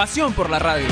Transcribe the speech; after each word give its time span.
Pasión 0.00 0.32
por 0.32 0.48
la 0.48 0.58
radio. 0.58 0.86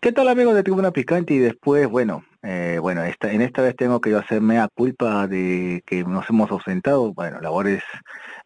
¿Qué 0.00 0.12
tal 0.12 0.28
amigos 0.28 0.54
de 0.54 0.62
Tribuna 0.62 0.92
Picante? 0.92 1.34
Y 1.34 1.38
después, 1.38 1.86
bueno, 1.90 2.24
eh, 2.42 2.78
bueno, 2.80 3.04
esta, 3.04 3.30
en 3.32 3.42
esta 3.42 3.60
vez 3.62 3.76
tengo 3.76 4.00
que 4.00 4.14
hacerme 4.14 4.58
a 4.58 4.68
culpa 4.68 5.26
de 5.26 5.82
que 5.86 6.04
nos 6.04 6.28
hemos 6.30 6.50
ausentado, 6.50 7.12
bueno, 7.12 7.40
labores 7.40 7.82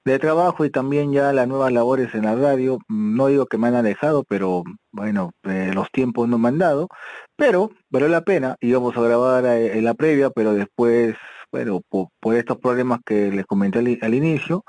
de 0.04 0.18
trabajo 0.18 0.64
y 0.64 0.70
también 0.70 1.12
ya 1.12 1.32
las 1.32 1.46
nuevas 1.46 1.72
labores 1.72 2.14
en 2.14 2.24
la 2.24 2.34
radio. 2.34 2.78
No 2.88 3.28
digo 3.28 3.46
que 3.46 3.58
me 3.58 3.68
han 3.68 3.74
alejado, 3.76 4.24
pero 4.24 4.64
bueno, 4.92 5.32
eh, 5.44 5.70
los 5.74 5.90
tiempos 5.92 6.28
no 6.28 6.38
me 6.38 6.48
han 6.48 6.58
dado, 6.58 6.88
pero 7.36 7.70
valió 7.90 8.08
la 8.08 8.22
pena. 8.22 8.56
Íbamos 8.60 8.96
a 8.96 9.02
grabar 9.02 9.44
eh, 9.46 9.78
en 9.78 9.84
la 9.84 9.94
previa, 9.94 10.30
pero 10.30 10.54
después, 10.54 11.14
bueno, 11.52 11.80
por, 11.88 12.34
estos 12.34 12.58
problemas 12.58 13.00
que 13.06 13.30
les 13.30 13.46
comenté 13.46 13.78
al, 13.78 13.98
al 14.02 14.14
inicio, 14.14 14.64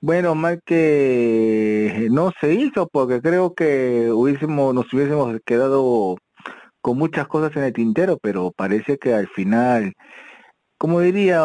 bueno, 0.00 0.34
mal 0.34 0.60
que 0.66 2.08
no 2.10 2.32
se 2.40 2.54
hizo 2.54 2.88
porque 2.88 3.22
creo 3.22 3.54
que 3.54 4.10
hubiésemos, 4.12 4.74
nos 4.74 4.92
hubiésemos 4.92 5.38
quedado 5.46 6.16
con 6.84 6.98
muchas 6.98 7.26
cosas 7.28 7.56
en 7.56 7.64
el 7.64 7.72
tintero, 7.72 8.18
pero 8.20 8.52
parece 8.54 8.98
que 8.98 9.14
al 9.14 9.26
final, 9.28 9.94
como 10.76 11.00
diría, 11.00 11.40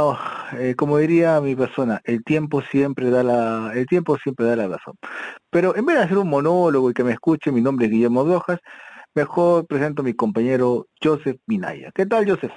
eh, 0.60 0.76
como 0.76 0.98
diría 0.98 1.40
mi 1.40 1.56
persona, 1.56 2.02
el 2.04 2.26
tiempo 2.26 2.62
siempre 2.62 3.10
da 3.10 3.24
la, 3.24 3.72
el 3.74 3.86
tiempo 3.86 4.18
siempre 4.18 4.48
da 4.48 4.58
la 4.58 4.68
razón. 4.68 4.96
Pero 5.50 5.78
en 5.78 5.86
vez 5.86 5.96
de 5.96 6.04
hacer 6.04 6.18
un 6.18 6.28
monólogo 6.28 6.90
y 6.90 6.94
que 6.94 7.06
me 7.06 7.14
escuche, 7.14 7.54
mi 7.54 7.62
nombre 7.62 7.86
es 7.86 7.92
Guillermo 7.94 8.26
Rojas, 8.26 8.60
mejor 9.16 9.66
presento 9.66 10.02
a 10.02 10.06
mi 10.06 10.14
compañero 10.14 10.88
Joseph 11.02 11.40
Minaya. 11.48 11.90
¿Qué 11.96 12.06
tal, 12.06 12.30
Joseph? 12.30 12.52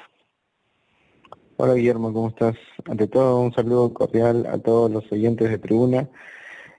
Hola 1.58 1.74
Guillermo, 1.74 2.12
¿cómo 2.12 2.30
estás? 2.30 2.56
Ante 2.90 3.06
todo 3.06 3.42
un 3.42 3.54
saludo 3.54 3.94
cordial 3.94 4.44
a 4.46 4.58
todos 4.58 4.90
los 4.90 5.04
oyentes 5.12 5.48
de 5.48 5.58
Tribuna. 5.58 6.08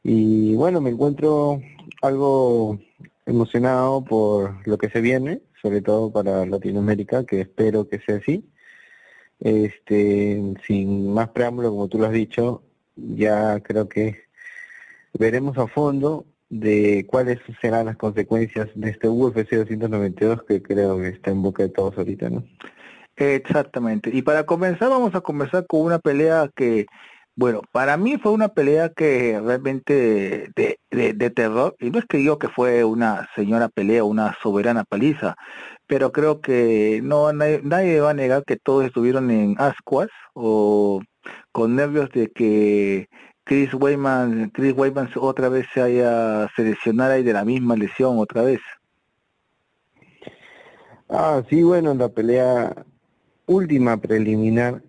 Y 0.03 0.53
bueno, 0.55 0.81
me 0.81 0.89
encuentro 0.89 1.61
algo 2.01 2.77
emocionado 3.25 4.03
por 4.03 4.67
lo 4.67 4.77
que 4.77 4.89
se 4.89 4.99
viene, 4.99 5.41
sobre 5.63 5.81
todo 5.81 6.11
para 6.11 6.45
Latinoamérica, 6.45 7.25
que 7.25 7.41
espero 7.41 7.87
que 7.87 7.99
sea 7.99 8.17
así. 8.17 8.45
Este, 9.39 10.41
sin 10.67 11.11
más 11.13 11.29
preámbulo, 11.29 11.71
como 11.71 11.87
tú 11.87 11.97
lo 11.97 12.05
has 12.05 12.11
dicho, 12.11 12.63
ya 12.95 13.59
creo 13.61 13.87
que 13.89 14.23
veremos 15.17 15.57
a 15.57 15.67
fondo 15.67 16.25
de 16.49 17.05
cuáles 17.07 17.39
serán 17.61 17.87
las 17.87 17.97
consecuencias 17.97 18.69
de 18.75 18.91
este 18.91 19.07
UFC 19.07 19.55
292 19.55 20.43
que 20.43 20.61
creo 20.61 20.99
que 20.99 21.07
está 21.07 21.31
en 21.31 21.41
boca 21.41 21.63
de 21.63 21.69
todos 21.69 21.97
ahorita, 21.97 22.29
¿no? 22.29 22.43
Exactamente. 23.15 24.09
Y 24.13 24.21
para 24.21 24.45
comenzar 24.45 24.89
vamos 24.89 25.15
a 25.15 25.21
comenzar 25.21 25.65
con 25.65 25.81
una 25.81 25.99
pelea 25.99 26.49
que, 26.55 26.87
bueno, 27.35 27.61
para 27.71 27.97
mí 27.97 28.17
fue 28.17 28.31
una 28.31 28.49
pelea 28.49 28.89
que 28.89 29.39
realmente 29.43 30.49
de, 30.55 31.29
terror, 31.31 31.75
y 31.79 31.89
no 31.89 31.99
es 31.99 32.05
que 32.05 32.17
digo 32.17 32.37
que 32.37 32.47
fue 32.47 32.83
una 32.83 33.27
señora 33.35 33.69
pelea, 33.69 34.03
una 34.03 34.35
soberana 34.41 34.83
paliza, 34.83 35.35
pero 35.87 36.11
creo 36.11 36.41
que 36.41 37.01
no 37.03 37.33
nadie, 37.33 37.99
va 38.01 38.11
a 38.11 38.13
negar 38.13 38.43
que 38.45 38.57
todos 38.57 38.85
estuvieron 38.85 39.31
en 39.31 39.55
ascuas 39.57 40.09
o 40.33 41.01
con 41.51 41.75
nervios 41.75 42.09
de 42.11 42.29
que 42.31 43.09
Chris 43.45 43.73
Weyman, 43.73 44.51
Chris 44.51 44.73
Weyman 44.75 45.09
otra 45.15 45.49
vez 45.49 45.65
se 45.73 45.81
haya 45.81 46.49
seleccionado 46.55 47.17
y 47.17 47.23
de 47.23 47.33
la 47.33 47.45
misma 47.45 47.75
lesión 47.75 48.19
otra 48.19 48.43
vez. 48.43 48.61
Ah, 51.09 51.41
sí, 51.49 51.63
bueno, 51.63 51.91
en 51.91 51.97
la 51.97 52.09
pelea 52.09 52.85
última 53.45 53.97
preliminar, 53.97 54.81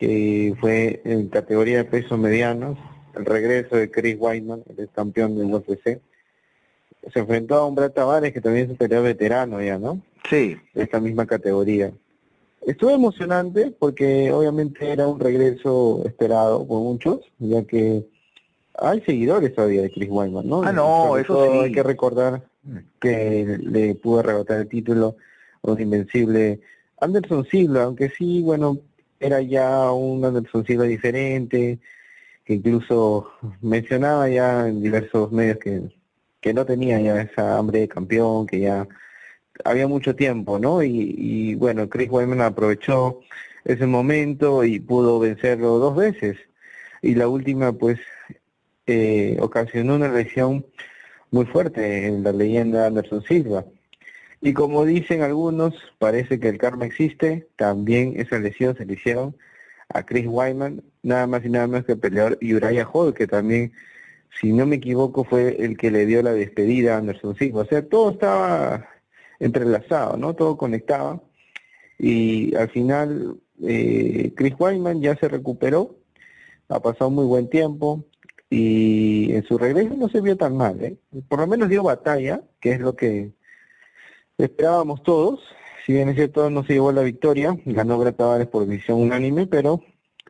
que 0.00 0.56
fue 0.58 1.02
en 1.04 1.28
categoría 1.28 1.76
de 1.76 1.84
peso 1.84 2.16
medianos, 2.16 2.78
el 3.14 3.26
regreso 3.26 3.76
de 3.76 3.90
Chris 3.90 4.16
Weidman, 4.18 4.64
el 4.78 4.88
campeón 4.88 5.36
del 5.36 5.52
UFC, 5.54 6.00
se 7.12 7.18
enfrentó 7.18 7.56
a 7.56 7.66
un 7.66 7.74
Brad 7.74 7.92
Tavares 7.92 8.32
que 8.32 8.40
también 8.40 8.64
es 8.64 8.70
un 8.70 8.76
peleador 8.78 9.08
veterano 9.08 9.60
ya, 9.62 9.78
¿no? 9.78 10.00
Sí. 10.28 10.56
De 10.74 10.84
esta 10.84 11.00
misma 11.00 11.26
categoría. 11.26 11.92
Estuvo 12.66 12.90
emocionante 12.90 13.74
porque 13.78 14.32
obviamente 14.32 14.90
era 14.90 15.06
un 15.06 15.20
regreso 15.20 16.02
esperado 16.06 16.66
por 16.66 16.80
muchos, 16.80 17.20
ya 17.38 17.62
que 17.64 18.06
hay 18.78 19.02
seguidores 19.02 19.54
todavía 19.54 19.82
de 19.82 19.90
Chris 19.90 20.08
Weidman, 20.10 20.48
¿no? 20.48 20.62
Ah, 20.62 20.72
no, 20.72 21.18
eso 21.18 21.44
sí. 21.44 21.58
Hay 21.58 21.72
que 21.72 21.82
recordar 21.82 22.42
que 23.00 23.58
le 23.60 23.94
pudo 23.96 24.20
arrebatar 24.20 24.60
el 24.60 24.68
título 24.68 25.16
a 25.62 25.72
un 25.72 25.80
invencible 25.80 26.60
Anderson 27.00 27.44
Silva, 27.44 27.82
aunque 27.82 28.08
sí, 28.10 28.40
bueno, 28.42 28.78
era 29.20 29.40
ya 29.42 29.92
un 29.92 30.24
Anderson 30.24 30.66
Silva 30.66 30.84
diferente, 30.84 31.78
que 32.44 32.54
incluso 32.54 33.30
mencionaba 33.60 34.28
ya 34.28 34.68
en 34.68 34.82
diversos 34.82 35.30
medios 35.32 35.58
que, 35.58 35.82
que 36.40 36.54
no 36.54 36.66
tenía 36.66 37.00
ya 37.00 37.20
esa 37.22 37.58
hambre 37.58 37.80
de 37.80 37.88
campeón, 37.88 38.46
que 38.46 38.60
ya 38.60 38.88
había 39.64 39.86
mucho 39.86 40.16
tiempo, 40.16 40.58
¿no? 40.58 40.82
Y, 40.82 41.14
y 41.18 41.54
bueno, 41.54 41.88
Chris 41.88 42.10
Weidman 42.10 42.40
aprovechó 42.40 43.20
ese 43.64 43.86
momento 43.86 44.64
y 44.64 44.80
pudo 44.80 45.18
vencerlo 45.20 45.78
dos 45.78 45.96
veces. 45.96 46.38
Y 47.02 47.14
la 47.14 47.28
última, 47.28 47.72
pues, 47.72 48.00
eh, 48.86 49.36
ocasionó 49.40 49.96
una 49.96 50.08
lesión 50.08 50.66
muy 51.30 51.46
fuerte 51.46 52.06
en 52.06 52.22
la 52.24 52.32
leyenda 52.32 52.86
Anderson 52.86 53.22
Silva. 53.22 53.64
Y 54.40 54.54
como 54.54 54.84
dicen 54.84 55.22
algunos, 55.22 55.74
parece 55.98 56.40
que 56.40 56.48
el 56.48 56.58
karma 56.58 56.86
existe, 56.86 57.48
también 57.56 58.14
esa 58.16 58.38
lesión 58.38 58.76
se 58.76 58.86
le 58.86 58.94
hicieron 58.94 59.36
a 59.88 60.04
Chris 60.04 60.26
Wyman, 60.26 60.82
nada 61.02 61.26
más 61.26 61.44
y 61.44 61.50
nada 61.50 61.66
más 61.66 61.84
que 61.84 61.92
el 61.92 61.98
peleador 61.98 62.38
Uriah 62.40 62.88
Hall, 62.90 63.12
que 63.12 63.26
también, 63.26 63.72
si 64.40 64.52
no 64.52 64.66
me 64.66 64.76
equivoco, 64.76 65.24
fue 65.24 65.56
el 65.62 65.76
que 65.76 65.90
le 65.90 66.06
dio 66.06 66.22
la 66.22 66.32
despedida 66.32 66.94
a 66.94 66.98
Anderson 66.98 67.36
Silva. 67.36 67.62
O 67.62 67.66
sea, 67.66 67.86
todo 67.86 68.12
estaba 68.12 68.88
entrelazado, 69.40 70.16
¿no? 70.16 70.34
Todo 70.34 70.56
conectaba. 70.56 71.20
Y 71.98 72.54
al 72.56 72.70
final, 72.70 73.36
eh, 73.62 74.32
Chris 74.36 74.54
Wyman 74.58 75.02
ya 75.02 75.16
se 75.16 75.28
recuperó, 75.28 75.96
ha 76.68 76.80
pasado 76.80 77.10
muy 77.10 77.26
buen 77.26 77.50
tiempo, 77.50 78.06
y 78.48 79.32
en 79.32 79.44
su 79.44 79.58
regreso 79.58 79.94
no 79.96 80.08
se 80.08 80.20
vio 80.20 80.36
tan 80.36 80.56
mal, 80.56 80.82
¿eh? 80.82 80.96
Por 81.28 81.40
lo 81.40 81.46
menos 81.46 81.68
dio 81.68 81.82
batalla, 81.82 82.42
que 82.60 82.72
es 82.72 82.80
lo 82.80 82.96
que 82.96 83.32
esperábamos 84.44 85.02
todos. 85.02 85.40
Si 85.84 85.92
bien 85.92 86.08
es 86.08 86.16
cierto, 86.16 86.50
no 86.50 86.64
se 86.64 86.74
llevó 86.74 86.92
la 86.92 87.02
victoria, 87.02 87.56
ganó 87.64 87.98
Brett 87.98 88.16
Tavares 88.16 88.46
por 88.46 88.66
decisión 88.66 89.00
unánime, 89.00 89.46
pero 89.46 89.82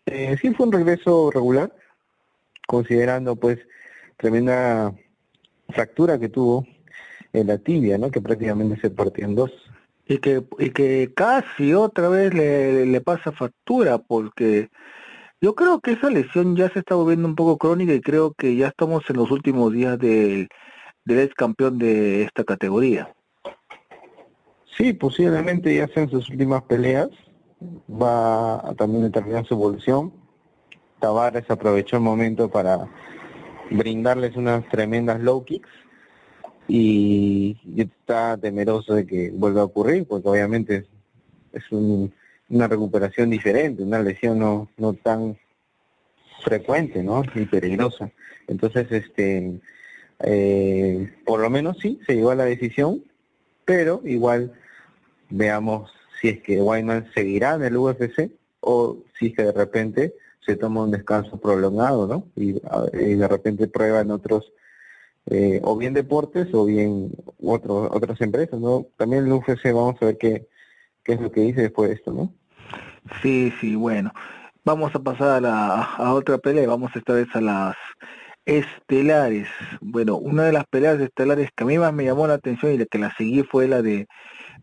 eh, 0.07 0.37
sí 0.41 0.53
fue 0.55 0.67
un 0.67 0.73
regreso 0.73 1.31
regular, 1.31 1.75
considerando 2.67 3.37
pues 3.37 3.59
tremenda 4.17 4.95
fractura 5.69 6.19
que 6.19 6.29
tuvo 6.29 6.67
en 7.33 7.47
la 7.49 7.59
tibia, 7.59 7.99
¿no? 7.99 8.11
Que 8.11 8.21
prácticamente 8.21 8.81
se 8.81 8.91
partió 8.91 9.25
en 9.25 9.35
dos. 9.35 9.51
Y 10.07 10.19
que, 10.19 10.43
y 10.59 10.71
que 10.71 11.13
casi 11.15 11.73
otra 11.75 12.09
vez 12.09 12.35
le, 12.35 12.87
le 12.87 13.01
pasa 13.01 13.31
factura, 13.31 13.99
porque 13.99 14.69
yo 15.41 15.55
creo 15.55 15.81
que 15.81 15.93
esa 15.93 16.11
lesión 16.11 16.57
ya 16.57 16.69
se 16.69 16.81
está 16.81 16.97
volviendo 16.97 17.29
un 17.29 17.37
poco 17.37 17.59
crónica 17.59 17.95
y 17.95 18.01
creo 18.01 18.35
que 18.35 18.57
ya 18.57 18.69
estamos 18.69 19.09
en 19.09 19.17
los 19.17 19.31
últimos 19.31 19.73
días 19.73 19.99
del, 19.99 20.49
del 21.05 21.19
ex 21.21 21.35
campeón 21.35 21.79
de 21.79 22.23
esta 22.25 22.45
categoría. 22.45 23.15
Sí, 24.77 24.93
posiblemente 24.93 25.75
ya 25.75 25.89
sean 25.89 26.11
sus 26.11 26.29
últimas 26.31 26.63
peleas. 26.63 27.09
Va 27.91 28.57
a 28.69 28.75
también 28.75 29.03
determinar 29.03 29.47
su 29.47 29.55
evolución. 29.55 30.13
Tavares 30.99 31.51
aprovechó 31.51 31.97
el 31.97 32.03
momento 32.03 32.51
para 32.51 32.89
brindarles 33.71 34.37
unas 34.37 34.69
tremendas 34.69 35.21
low 35.21 35.45
kicks 35.45 35.69
y 36.69 37.57
está 37.77 38.37
temeroso 38.37 38.95
de 38.95 39.07
que 39.07 39.31
vuelva 39.31 39.63
a 39.63 39.65
ocurrir 39.65 40.07
porque 40.07 40.29
obviamente 40.29 40.87
es 41.53 41.65
una 41.73 42.69
recuperación 42.69 43.31
diferente, 43.31 43.83
una 43.83 44.01
lesión 44.01 44.39
no, 44.39 44.69
no 44.77 44.93
tan 44.95 45.37
frecuente, 46.43 47.03
¿no? 47.03 47.23
Y 47.35 47.45
peligrosa. 47.47 48.11
Entonces, 48.47 48.91
este, 48.91 49.61
eh, 50.21 51.13
por 51.25 51.41
lo 51.41 51.51
menos 51.51 51.79
sí, 51.79 52.01
se 52.07 52.15
llegó 52.15 52.31
a 52.31 52.37
la 52.37 52.45
decisión, 52.45 53.05
pero 53.71 54.01
igual 54.03 54.53
veamos 55.29 55.93
si 56.21 56.31
es 56.31 56.43
que 56.43 56.61
Wyman 56.61 57.09
seguirá 57.15 57.55
en 57.55 57.63
el 57.63 57.77
UFC 57.77 58.29
o 58.59 58.97
si 59.17 59.29
es 59.29 59.37
que 59.37 59.45
de 59.45 59.53
repente 59.53 60.15
se 60.45 60.57
toma 60.57 60.83
un 60.83 60.91
descanso 60.91 61.41
prolongado, 61.41 62.09
¿no? 62.09 62.27
Y, 62.35 62.55
de 62.55 63.29
repente 63.29 63.69
prueban 63.69 64.11
otros, 64.11 64.53
eh, 65.27 65.61
o 65.63 65.77
bien 65.77 65.95
deportes 65.95 66.53
o 66.53 66.65
bien 66.65 67.13
otros 67.41 67.89
otras 67.93 68.21
empresas, 68.23 68.59
¿no? 68.59 68.89
También 68.97 69.27
el 69.27 69.33
UFC 69.35 69.67
vamos 69.67 70.03
a 70.03 70.07
ver 70.07 70.19
qué, 70.19 70.49
qué 71.05 71.13
es 71.13 71.21
lo 71.21 71.31
que 71.31 71.43
dice 71.43 71.63
después 71.63 71.91
de 71.91 71.95
esto, 71.95 72.13
¿no? 72.13 72.35
Sí, 73.23 73.55
sí, 73.61 73.77
bueno. 73.77 74.13
Vamos 74.65 74.93
a 74.97 74.99
pasar 74.99 75.47
a, 75.47 75.95
a 75.95 76.13
otra 76.15 76.39
pelea, 76.39 76.67
vamos 76.67 76.91
esta 76.97 77.13
vez 77.13 77.29
a 77.35 77.41
las 77.41 77.77
estelares. 78.45 79.49
Bueno, 79.81 80.17
una 80.17 80.45
de 80.45 80.53
las 80.53 80.65
peleas 80.67 81.01
estelares 81.01 81.51
que 81.55 81.65
a 81.65 81.67
mí 81.67 81.79
más 81.79 81.93
me 81.93 82.05
llamó 82.05 82.27
la 82.27 82.35
atención 82.35 82.73
y 82.73 82.79
la 82.79 82.87
que 82.87 82.99
la 82.99 83.15
seguí 83.17 83.43
fue 83.43 83.69
la 83.69 83.83
de 83.83 84.07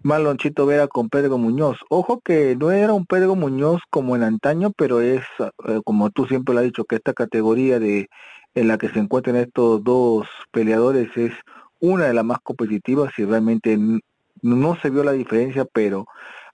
Malonchito 0.03 0.65
Vera 0.65 0.87
con 0.87 1.09
Pedro 1.09 1.37
Muñoz. 1.37 1.77
Ojo 1.89 2.21
que 2.23 2.55
no 2.55 2.71
era 2.71 2.93
un 2.93 3.05
Pedro 3.05 3.35
Muñoz 3.35 3.81
como 3.89 4.15
en 4.15 4.23
antaño, 4.23 4.71
pero 4.77 5.01
es, 5.01 5.21
eh, 5.67 5.79
como 5.85 6.09
tú 6.11 6.25
siempre 6.25 6.53
lo 6.53 6.59
has 6.59 6.65
dicho, 6.65 6.85
que 6.85 6.95
esta 6.97 7.13
categoría 7.13 7.79
de 7.79 8.09
en 8.55 8.67
la 8.67 8.77
que 8.77 8.89
se 8.89 8.99
encuentran 8.99 9.35
estos 9.35 9.83
dos 9.83 10.27
peleadores 10.51 11.15
es 11.15 11.33
una 11.79 12.05
de 12.05 12.13
las 12.13 12.25
más 12.25 12.39
competitivas 12.41 13.13
y 13.17 13.25
realmente 13.25 13.77
no 14.41 14.75
se 14.81 14.89
vio 14.89 15.03
la 15.03 15.11
diferencia, 15.11 15.65
pero 15.65 16.07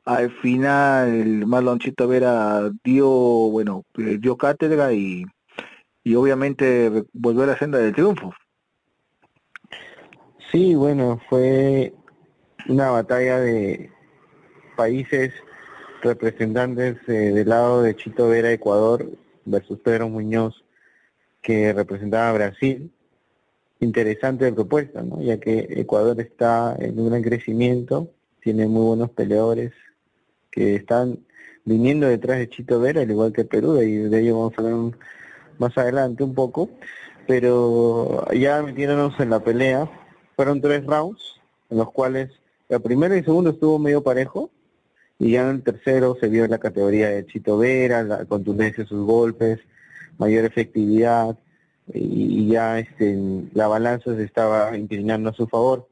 al 0.05 0.31
final 0.31 1.45
Marlonchito 1.47 2.07
Vera 2.07 2.69
dio, 2.83 3.09
bueno, 3.09 3.83
eh, 3.97 4.17
dio 4.19 4.35
cátedra 4.37 4.91
y, 4.93 5.25
y 6.03 6.15
obviamente 6.15 7.05
volvió 7.13 7.43
a 7.43 7.47
la 7.47 7.57
senda 7.57 7.77
del 7.79 7.93
triunfo. 7.93 8.33
Sí, 10.51 10.75
bueno, 10.75 11.19
fue 11.29 11.93
una 12.67 12.91
batalla 12.91 13.39
de 13.39 13.89
países 14.75 15.33
representantes 16.01 16.97
eh, 17.07 17.31
del 17.31 17.49
lado 17.49 17.81
de 17.81 17.95
Chito 17.95 18.27
Vera, 18.27 18.51
Ecuador, 18.51 19.09
versus 19.45 19.79
Pedro 19.79 20.09
Muñoz, 20.09 20.63
que 21.41 21.73
representaba 21.73 22.29
a 22.29 22.33
Brasil. 22.33 22.91
Interesante 23.79 24.51
propuesta, 24.53 25.01
¿no? 25.01 25.21
ya 25.21 25.39
que 25.39 25.67
Ecuador 25.71 26.19
está 26.21 26.75
en 26.79 26.99
un 26.99 27.09
gran 27.09 27.21
crecimiento, 27.21 28.11
tiene 28.41 28.67
muy 28.67 28.85
buenos 28.85 29.09
peleadores 29.11 29.73
que 30.51 30.75
están 30.75 31.19
viniendo 31.65 32.07
detrás 32.07 32.37
de 32.39 32.49
Chito 32.49 32.79
Vera, 32.79 33.01
al 33.01 33.09
igual 33.09 33.33
que 33.33 33.45
Perú, 33.45 33.81
y 33.81 33.97
de 33.97 34.19
ello 34.19 34.37
vamos 34.37 34.53
a 34.57 34.61
hablar 34.61 34.99
más 35.59 35.77
adelante 35.77 36.23
un 36.23 36.33
poco. 36.33 36.69
Pero 37.27 38.25
ya 38.33 38.61
metiéndonos 38.61 39.17
en 39.19 39.29
la 39.29 39.39
pelea, 39.39 39.89
fueron 40.35 40.61
tres 40.61 40.85
rounds, 40.85 41.39
en 41.69 41.77
los 41.77 41.91
cuales 41.91 42.29
el 42.69 42.81
primero 42.81 43.15
y 43.15 43.19
el 43.19 43.25
segundo 43.25 43.51
estuvo 43.51 43.79
medio 43.79 44.03
parejo 44.03 44.49
y 45.19 45.31
ya 45.31 45.43
en 45.43 45.55
el 45.55 45.63
tercero 45.63 46.17
se 46.19 46.27
vio 46.27 46.47
la 46.47 46.57
categoría 46.57 47.09
de 47.09 47.25
Chito 47.25 47.57
Vera, 47.57 48.03
la 48.03 48.25
contundencia 48.25 48.83
de 48.83 48.89
sus 48.89 49.05
golpes, 49.05 49.59
mayor 50.17 50.45
efectividad 50.45 51.37
y, 51.93 52.47
ya 52.47 52.79
este, 52.79 53.17
la 53.53 53.67
balanza 53.67 54.15
se 54.15 54.23
estaba 54.23 54.75
inclinando 54.77 55.29
a 55.29 55.33
su 55.33 55.47
favor. 55.47 55.87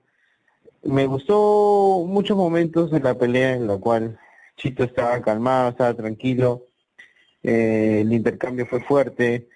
Me 0.83 1.05
gustó 1.05 2.05
muchos 2.07 2.35
momentos 2.35 2.91
en 2.93 3.03
la 3.03 3.17
pelea 3.17 3.53
en 3.53 3.67
la 3.67 3.77
cual 3.77 4.17
Chito 4.57 4.83
estaba 4.83 5.21
calmado, 5.21 5.69
estaba 5.69 5.93
tranquilo, 5.93 6.65
eh, 7.43 8.01
el 8.01 8.13
intercambio 8.13 8.65
fue 8.65 8.81
fuerte, 8.81 9.47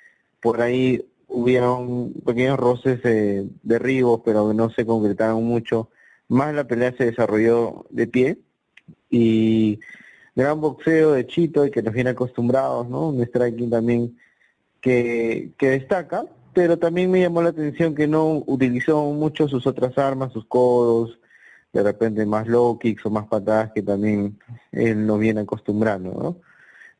por 0.42 0.62
ahí 0.62 1.06
hubieron 1.28 2.14
pequeños 2.26 2.58
roces 2.58 3.02
de 3.04 3.48
derribos, 3.64 4.22
pero 4.24 4.54
no 4.54 4.70
se 4.70 4.86
concretaron 4.86 5.44
mucho 5.44 5.90
más 6.28 6.54
la 6.54 6.66
pelea 6.66 6.94
se 6.98 7.06
desarrolló 7.06 7.86
de 7.90 8.08
pie 8.08 8.40
y 9.10 9.80
gran 10.36 10.60
boxeo 10.60 11.14
de 11.14 11.28
Chito 11.28 11.66
y 11.66 11.72
que 11.72 11.84
nos 11.84 11.94
viene 11.94 12.12
acostumbrados, 12.12 12.88
¿no? 12.90 13.10
Un 13.10 13.24
striking 13.24 13.70
también 13.70 14.18
que, 14.82 15.52
que 15.58 15.72
destaca, 15.72 16.26
pero 16.54 16.78
también 16.78 17.12
me 17.12 17.22
llamó 17.22 17.42
la 17.42 17.50
atención 17.50 17.96
que 17.96 18.08
no 18.08 18.44
utilizó 18.48 19.04
mucho 19.12 19.48
sus 19.48 19.66
otras 19.68 19.98
armas, 19.98 20.34
sus 20.34 20.46
codos, 20.46 21.20
de 21.74 21.84
repente 21.84 22.26
más 22.26 22.48
low 22.48 22.80
kicks 22.80 23.06
o 23.06 23.10
más 23.10 23.28
patadas 23.28 23.72
que 23.74 23.82
también 23.82 24.40
él 24.72 25.06
nos 25.06 25.20
viene 25.20 25.42
acostumbrando, 25.42 26.12
¿no? 26.12 26.38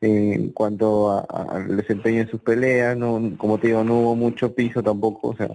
En 0.00 0.50
cuanto 0.50 1.26
al 1.28 1.76
desempeño 1.76 2.20
en 2.20 2.28
sus 2.28 2.40
peleas, 2.40 2.96
no, 2.96 3.32
como 3.38 3.58
te 3.58 3.68
digo, 3.68 3.82
no 3.82 4.00
hubo 4.00 4.16
mucho 4.16 4.54
piso 4.54 4.82
tampoco, 4.82 5.28
o 5.28 5.36
sea, 5.36 5.48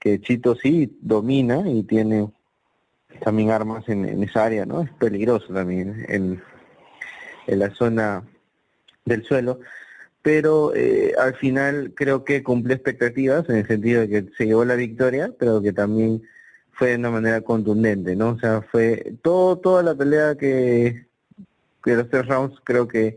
que 0.00 0.20
Chito 0.20 0.54
sí 0.54 0.98
domina 1.02 1.62
y 1.68 1.82
tiene 1.82 2.30
también 3.22 3.50
armas 3.50 3.88
en, 3.88 4.22
esa 4.22 4.44
área, 4.46 4.64
¿no? 4.64 4.82
Es 4.82 4.90
peligroso 4.92 5.52
también 5.52 6.06
en, 6.08 6.42
en 7.46 7.58
la 7.58 7.70
zona 7.70 8.24
del 9.04 9.24
suelo, 9.24 9.60
pero 10.22 10.74
eh, 10.74 11.14
al 11.18 11.34
final 11.36 11.92
creo 11.94 12.24
que 12.24 12.42
cumplió 12.42 12.74
expectativas 12.74 13.48
en 13.48 13.56
el 13.56 13.66
sentido 13.66 14.00
de 14.00 14.08
que 14.08 14.26
se 14.36 14.46
llevó 14.46 14.64
la 14.64 14.74
victoria, 14.74 15.32
pero 15.38 15.62
que 15.62 15.72
también 15.72 16.22
fue 16.72 16.90
de 16.90 16.96
una 16.96 17.10
manera 17.10 17.40
contundente, 17.42 18.16
¿no? 18.16 18.30
O 18.30 18.38
sea, 18.38 18.60
fue 18.62 19.14
todo 19.22 19.58
toda 19.58 19.82
la 19.82 19.94
pelea 19.94 20.34
que, 20.34 21.06
que 21.82 21.94
los 21.94 22.10
tres 22.10 22.26
rounds 22.26 22.60
creo 22.64 22.88
que 22.88 23.16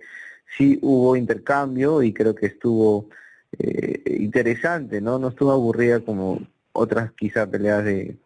sí 0.58 0.80
hubo 0.82 1.16
intercambio 1.16 2.02
y 2.04 2.14
creo 2.14 2.36
que 2.36 2.48
estuvo 2.48 3.10
eh, 3.58 4.02
interesante, 4.20 5.02
¿no? 5.02 5.20
No 5.20 5.30
estuvo 5.30 5.52
aburrida 5.52 6.00
como 6.00 6.42
otras 6.72 7.12
quizá 7.14 7.50
peleas 7.50 7.84
de 7.84 8.18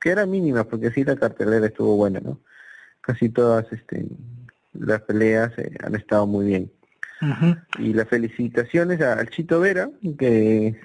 que 0.00 0.10
era 0.10 0.26
mínima, 0.26 0.64
porque 0.64 0.90
sí 0.90 1.04
la 1.04 1.16
cartelera 1.16 1.66
estuvo 1.66 1.96
buena, 1.96 2.20
¿no? 2.20 2.40
Casi 3.00 3.28
todas 3.28 3.72
este, 3.72 4.06
las 4.72 5.00
peleas 5.02 5.52
eh, 5.58 5.72
han 5.82 5.94
estado 5.94 6.26
muy 6.26 6.46
bien. 6.46 6.72
Y 7.80 7.94
las 7.94 8.08
felicitaciones 8.08 9.00
al 9.00 9.28
Chito 9.30 9.58
Vera, 9.58 9.90
que 10.16 10.76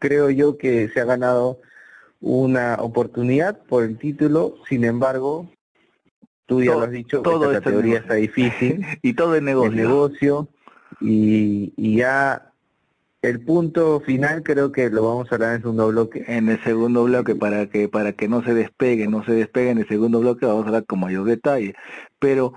creo 0.00 0.28
yo 0.28 0.58
que 0.58 0.88
se 0.88 1.00
ha 1.00 1.04
ganado 1.04 1.60
una 2.20 2.74
oportunidad 2.80 3.56
por 3.56 3.84
el 3.84 3.96
título, 3.96 4.56
sin 4.68 4.84
embargo, 4.84 5.48
tú 6.50 6.62
ya 6.64 6.72
lo 6.72 6.82
has 6.82 6.90
dicho, 6.90 7.22
todo 7.22 7.52
esta 7.52 7.62
categoría 7.62 7.98
está 7.98 8.14
difícil. 8.14 8.84
y 9.02 9.14
todo 9.14 9.36
es 9.36 9.42
negocio. 9.42 9.70
negocio 9.70 10.48
y, 11.00 11.72
y 11.76 11.98
ya 11.98 12.50
el 13.22 13.40
punto 13.40 14.00
final 14.00 14.42
creo 14.42 14.72
que 14.72 14.90
lo 14.90 15.06
vamos 15.06 15.30
a 15.30 15.36
hablar 15.36 15.50
en 15.50 15.56
el 15.56 15.62
segundo 15.62 15.88
bloque. 15.88 16.24
En 16.26 16.48
el 16.48 16.60
segundo 16.64 17.04
bloque, 17.04 17.36
para 17.36 17.66
que 17.68 17.88
para 17.88 18.14
que 18.14 18.26
no 18.26 18.42
se 18.42 18.52
despegue, 18.52 19.06
no 19.06 19.24
se 19.24 19.32
despegue 19.32 19.70
en 19.70 19.78
el 19.78 19.86
segundo 19.86 20.18
bloque, 20.18 20.44
vamos 20.44 20.64
a 20.64 20.68
hablar 20.68 20.86
con 20.86 20.98
mayor 20.98 21.24
detalle. 21.24 21.76
Pero 22.18 22.54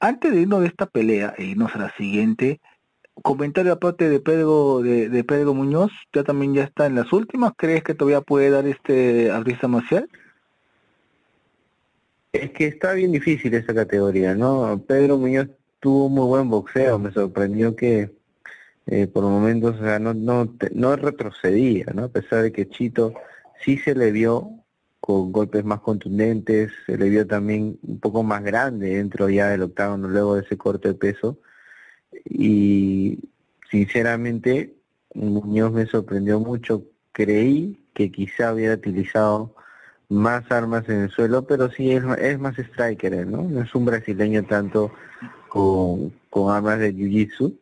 antes 0.00 0.32
de 0.32 0.42
irnos 0.42 0.60
de 0.60 0.68
esta 0.68 0.86
pelea 0.86 1.34
e 1.36 1.44
irnos 1.44 1.74
a 1.74 1.78
la 1.78 1.92
siguiente, 1.96 2.60
comentario 3.20 3.72
aparte 3.72 4.08
de 4.08 4.20
Pedro 4.20 4.80
de, 4.80 5.08
de 5.08 5.24
Pedro 5.24 5.54
Muñoz, 5.54 5.90
ya 6.12 6.22
también 6.22 6.54
ya 6.54 6.62
está 6.62 6.86
en 6.86 6.94
las 6.94 7.12
últimas, 7.12 7.52
¿crees 7.56 7.82
que 7.82 7.94
todavía 7.94 8.20
puede 8.20 8.50
dar 8.50 8.66
este 8.68 9.32
artista 9.32 9.66
marcial? 9.66 10.08
Es 12.34 12.50
que 12.50 12.66
está 12.66 12.94
bien 12.94 13.12
difícil 13.12 13.54
esa 13.54 13.72
categoría, 13.72 14.34
¿no? 14.34 14.82
Pedro 14.88 15.18
Muñoz 15.18 15.48
tuvo 15.78 16.08
muy 16.08 16.26
buen 16.26 16.50
boxeo, 16.50 16.98
me 16.98 17.12
sorprendió 17.12 17.76
que 17.76 18.10
eh, 18.86 19.06
por 19.06 19.22
momentos, 19.22 19.76
o 19.76 19.84
sea, 19.84 20.00
no, 20.00 20.14
no, 20.14 20.52
no 20.72 20.96
retrocedía, 20.96 21.86
¿no? 21.94 22.04
A 22.04 22.08
pesar 22.08 22.42
de 22.42 22.50
que 22.50 22.68
Chito 22.68 23.14
sí 23.64 23.78
se 23.78 23.94
le 23.94 24.10
vio 24.10 24.50
con 24.98 25.30
golpes 25.30 25.64
más 25.64 25.78
contundentes, 25.78 26.72
se 26.86 26.98
le 26.98 27.08
vio 27.08 27.24
también 27.24 27.78
un 27.82 28.00
poco 28.00 28.24
más 28.24 28.42
grande 28.42 28.96
dentro 28.96 29.28
ya 29.28 29.50
del 29.50 29.62
octágono 29.62 30.08
luego 30.08 30.34
de 30.34 30.42
ese 30.42 30.58
corte 30.58 30.88
de 30.88 30.94
peso. 30.94 31.38
Y 32.24 33.20
sinceramente, 33.70 34.74
Muñoz 35.14 35.72
me 35.72 35.86
sorprendió 35.86 36.40
mucho. 36.40 36.82
Creí 37.12 37.80
que 37.94 38.10
quizá 38.10 38.52
hubiera 38.52 38.74
utilizado 38.74 39.54
más 40.08 40.50
armas 40.50 40.88
en 40.88 41.02
el 41.02 41.10
suelo, 41.10 41.46
pero 41.46 41.70
sí 41.70 41.92
es, 41.92 42.04
es 42.18 42.38
más 42.38 42.58
striker, 42.58 43.26
¿no? 43.26 43.42
No 43.42 43.62
es 43.62 43.74
un 43.74 43.84
brasileño 43.84 44.44
tanto 44.44 44.92
con, 45.48 46.10
con 46.30 46.54
armas 46.54 46.78
de 46.78 46.94
jiu-jitsu 46.94 47.58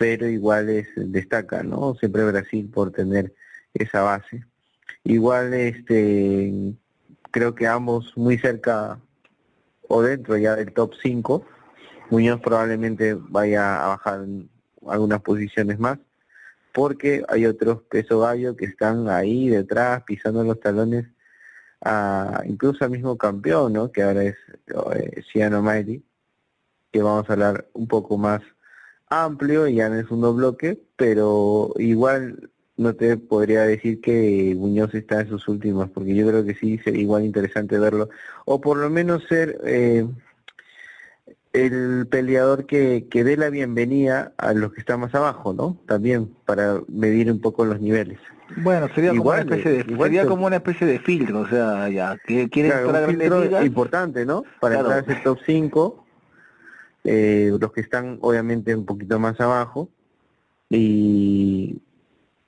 pero 0.00 0.26
igual 0.26 0.70
es, 0.70 0.88
destaca, 0.96 1.62
¿no? 1.62 1.94
Siempre 1.94 2.24
Brasil 2.24 2.70
por 2.72 2.90
tener 2.90 3.34
esa 3.74 4.00
base. 4.00 4.46
Igual 5.04 5.52
este 5.52 6.74
creo 7.30 7.54
que 7.54 7.66
ambos 7.66 8.16
muy 8.16 8.38
cerca 8.38 8.98
o 9.88 10.00
dentro 10.00 10.38
ya 10.38 10.56
del 10.56 10.72
top 10.72 10.94
5. 11.02 11.44
Muñoz 12.08 12.40
probablemente 12.40 13.14
vaya 13.14 13.84
a 13.84 13.88
bajar 13.88 14.24
algunas 14.88 15.20
posiciones 15.20 15.78
más, 15.78 15.98
porque 16.72 17.22
hay 17.28 17.44
otros 17.44 17.82
peso 17.82 18.20
gallo 18.20 18.56
que 18.56 18.64
están 18.64 19.06
ahí 19.10 19.50
detrás 19.50 20.02
pisando 20.04 20.42
los 20.42 20.60
talones 20.60 21.08
a 21.82 22.42
incluso 22.46 22.84
al 22.84 22.90
mismo 22.90 23.16
campeón, 23.16 23.72
¿no? 23.72 23.90
Que 23.92 24.02
ahora 24.02 24.24
es 24.24 24.36
eh, 24.94 25.22
Ciano 25.32 25.62
Miley, 25.62 26.02
que 26.92 27.02
vamos 27.02 27.28
a 27.28 27.32
hablar 27.32 27.68
un 27.72 27.86
poco 27.88 28.18
más 28.18 28.42
amplio 29.08 29.66
y 29.66 29.76
ya 29.76 29.86
en 29.86 29.94
el 29.94 30.04
segundo 30.04 30.34
bloque, 30.34 30.80
pero 30.96 31.72
igual 31.76 32.50
no 32.76 32.94
te 32.94 33.16
podría 33.18 33.62
decir 33.62 34.00
que 34.00 34.54
Muñoz 34.56 34.94
está 34.94 35.20
en 35.20 35.28
sus 35.28 35.48
últimas, 35.48 35.90
porque 35.90 36.14
yo 36.14 36.26
creo 36.26 36.44
que 36.44 36.54
sí 36.54 36.78
sería 36.78 37.02
igual 37.02 37.24
interesante 37.24 37.78
verlo, 37.78 38.08
o 38.46 38.60
por 38.60 38.78
lo 38.78 38.88
menos 38.88 39.24
ser 39.28 39.60
eh, 39.64 40.06
el 41.52 42.06
peleador 42.08 42.66
que, 42.66 43.06
que 43.10 43.24
dé 43.24 43.36
la 43.36 43.50
bienvenida 43.50 44.32
a 44.38 44.52
los 44.52 44.72
que 44.72 44.80
están 44.80 45.00
más 45.00 45.14
abajo, 45.14 45.52
¿no? 45.52 45.76
También 45.86 46.32
para 46.44 46.80
medir 46.88 47.30
un 47.30 47.40
poco 47.40 47.64
los 47.64 47.80
niveles. 47.80 48.18
Bueno, 48.56 48.88
sería 48.94 49.10
como 49.10 49.30
una 49.30 49.40
especie 49.40 49.70
de 49.70 49.96
sería 49.96 50.26
como 50.26 50.46
una 50.46 50.56
especie 50.56 50.86
de 50.86 50.98
filtro, 51.00 51.40
o 51.40 51.48
sea, 51.48 51.88
ya 51.88 52.16
que 52.26 52.48
claro, 52.48 53.08
un 53.08 53.64
importante, 53.64 54.26
¿no? 54.26 54.44
Para 54.60 54.80
entrar 54.80 54.98
a 54.98 55.00
ese 55.00 55.20
top 55.22 55.38
5 55.46 56.04
eh, 57.04 57.52
los 57.58 57.72
que 57.72 57.80
están 57.80 58.18
obviamente 58.20 58.74
un 58.74 58.84
poquito 58.84 59.18
más 59.18 59.40
abajo 59.40 59.88
y 60.68 61.80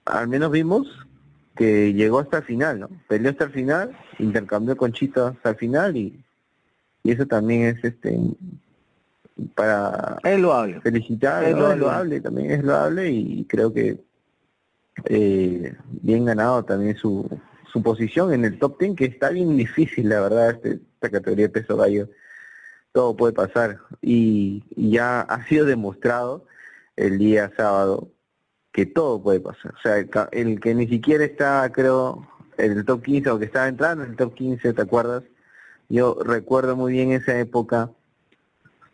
al 0.04 0.28
menos 0.28 0.50
vimos 0.50 1.06
que 1.56 1.94
llegó 1.94 2.18
hasta 2.18 2.38
el 2.38 2.44
final, 2.44 2.80
¿no? 2.80 2.88
Peleó 3.08 3.30
hasta 3.30 3.44
el 3.44 3.52
final, 3.52 3.96
intercambió 4.18 4.76
con 4.76 4.92
Chito 4.92 5.26
hasta 5.26 5.50
el 5.50 5.56
final 5.56 5.96
y, 5.96 6.22
y 7.02 7.10
eso 7.12 7.26
también 7.26 7.62
es 7.62 7.84
este 7.84 8.18
para 9.54 10.18
es 10.22 10.38
loable. 10.40 10.80
felicitar, 10.80 11.44
es, 11.44 11.56
loable. 11.56 12.20
también 12.20 12.50
es 12.50 12.62
loable 12.64 13.10
y 13.10 13.44
creo 13.44 13.72
que 13.72 13.98
eh, 15.06 15.74
bien 15.88 16.24
ganado 16.24 16.64
también 16.64 16.96
su, 16.96 17.28
su 17.72 17.82
posición 17.82 18.32
en 18.32 18.44
el 18.44 18.58
top 18.58 18.78
10 18.78 18.96
que 18.96 19.04
está 19.06 19.30
bien 19.30 19.56
difícil 19.56 20.08
la 20.08 20.20
verdad 20.20 20.50
este, 20.50 20.80
esta 20.94 21.10
categoría 21.10 21.46
de 21.46 21.52
peso 21.52 21.76
gallo 21.76 22.08
todo 22.92 23.16
puede 23.16 23.32
pasar 23.32 23.78
y, 24.00 24.62
ya 24.76 25.22
ha 25.22 25.44
sido 25.46 25.66
demostrado 25.66 26.44
el 26.96 27.18
día 27.18 27.50
sábado 27.56 28.10
que 28.70 28.86
todo 28.86 29.22
puede 29.22 29.40
pasar. 29.40 29.74
O 29.74 29.80
sea, 29.82 29.96
el, 30.32 30.60
que 30.60 30.74
ni 30.74 30.86
siquiera 30.86 31.24
está, 31.24 31.70
creo, 31.72 32.26
en 32.58 32.72
el 32.72 32.84
top 32.84 33.02
15 33.02 33.30
o 33.30 33.38
que 33.38 33.46
estaba 33.46 33.68
entrando 33.68 34.04
en 34.04 34.10
el 34.10 34.16
top 34.16 34.34
15, 34.34 34.72
¿te 34.72 34.82
acuerdas? 34.82 35.24
Yo 35.88 36.18
recuerdo 36.22 36.76
muy 36.76 36.92
bien 36.92 37.12
esa 37.12 37.38
época 37.38 37.90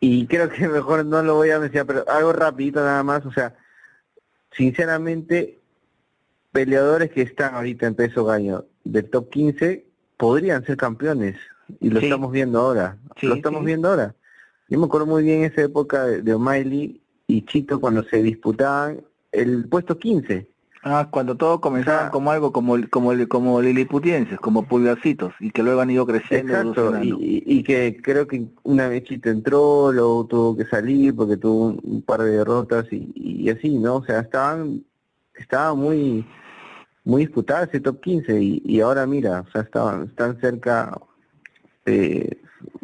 y 0.01 0.27
creo 0.27 0.49
que 0.49 0.69
mejor 0.69 1.05
no 1.05 1.23
lo 1.23 1.35
voy 1.35 1.51
a 1.51 1.59
mencionar, 1.59 1.87
pero 1.87 2.05
algo 2.09 2.33
rapidito 2.33 2.81
nada 2.81 3.03
más, 3.03 3.25
o 3.27 3.33
sea, 3.33 3.57
sinceramente, 4.53 5.59
peleadores 6.53 7.11
que 7.11 7.23
están 7.23 7.55
ahorita 7.55 7.87
en 7.87 7.95
peso 7.95 8.25
gallo 8.25 8.67
del 8.85 9.09
top 9.11 9.31
15 9.31 9.87
podrían 10.17 10.65
ser 10.65 10.77
campeones 10.77 11.37
y 11.81 11.91
lo 11.91 12.01
estamos 12.01 12.33
viendo 12.33 12.61
ahora. 12.61 12.99
lo 13.23 13.35
estamos 13.35 13.65
viendo 13.65 13.89
ahora. 13.89 14.15
Yo 14.69 14.79
me 14.79 14.87
acuerdo 14.87 15.07
muy 15.07 15.23
bien 15.23 15.45
esa 15.45 15.63
época 15.63 16.05
de, 16.05 16.35
O'Malley 16.35 17.01
y 17.27 17.45
Chito 17.47 17.81
cuando 17.81 18.03
se 18.05 18.23
disputaban 18.23 19.03
el 19.33 19.69
puesto 19.69 19.99
15. 19.99 20.49
Ah, 20.83 21.09
cuando 21.11 21.37
todo 21.37 21.61
comenzaba 21.61 22.11
como 22.11 22.31
algo 22.31 22.53
como 22.53 22.77
como 22.89 23.13
como 23.29 23.61
liliputienses, 23.61 24.39
como 24.39 24.67
pulgarcitos 24.67 25.35
y 25.41 25.51
que 25.51 25.63
luego 25.63 25.81
han 25.81 25.91
ido 25.91 26.07
creciendo. 26.07 26.53
Exacto, 26.53 27.03
y, 27.03 27.43
y, 27.45 27.63
que 27.65 28.01
creo 28.01 28.29
que 28.29 28.47
una 28.63 28.89
vez 28.89 29.03
Chito 29.05 29.29
entró, 29.29 29.91
luego 29.93 30.27
tuvo 30.27 30.57
que 30.57 30.65
salir 30.67 31.15
porque 31.17 31.37
tuvo 31.37 31.79
un, 31.83 32.03
par 32.03 32.23
de 32.23 32.31
derrotas 32.31 32.87
y, 32.93 33.11
y, 33.15 33.51
así, 33.51 33.77
¿no? 33.77 33.97
O 33.97 34.05
sea, 34.05 34.21
estaban 34.21 34.85
estaba 35.35 35.75
muy 35.75 36.25
muy 37.05 37.27
disputada 37.27 37.65
ese 37.65 37.81
top 37.81 38.01
15 38.01 38.41
y, 38.41 38.63
y 38.65 38.81
ahora 38.81 39.07
mira, 39.07 39.45
o 39.49 39.51
sea, 39.51 39.63
estaban 39.63 40.05
están 40.05 40.41
cerca 40.41 40.97
este, 41.89 42.39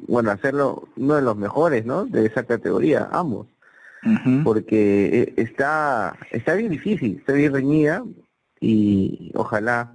bueno, 0.07 0.31
hacerlo 0.31 0.89
uno 0.97 1.15
de 1.15 1.23
los 1.23 1.37
mejores, 1.37 1.85
¿no? 1.85 2.05
De 2.05 2.27
esa 2.27 2.45
categoría, 2.45 3.09
ambos. 3.13 3.47
Porque 4.45 5.07
eh, 5.23 5.35
está, 5.37 6.17
está 6.31 6.55
bien 6.55 6.71
difícil, 6.71 7.17
está 7.19 7.33
bien 7.33 7.53
reñida 7.53 8.05
y 8.61 9.33
ojalá 9.35 9.95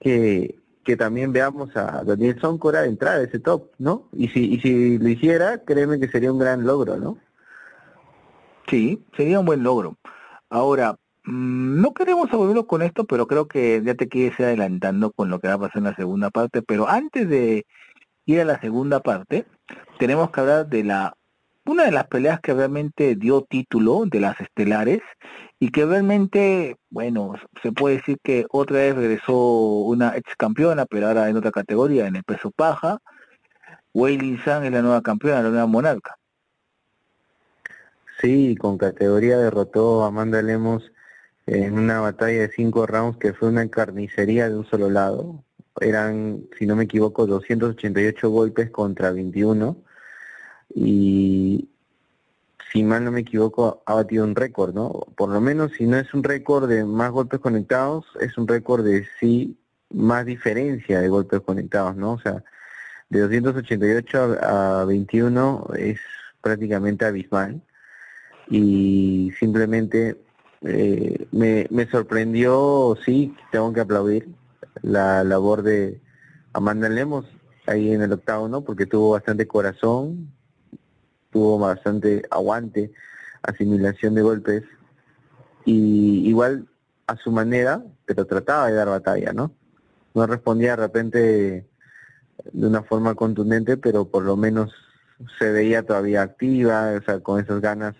que, 0.00 0.58
que 0.84 0.96
también 0.96 1.32
veamos 1.32 1.76
a 1.76 2.04
Daniel 2.04 2.38
Soncora 2.40 2.84
entrar 2.84 3.18
a 3.18 3.22
ese 3.22 3.38
top, 3.38 3.70
¿no? 3.78 4.08
Y 4.12 4.28
si, 4.28 4.54
y 4.54 4.60
si 4.60 4.98
lo 4.98 5.08
hiciera, 5.08 5.58
créeme 5.64 6.00
que 6.00 6.08
sería 6.08 6.32
un 6.32 6.38
gran 6.38 6.64
logro, 6.64 6.96
¿no? 6.96 7.18
Sí, 8.68 9.04
sería 9.16 9.40
un 9.40 9.46
buen 9.46 9.62
logro. 9.62 9.96
Ahora, 10.48 10.98
mm, 11.24 11.80
no 11.80 11.92
queremos 11.94 12.32
aburrirlo 12.32 12.66
con 12.66 12.82
esto, 12.82 13.04
pero 13.04 13.26
creo 13.26 13.48
que 13.48 13.82
ya 13.84 13.94
te 13.94 14.08
quieres 14.08 14.38
ir 14.38 14.46
adelantando 14.46 15.10
con 15.12 15.30
lo 15.30 15.40
que 15.40 15.48
va 15.48 15.54
a 15.54 15.58
pasar 15.58 15.78
en 15.78 15.84
la 15.84 15.96
segunda 15.96 16.30
parte. 16.30 16.62
Pero 16.62 16.88
antes 16.88 17.28
de, 17.28 17.66
y 18.26 18.38
a 18.38 18.44
la 18.44 18.60
segunda 18.60 19.00
parte, 19.00 19.46
tenemos 19.98 20.30
que 20.30 20.40
hablar 20.40 20.68
de 20.68 20.84
la 20.84 21.16
una 21.64 21.84
de 21.84 21.92
las 21.92 22.06
peleas 22.08 22.40
que 22.40 22.54
realmente 22.54 23.16
dio 23.16 23.42
título 23.42 24.04
de 24.06 24.20
las 24.20 24.40
estelares 24.40 25.00
y 25.58 25.70
que 25.70 25.86
realmente, 25.86 26.76
bueno, 26.90 27.34
se 27.62 27.72
puede 27.72 27.96
decir 27.96 28.18
que 28.22 28.46
otra 28.50 28.78
vez 28.78 28.94
regresó 28.94 29.34
una 29.34 30.16
ex 30.16 30.34
campeona, 30.36 30.86
pero 30.86 31.08
ahora 31.08 31.28
en 31.28 31.36
otra 31.36 31.50
categoría, 31.50 32.06
en 32.06 32.16
el 32.16 32.24
peso 32.24 32.50
paja. 32.50 32.98
Weili 33.94 34.38
San 34.38 34.64
es 34.64 34.72
la 34.72 34.82
nueva 34.82 35.02
campeona, 35.02 35.42
la 35.42 35.50
nueva 35.50 35.66
monarca. 35.66 36.16
Sí, 38.20 38.56
con 38.56 38.78
categoría 38.78 39.38
derrotó 39.38 40.04
a 40.04 40.08
Amanda 40.08 40.42
Lemos 40.42 40.92
en 41.46 41.78
una 41.78 42.00
batalla 42.00 42.40
de 42.40 42.48
cinco 42.48 42.86
rounds 42.86 43.18
que 43.18 43.32
fue 43.32 43.48
una 43.48 43.68
carnicería 43.68 44.48
de 44.48 44.56
un 44.56 44.66
solo 44.66 44.90
lado 44.90 45.44
eran, 45.80 46.46
si 46.58 46.66
no 46.66 46.76
me 46.76 46.84
equivoco, 46.84 47.26
288 47.26 48.30
golpes 48.30 48.70
contra 48.70 49.10
21 49.10 49.76
y 50.74 51.68
si 52.72 52.82
mal 52.82 53.04
no 53.04 53.12
me 53.12 53.20
equivoco 53.20 53.82
ha 53.86 53.94
batido 53.94 54.24
un 54.24 54.34
récord, 54.34 54.74
¿no? 54.74 55.06
Por 55.16 55.30
lo 55.30 55.40
menos 55.40 55.72
si 55.72 55.86
no 55.86 55.96
es 55.96 56.12
un 56.12 56.24
récord 56.24 56.68
de 56.68 56.84
más 56.84 57.12
golpes 57.12 57.40
conectados, 57.40 58.04
es 58.20 58.36
un 58.36 58.48
récord 58.48 58.84
de 58.84 59.06
sí 59.20 59.56
más 59.90 60.26
diferencia 60.26 61.00
de 61.00 61.08
golpes 61.08 61.40
conectados, 61.40 61.96
¿no? 61.96 62.14
O 62.14 62.18
sea, 62.18 62.42
de 63.10 63.20
288 63.20 64.38
a, 64.42 64.84
21 64.86 65.68
es 65.78 66.00
prácticamente 66.40 67.04
abismal 67.04 67.62
y 68.50 69.32
simplemente 69.38 70.20
eh, 70.62 71.26
me, 71.30 71.66
me 71.70 71.86
sorprendió, 71.86 72.98
sí, 73.04 73.34
tengo 73.52 73.72
que 73.72 73.80
aplaudir, 73.80 74.28
la 74.82 75.22
labor 75.22 75.62
de 75.62 76.00
Amanda 76.52 76.88
Lemos 76.88 77.26
ahí 77.66 77.92
en 77.92 78.02
el 78.02 78.12
octavo, 78.12 78.48
¿no? 78.48 78.62
Porque 78.62 78.86
tuvo 78.86 79.10
bastante 79.10 79.46
corazón, 79.46 80.32
tuvo 81.34 81.58
bastante 81.58 82.22
aguante, 82.30 82.92
asimilación 83.42 84.14
de 84.14 84.22
golpes 84.22 84.62
y 85.64 86.28
igual 86.28 86.68
a 87.08 87.16
su 87.16 87.32
manera, 87.32 87.82
pero 88.06 88.24
trataba 88.24 88.68
de 88.68 88.74
dar 88.74 88.88
batalla, 88.88 89.32
¿no? 89.32 89.52
No 90.14 90.26
respondía 90.28 90.70
de 90.70 90.76
repente 90.76 91.66
de 92.52 92.66
una 92.66 92.84
forma 92.84 93.16
contundente, 93.16 93.76
pero 93.76 94.08
por 94.08 94.22
lo 94.22 94.36
menos 94.36 94.72
se 95.40 95.50
veía 95.50 95.82
todavía 95.82 96.22
activa, 96.22 96.92
o 96.96 97.02
sea, 97.02 97.18
con 97.18 97.42
esas 97.42 97.60
ganas 97.60 97.96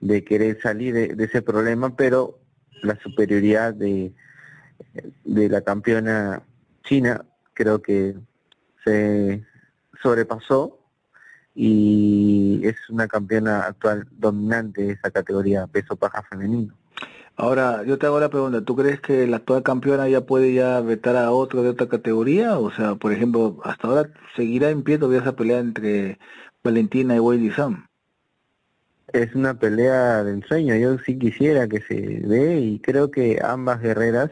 de 0.00 0.24
querer 0.24 0.60
salir 0.60 1.16
de 1.16 1.24
ese 1.24 1.42
problema, 1.42 1.94
pero 1.94 2.40
la 2.82 2.98
superioridad 3.00 3.74
de, 3.74 4.12
de 5.24 5.48
la 5.48 5.60
campeona 5.60 6.42
china, 6.82 7.24
creo 7.54 7.80
que 7.80 8.16
se 8.84 9.44
sobrepasó 10.02 10.75
y 11.56 12.60
es 12.64 12.76
una 12.90 13.08
campeona 13.08 13.60
actual 13.60 14.06
dominante 14.12 14.82
de 14.82 14.92
esa 14.92 15.10
categoría 15.10 15.66
peso 15.66 15.96
paja 15.96 16.22
femenino. 16.22 16.74
Ahora, 17.34 17.82
yo 17.84 17.98
te 17.98 18.06
hago 18.06 18.20
la 18.20 18.28
pregunta, 18.30 18.62
¿tú 18.62 18.76
crees 18.76 19.00
que 19.00 19.26
la 19.26 19.38
actual 19.38 19.62
campeona 19.62 20.08
ya 20.08 20.22
puede 20.22 20.54
ya 20.54 20.80
vetar 20.80 21.16
a 21.16 21.30
otro 21.30 21.62
de 21.62 21.70
otra 21.70 21.88
categoría? 21.88 22.58
O 22.58 22.70
sea, 22.70 22.94
por 22.94 23.12
ejemplo, 23.12 23.58
hasta 23.64 23.88
ahora 23.88 24.10
seguirá 24.36 24.70
en 24.70 24.82
pie 24.82 24.98
todavía 24.98 25.20
esa 25.20 25.36
pelea 25.36 25.58
entre 25.58 26.18
Valentina 26.62 27.16
y 27.16 27.18
Weili 27.20 27.50
Sam. 27.50 27.86
Es 29.12 29.34
una 29.34 29.58
pelea 29.58 30.24
de 30.24 30.32
ensueño, 30.32 30.74
yo 30.76 30.98
sí 30.98 31.18
quisiera 31.18 31.68
que 31.68 31.80
se 31.80 31.94
dé 31.94 32.60
y 32.60 32.80
creo 32.80 33.10
que 33.10 33.38
ambas 33.42 33.80
guerreras 33.80 34.30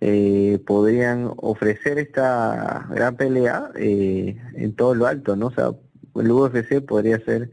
eh, 0.00 0.60
podrían 0.66 1.32
ofrecer 1.36 1.98
esta 1.98 2.86
gran 2.90 3.16
pelea 3.16 3.70
eh, 3.74 4.36
en 4.54 4.74
todo 4.76 4.94
lo 4.94 5.06
alto, 5.06 5.34
¿no? 5.34 5.46
O 5.46 5.50
sea, 5.50 5.72
el 6.20 6.30
UFC 6.30 6.84
podría 6.84 7.18
ser, 7.20 7.50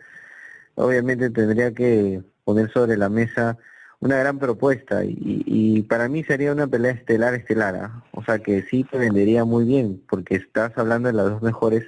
obviamente 0.76 1.30
tendría 1.30 1.74
que 1.74 2.24
poner 2.44 2.72
sobre 2.72 2.98
la 2.98 3.10
mesa 3.10 3.58
una 4.00 4.18
gran 4.18 4.40
propuesta 4.40 5.04
y, 5.06 5.16
y 5.46 5.82
para 5.84 6.10
mí 6.10 6.24
sería 6.24 6.52
una 6.52 6.68
pelea 6.68 6.92
estelar 6.92 7.34
estelar, 7.34 7.76
¿ah? 7.76 8.04
o 8.12 8.24
sea 8.24 8.40
que 8.40 8.64
sí 8.64 8.84
te 8.84 8.98
vendería 8.98 9.46
muy 9.46 9.66
bien 9.66 10.04
porque 10.10 10.36
estás 10.36 10.78
hablando 10.78 11.08
de 11.08 11.14
las 11.14 11.30
dos 11.30 11.42
mejores 11.42 11.86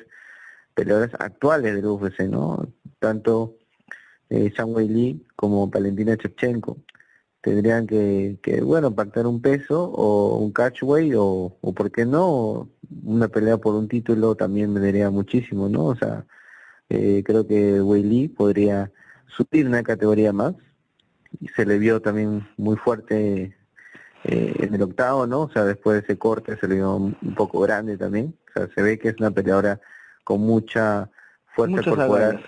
peleadoras 0.74 1.12
actuales 1.20 1.76
del 1.76 1.86
UFC, 1.86 2.22
¿no? 2.30 2.68
Tanto 3.00 3.58
eh, 4.30 4.52
Zhang 4.56 4.76
Lee 4.78 5.26
como 5.36 5.68
Valentina 5.68 6.16
Shevchenko 6.16 6.78
tendrían 7.42 7.88
que, 7.88 8.40
que, 8.44 8.62
bueno, 8.62 8.94
pactar 8.94 9.26
un 9.26 9.42
peso 9.42 9.86
o 9.86 10.38
un 10.38 10.52
catchway 10.52 11.14
o, 11.16 11.58
o, 11.62 11.74
¿por 11.74 11.92
qué 11.92 12.06
no? 12.06 12.70
Una 13.04 13.28
pelea 13.30 13.58
por 13.58 13.74
un 13.76 13.88
título 13.88 14.36
también 14.36 14.74
me 14.74 14.80
daría 14.82 15.10
muchísimo, 15.10 15.70
¿no? 15.70 15.86
O 15.86 15.96
sea, 15.96 16.26
eh, 16.90 17.24
creo 17.26 17.46
que 17.46 17.82
Wei 17.82 18.04
Lee 18.04 18.28
podría 18.28 18.92
subir 19.28 19.68
una 19.68 19.84
categoría 19.84 20.32
más 20.34 20.56
y 21.40 21.48
se 21.50 21.66
le 21.66 21.78
vio 21.78 22.02
también 22.02 22.48
muy 22.58 22.78
fuerte 22.78 23.56
eh, 24.24 24.54
en 24.60 24.74
el 24.74 24.82
octavo, 24.82 25.28
¿no? 25.28 25.42
O 25.42 25.50
sea, 25.50 25.66
después 25.66 25.96
de 25.96 26.06
ese 26.06 26.18
corte 26.18 26.58
se 26.58 26.68
le 26.68 26.76
vio 26.76 26.96
un 26.96 27.36
poco 27.36 27.60
grande 27.62 27.98
también. 27.98 28.36
O 28.50 28.54
sea, 28.54 28.70
se 28.74 28.82
ve 28.82 28.98
que 28.98 29.10
es 29.10 29.16
una 29.20 29.32
peleadora 29.32 29.80
con 30.24 30.42
mucha 30.42 31.10
fuerza 31.56 31.84
corporal. 31.90 32.44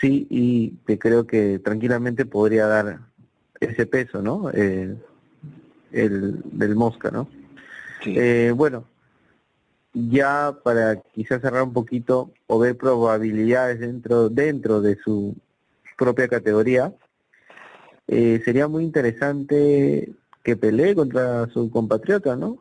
Sí, 0.00 0.26
y 0.30 0.70
que 0.86 0.98
creo 0.98 1.26
que 1.26 1.58
tranquilamente 1.58 2.24
podría 2.24 2.66
dar 2.66 3.00
ese 3.60 3.86
peso, 3.86 4.22
¿no? 4.22 4.50
Eh, 4.52 4.96
el 5.92 6.42
del 6.44 6.74
Mosca, 6.74 7.10
¿no? 7.10 7.28
Eh, 8.04 8.52
bueno, 8.54 8.84
ya 9.94 10.58
para 10.62 11.00
quizás 11.00 11.40
cerrar 11.40 11.62
un 11.62 11.72
poquito 11.72 12.32
o 12.48 12.58
ver 12.58 12.76
probabilidades 12.76 13.78
dentro 13.78 14.28
dentro 14.28 14.80
de 14.80 14.96
su 14.96 15.36
propia 15.96 16.28
categoría, 16.28 16.92
eh, 18.08 18.42
sería 18.44 18.68
muy 18.68 18.84
interesante 18.84 20.12
que 20.42 20.56
pelee 20.56 20.94
contra 20.94 21.48
su 21.48 21.70
compatriota, 21.70 22.36
¿no? 22.36 22.58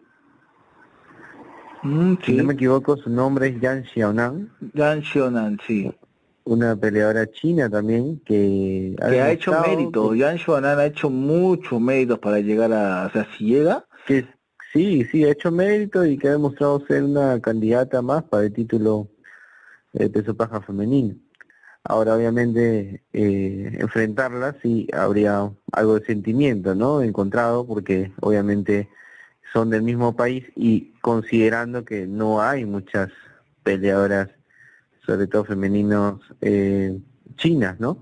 Mm, 1.81 2.15
si 2.23 2.33
no 2.33 2.45
me 2.45 2.53
equivoco, 2.53 2.95
su 2.95 3.09
nombre 3.09 3.47
es 3.47 3.59
Yan 3.59 3.83
Xiaonan. 3.83 4.49
Yan 4.73 5.01
Xiaonan, 5.03 5.59
sí. 5.67 5.91
Una 6.45 6.75
peleadora 6.75 7.29
china 7.29 7.69
también 7.69 8.21
que 8.25 8.95
ha, 9.01 9.09
que 9.09 9.21
ha 9.21 9.31
hecho 9.31 9.53
mérito. 9.61 10.15
Yan 10.15 10.37
Xiaonan 10.37 10.79
ha 10.79 10.85
hecho 10.85 11.09
muchos 11.09 11.81
méritos 11.81 12.19
para 12.19 12.39
llegar 12.39 12.71
a, 12.71 13.07
o 13.07 13.09
sea, 13.11 13.27
si 13.37 13.45
llega. 13.45 13.85
Que 14.05 14.25
sí, 14.73 15.05
sí, 15.11 15.23
ha 15.23 15.31
hecho 15.31 15.51
mérito 15.51 16.05
y 16.05 16.17
que 16.17 16.27
ha 16.27 16.31
demostrado 16.31 16.85
ser 16.87 17.03
una 17.03 17.39
candidata 17.39 18.01
más 18.01 18.23
para 18.23 18.43
el 18.45 18.53
título 18.53 19.07
de 19.93 20.09
peso 20.09 20.35
paja 20.35 20.61
femenino. 20.61 21.15
Ahora, 21.83 22.15
obviamente, 22.15 23.03
eh, 23.13 23.77
enfrentarla 23.79 24.55
sí 24.61 24.87
habría 24.93 25.51
algo 25.71 25.99
de 25.99 26.05
sentimiento, 26.05 26.75
¿no? 26.75 27.01
Encontrado, 27.01 27.67
porque 27.67 28.11
obviamente 28.21 28.89
son 29.53 29.69
del 29.69 29.83
mismo 29.83 30.15
país 30.15 30.45
y 30.55 30.93
considerando 31.01 31.85
que 31.85 32.07
no 32.07 32.41
hay 32.41 32.65
muchas 32.65 33.09
peleadoras, 33.63 34.29
sobre 35.05 35.27
todo 35.27 35.45
femeninos, 35.45 36.21
eh, 36.41 36.97
chinas, 37.35 37.79
¿no? 37.79 37.97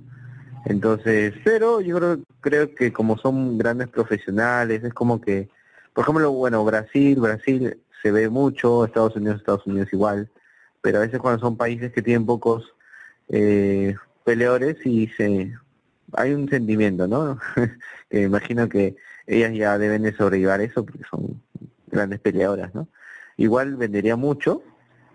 Entonces, 0.65 1.33
pero 1.43 1.81
yo 1.81 1.97
creo, 1.97 2.19
creo 2.39 2.75
que 2.75 2.93
como 2.93 3.17
son 3.17 3.57
grandes 3.57 3.87
profesionales, 3.87 4.83
es 4.83 4.93
como 4.93 5.19
que, 5.19 5.49
por 5.93 6.03
ejemplo, 6.03 6.31
bueno, 6.31 6.63
Brasil, 6.63 7.19
Brasil 7.19 7.77
se 8.01 8.11
ve 8.11 8.29
mucho, 8.29 8.85
Estados 8.85 9.15
Unidos, 9.15 9.37
Estados 9.37 9.65
Unidos 9.67 9.89
igual, 9.91 10.29
pero 10.81 10.97
a 10.97 11.01
veces 11.01 11.19
cuando 11.19 11.39
son 11.39 11.57
países 11.57 11.91
que 11.91 12.01
tienen 12.01 12.25
pocos 12.25 12.73
eh, 13.29 13.95
peleadores 14.23 14.77
y 14.85 15.07
se 15.07 15.53
hay 16.13 16.33
un 16.33 16.49
sentimiento, 16.49 17.07
¿no? 17.07 17.39
que 18.09 18.21
imagino 18.21 18.67
que 18.67 18.95
ellas 19.27 19.53
ya 19.53 19.77
deben 19.77 20.03
de 20.03 20.13
sobrellevar 20.13 20.61
eso 20.61 20.85
porque 20.85 21.03
son 21.09 21.41
grandes 21.87 22.19
peleadoras, 22.19 22.73
¿no? 22.75 22.87
Igual 23.37 23.75
vendería 23.77 24.15
mucho 24.15 24.61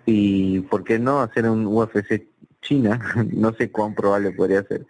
y 0.07 0.61
¿por 0.61 0.85
qué 0.85 0.99
no 0.99 1.21
hacer 1.21 1.49
un 1.49 1.67
UFC 1.67 2.27
China? 2.63 3.01
no 3.33 3.53
sé 3.55 3.71
cuán 3.71 3.95
probable 3.95 4.33
podría 4.33 4.63
ser, 4.63 4.87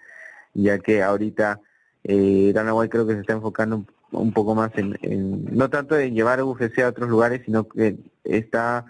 ya 0.55 0.79
que 0.79 1.03
ahorita 1.03 1.61
eh, 2.05 2.53
Dana 2.55 2.75
White 2.75 2.91
creo 2.91 3.07
que 3.07 3.15
se 3.15 3.21
está 3.21 3.33
enfocando 3.33 3.85
un, 4.13 4.33
poco 4.33 4.55
más 4.55 4.71
en, 4.77 4.99
en, 5.03 5.57
no 5.57 5.69
tanto 5.71 5.99
en 5.99 6.15
llevar 6.15 6.43
UFC 6.43 6.81
a 6.81 6.89
otros 6.89 7.09
lugares, 7.09 7.43
sino 7.45 7.69
que 7.69 7.97
está 8.25 8.87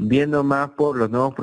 viendo 0.00 0.42
más 0.42 0.70
por 0.70 0.96
los 0.96 1.10
nuevos 1.10 1.34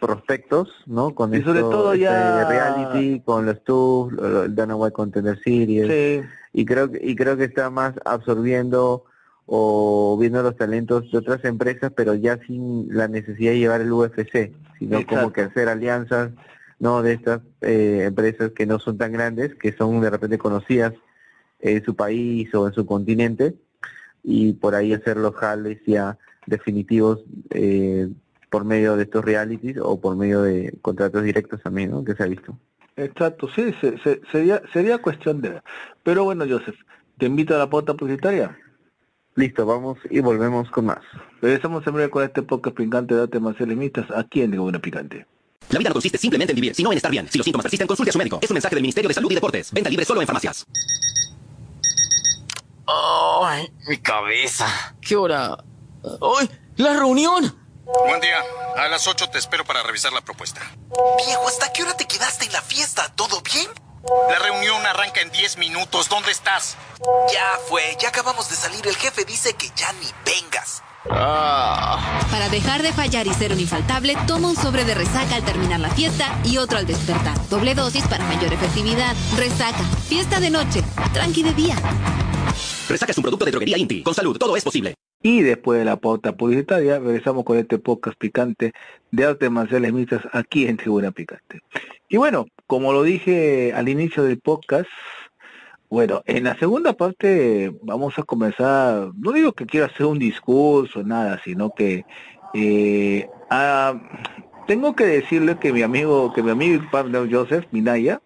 prospectos, 0.00 0.68
¿no? 0.86 1.14
Con 1.14 1.34
y 1.34 1.42
sobre 1.42 1.60
todo 1.60 1.92
este 1.92 2.04
ya 2.04 2.48
reality, 2.48 3.20
con 3.20 3.46
los 3.46 3.62
tours, 3.64 4.16
el 4.18 4.54
Dana 4.54 4.76
White 4.76 4.92
Contender 4.92 5.38
Series, 5.42 6.24
y 6.52 6.64
creo 6.64 6.90
que 6.90 7.00
y 7.02 7.16
creo 7.16 7.36
que 7.36 7.44
está 7.44 7.70
más 7.70 7.94
absorbiendo 8.04 9.04
o 9.46 10.16
viendo 10.20 10.42
los 10.42 10.56
talentos 10.56 11.10
de 11.10 11.18
otras 11.18 11.44
empresas, 11.44 11.92
pero 11.96 12.14
ya 12.14 12.38
sin 12.46 12.86
la 12.94 13.08
necesidad 13.08 13.52
de 13.52 13.58
llevar 13.58 13.80
el 13.80 13.92
UFC, 13.92 14.52
sino 14.78 15.04
como 15.06 15.32
que 15.32 15.42
hacer 15.42 15.68
alianzas, 15.68 16.30
no 16.78 17.02
de 17.02 17.14
estas 17.14 17.40
eh, 17.60 18.04
empresas 18.06 18.52
que 18.52 18.66
no 18.66 18.78
son 18.78 18.98
tan 18.98 19.12
grandes, 19.12 19.54
que 19.54 19.72
son 19.72 20.00
de 20.00 20.10
repente 20.10 20.38
conocidas 20.38 20.92
en 21.62 21.82
su 21.84 21.96
país 21.96 22.54
o 22.54 22.66
en 22.66 22.74
su 22.74 22.84
continente, 22.84 23.54
y 24.22 24.52
por 24.52 24.74
ahí 24.74 24.92
hacer 24.92 25.16
los 25.16 25.34
jales 25.34 25.80
ya 25.86 26.18
definitivos 26.46 27.20
eh, 27.50 28.08
por 28.50 28.64
medio 28.64 28.96
de 28.96 29.04
estos 29.04 29.24
realities 29.24 29.78
o 29.80 30.00
por 30.00 30.16
medio 30.16 30.42
de 30.42 30.74
contratos 30.82 31.22
directos 31.22 31.62
también, 31.62 31.90
¿no? 31.90 32.04
Que 32.04 32.14
se 32.14 32.22
ha 32.22 32.26
visto. 32.26 32.58
Exacto, 32.96 33.48
sí, 33.48 33.74
sería, 34.30 34.60
sería 34.72 34.98
cuestión 34.98 35.40
de... 35.40 35.62
Pero 36.02 36.24
bueno, 36.24 36.44
Joseph, 36.46 36.76
te 37.16 37.26
invito 37.26 37.54
a 37.54 37.58
la 37.58 37.70
pauta 37.70 37.94
publicitaria. 37.94 38.58
Listo, 39.34 39.64
vamos 39.64 39.98
y 40.10 40.20
volvemos 40.20 40.70
con 40.70 40.86
más. 40.86 40.98
Regresamos 41.40 41.86
en 41.86 41.94
breve 41.94 42.10
con 42.10 42.22
este 42.22 42.42
podcast 42.42 42.76
picante 42.76 43.14
de 43.14 43.26
temas 43.28 43.58
limitas 43.60 44.10
aquí 44.10 44.42
en 44.42 44.50
Tribuna 44.50 44.78
Picante. 44.78 45.24
La 45.70 45.78
vida 45.78 45.88
no 45.88 45.94
consiste 45.94 46.18
simplemente 46.18 46.52
en 46.52 46.56
vivir, 46.56 46.74
sino 46.74 46.92
en 46.92 46.98
estar 46.98 47.10
bien. 47.10 47.26
Si 47.28 47.38
los 47.38 47.44
síntomas 47.46 47.62
persisten, 47.62 47.86
consulte 47.86 48.10
a 48.10 48.12
su 48.12 48.18
médico. 48.18 48.40
Es 48.42 48.50
un 48.50 48.54
mensaje 48.56 48.74
del 48.74 48.82
Ministerio 48.82 49.08
de 49.08 49.14
Salud 49.14 49.30
y 49.30 49.34
Deportes. 49.36 49.72
Venta 49.72 49.88
libre 49.88 50.04
solo 50.04 50.20
en 50.20 50.26
farmacias. 50.26 50.66
¡Ay, 52.86 53.72
mi 53.86 53.98
cabeza! 53.98 54.66
¿Qué 55.00 55.16
hora? 55.16 55.56
¡Ay, 56.04 56.50
la 56.76 56.94
reunión! 56.94 57.58
Buen 57.84 58.20
día. 58.20 58.38
A 58.76 58.88
las 58.88 59.06
8 59.06 59.28
te 59.30 59.38
espero 59.38 59.64
para 59.64 59.82
revisar 59.82 60.12
la 60.12 60.20
propuesta. 60.20 60.60
Viejo, 61.24 61.48
¿hasta 61.48 61.72
qué 61.72 61.82
hora 61.82 61.96
te 61.96 62.06
quedaste 62.06 62.46
en 62.46 62.52
la 62.52 62.62
fiesta? 62.62 63.12
¿Todo 63.14 63.40
bien? 63.42 63.68
La 64.28 64.38
reunión 64.38 64.84
arranca 64.86 65.20
en 65.20 65.30
10 65.30 65.58
minutos. 65.58 66.08
¿Dónde 66.08 66.32
estás? 66.32 66.76
Ya 67.32 67.58
fue, 67.68 67.96
ya 68.00 68.08
acabamos 68.08 68.48
de 68.50 68.56
salir. 68.56 68.86
El 68.86 68.96
jefe 68.96 69.24
dice 69.24 69.54
que 69.54 69.70
ya 69.76 69.92
ni 69.94 70.08
vengas. 70.24 70.82
Ah. 71.10 72.20
Para 72.30 72.48
dejar 72.48 72.82
de 72.82 72.92
fallar 72.92 73.26
y 73.26 73.34
ser 73.34 73.52
un 73.52 73.60
infaltable, 73.60 74.16
toma 74.26 74.48
un 74.48 74.56
sobre 74.56 74.84
de 74.84 74.94
resaca 74.94 75.34
al 75.34 75.44
terminar 75.44 75.80
la 75.80 75.90
fiesta 75.90 76.38
y 76.44 76.58
otro 76.58 76.78
al 76.78 76.86
despertar. 76.86 77.36
Doble 77.48 77.74
dosis 77.74 78.06
para 78.06 78.24
mayor 78.24 78.52
efectividad. 78.52 79.14
Resaca, 79.36 79.84
fiesta 80.08 80.40
de 80.40 80.50
noche, 80.50 80.82
tranqui 81.12 81.42
de 81.42 81.54
día. 81.54 81.76
Resaca 82.92 83.12
es 83.12 83.16
un 83.16 83.22
producto 83.22 83.46
de 83.46 83.52
droguería 83.52 83.78
Inti. 83.78 84.02
Con 84.02 84.12
salud, 84.12 84.36
todo 84.36 84.54
es 84.54 84.62
posible. 84.62 84.94
Y 85.22 85.40
después 85.40 85.78
de 85.78 85.86
la 85.86 85.96
pauta 85.96 86.36
publicitaria, 86.36 86.98
regresamos 86.98 87.42
con 87.42 87.56
este 87.56 87.78
podcast 87.78 88.18
picante 88.18 88.74
de 89.10 89.24
artes 89.24 89.50
marciales 89.50 89.94
mixtas 89.94 90.22
aquí 90.32 90.66
en 90.66 90.76
Tribuna 90.76 91.10
Picante. 91.10 91.60
Y 92.10 92.18
bueno, 92.18 92.46
como 92.66 92.92
lo 92.92 93.02
dije 93.02 93.72
al 93.72 93.88
inicio 93.88 94.24
del 94.24 94.40
podcast, 94.40 94.90
bueno, 95.88 96.22
en 96.26 96.44
la 96.44 96.58
segunda 96.58 96.92
parte 96.92 97.72
vamos 97.80 98.18
a 98.18 98.24
comenzar, 98.24 99.10
no 99.14 99.32
digo 99.32 99.52
que 99.52 99.64
quiera 99.64 99.86
hacer 99.86 100.04
un 100.04 100.18
discurso, 100.18 101.02
nada, 101.02 101.40
sino 101.42 101.70
que 101.70 102.04
eh, 102.52 103.26
tengo 104.66 104.94
que 104.94 105.06
decirle 105.06 105.58
que 105.58 105.72
mi 105.72 105.80
amigo, 105.80 106.30
que 106.34 106.42
mi 106.42 106.50
amigo 106.50 106.84
partner 106.90 107.26
Joseph 107.32 107.64
Minaya, 107.70 108.20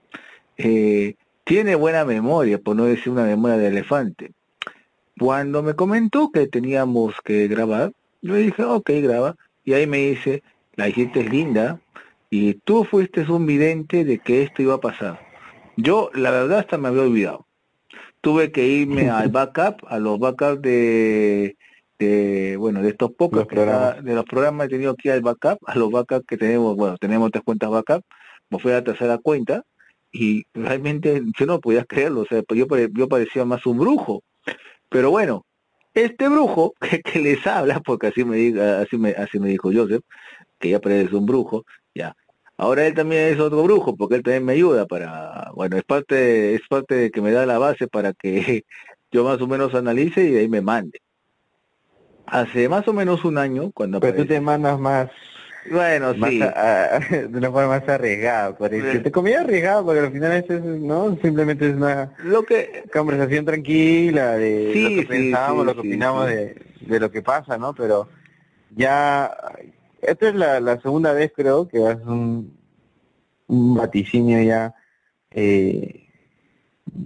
eh, 0.56 1.14
tiene 1.44 1.76
buena 1.76 2.04
memoria, 2.04 2.58
por 2.58 2.74
no 2.74 2.86
decir 2.86 3.12
una 3.12 3.22
memoria 3.22 3.58
de 3.58 3.68
elefante. 3.68 4.32
Cuando 5.18 5.62
me 5.62 5.74
comentó 5.74 6.30
que 6.30 6.46
teníamos 6.46 7.14
que 7.24 7.48
grabar, 7.48 7.92
yo 8.20 8.34
dije, 8.34 8.64
ok, 8.64 8.90
graba. 9.02 9.36
Y 9.64 9.72
ahí 9.72 9.86
me 9.86 9.98
dice, 9.98 10.42
la 10.74 10.90
gente 10.90 11.20
es 11.20 11.30
linda 11.30 11.80
y 12.28 12.54
tú 12.54 12.84
fuiste 12.84 13.22
un 13.22 13.46
vidente 13.46 14.04
de 14.04 14.18
que 14.18 14.42
esto 14.42 14.62
iba 14.62 14.74
a 14.74 14.80
pasar. 14.80 15.20
Yo, 15.76 16.10
la 16.14 16.30
verdad, 16.30 16.60
hasta 16.60 16.76
me 16.76 16.88
había 16.88 17.02
olvidado. 17.02 17.46
Tuve 18.20 18.52
que 18.52 18.66
irme 18.66 19.10
al 19.10 19.30
backup, 19.30 19.86
a 19.88 19.98
los 19.98 20.18
backups 20.18 20.60
de, 20.60 21.56
de 21.98 22.56
bueno, 22.58 22.82
de 22.82 22.90
estos 22.90 23.12
pocos 23.12 23.46
programas. 23.46 24.04
de 24.04 24.14
los 24.14 24.24
programas 24.24 24.66
he 24.66 24.70
tenido 24.70 24.94
que 24.96 25.08
ir 25.08 25.14
al 25.14 25.22
backup, 25.22 25.58
a 25.66 25.76
los 25.76 25.90
backups 25.90 26.26
que 26.26 26.36
tenemos, 26.36 26.76
bueno, 26.76 26.98
tenemos 26.98 27.30
tres 27.30 27.42
cuentas 27.42 27.70
backup, 27.70 28.02
me 28.50 28.58
fui 28.58 28.72
a 28.72 28.76
la 28.76 28.84
tercera 28.84 29.18
cuenta 29.18 29.64
y 30.12 30.44
realmente 30.54 31.22
yo 31.38 31.46
no 31.46 31.60
podía 31.60 31.84
creerlo, 31.84 32.22
o 32.22 32.26
sea, 32.26 32.42
yo, 32.54 32.66
yo 32.66 33.08
parecía 33.08 33.44
más 33.44 33.66
un 33.66 33.78
brujo 33.78 34.22
pero 34.88 35.10
bueno, 35.10 35.44
este 35.94 36.28
brujo 36.28 36.74
que, 37.04 37.18
les 37.18 37.46
habla, 37.46 37.80
porque 37.80 38.08
así 38.08 38.24
me, 38.24 38.36
diga, 38.36 38.80
así 38.80 38.96
me, 38.96 39.10
así 39.10 39.38
me 39.38 39.48
dijo 39.48 39.70
Joseph, 39.72 40.02
que 40.58 40.70
ya 40.70 40.80
parece 40.80 41.14
un 41.16 41.26
brujo, 41.26 41.64
ya. 41.94 42.14
Ahora 42.58 42.86
él 42.86 42.94
también 42.94 43.34
es 43.34 43.40
otro 43.40 43.62
brujo, 43.62 43.96
porque 43.96 44.16
él 44.16 44.22
también 44.22 44.44
me 44.44 44.54
ayuda 44.54 44.86
para, 44.86 45.50
bueno, 45.54 45.76
es 45.76 45.84
parte, 45.84 46.54
es 46.54 46.62
parte 46.68 46.94
de 46.94 47.10
que 47.10 47.20
me 47.20 47.32
da 47.32 47.44
la 47.44 47.58
base 47.58 47.86
para 47.86 48.12
que 48.14 48.64
yo 49.10 49.24
más 49.24 49.40
o 49.40 49.46
menos 49.46 49.74
analice 49.74 50.22
y 50.24 50.30
de 50.30 50.40
ahí 50.40 50.48
me 50.48 50.62
mande. 50.62 51.00
Hace 52.26 52.68
más 52.68 52.88
o 52.88 52.92
menos 52.92 53.24
un 53.24 53.38
año, 53.38 53.70
cuando... 53.72 54.00
Pero 54.00 54.16
tú 54.16 54.26
te 54.26 54.40
mandas 54.40 54.80
más 54.80 55.10
bueno, 55.70 56.14
sí. 56.14 56.38
de 57.10 57.38
una 57.38 57.50
forma 57.50 57.78
más 57.78 57.88
arriesgada, 57.88 58.56
parece. 58.56 59.00
Te 59.00 59.10
comía 59.10 59.40
arriesgado 59.40 59.84
porque 59.84 60.00
al 60.00 60.12
final 60.12 60.32
es, 60.32 60.48
no 60.62 61.16
simplemente 61.22 61.68
es 61.68 61.74
una 61.74 62.12
lo 62.24 62.44
que 62.44 62.84
conversación 62.92 63.44
tranquila 63.44 64.36
de 64.36 64.74
lo 64.74 65.02
que 65.02 65.06
pensamos, 65.06 65.66
lo 65.66 65.74
que 65.74 65.80
opinamos 65.80 66.26
de, 66.26 66.56
de, 66.80 67.00
lo 67.00 67.10
que 67.10 67.22
pasa, 67.22 67.58
¿no? 67.58 67.74
Pero 67.74 68.08
ya 68.74 69.36
esta 70.02 70.28
es 70.28 70.34
la, 70.34 70.60
la 70.60 70.80
segunda 70.80 71.12
vez 71.12 71.32
creo 71.34 71.68
que 71.68 71.78
es 71.78 71.96
un, 72.04 72.56
un 73.46 73.74
vaticinio 73.74 74.42
ya 74.42 74.74
eh, 75.30 76.06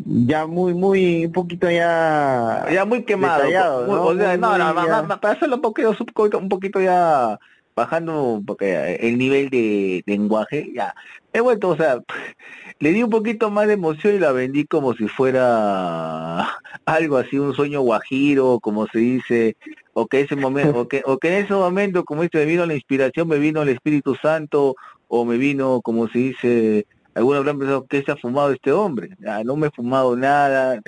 ya 0.07 0.47
muy, 0.47 0.75
muy, 0.75 1.27
un 1.27 1.33
poquito 1.33 1.71
ya... 1.71 2.67
Ya 2.73 2.85
muy 2.85 3.05
quemado. 3.05 3.45
¿no? 3.87 4.05
O 4.07 4.15
sea, 4.15 4.37
no, 4.37 4.57
no, 4.57 4.75
para 5.21 5.35
hacerlo 5.35 5.57
un 5.57 5.63
poquito, 5.63 5.97
un 6.39 6.49
poquito 6.49 6.81
ya 6.81 7.39
bajando 7.81 8.43
porque 8.47 8.97
el 9.01 9.19
nivel 9.19 9.51
de, 9.51 10.03
lenguaje, 10.07 10.71
ya. 10.75 10.95
He 11.33 11.41
vuelto, 11.41 11.71
o 11.71 11.77
sea, 11.77 12.01
le 12.81 12.93
di 12.93 13.03
un 13.03 13.11
poquito 13.11 13.51
más 13.51 13.67
de 13.67 13.75
emoción 13.75 14.15
y 14.15 14.19
la 14.19 14.33
vendí 14.33 14.65
como 14.67 14.95
si 14.95 15.09
fuera 15.09 16.49
algo 16.85 17.17
así, 17.17 17.39
un 17.39 17.55
sueño 17.55 17.81
guajiro, 17.81 18.61
como 18.61 18.87
se 18.89 18.99
dice, 18.99 19.57
o 19.93 20.07
que 20.07 20.21
ese 20.21 20.37
momento, 20.37 20.81
o 20.81 20.89
que, 20.89 21.03
o 21.05 21.19
que 21.19 21.29
en 21.29 21.45
ese 21.45 21.55
momento, 21.55 22.05
como 22.05 22.23
dice, 22.23 22.39
me 22.39 22.47
vino 22.47 22.67
la 22.67 22.75
inspiración, 22.75 23.29
me 23.29 23.39
vino 23.39 23.63
el 23.63 23.71
Espíritu 23.71 24.15
Santo, 24.17 24.77
o 25.09 25.25
me 25.25 25.37
vino, 25.37 25.81
como 25.83 26.09
se 26.09 26.19
dice, 26.19 26.87
algunos 27.15 27.41
habrán 27.41 27.59
pensado 27.59 27.87
que 27.87 28.03
se 28.03 28.13
ha 28.13 28.17
fumado 28.17 28.53
este 28.53 28.73
hombre. 28.73 29.11
Ah, 29.27 29.43
no 29.45 29.57
me 29.57 29.67
he 29.67 29.71
fumado 29.71 30.17
nada, 30.17 30.81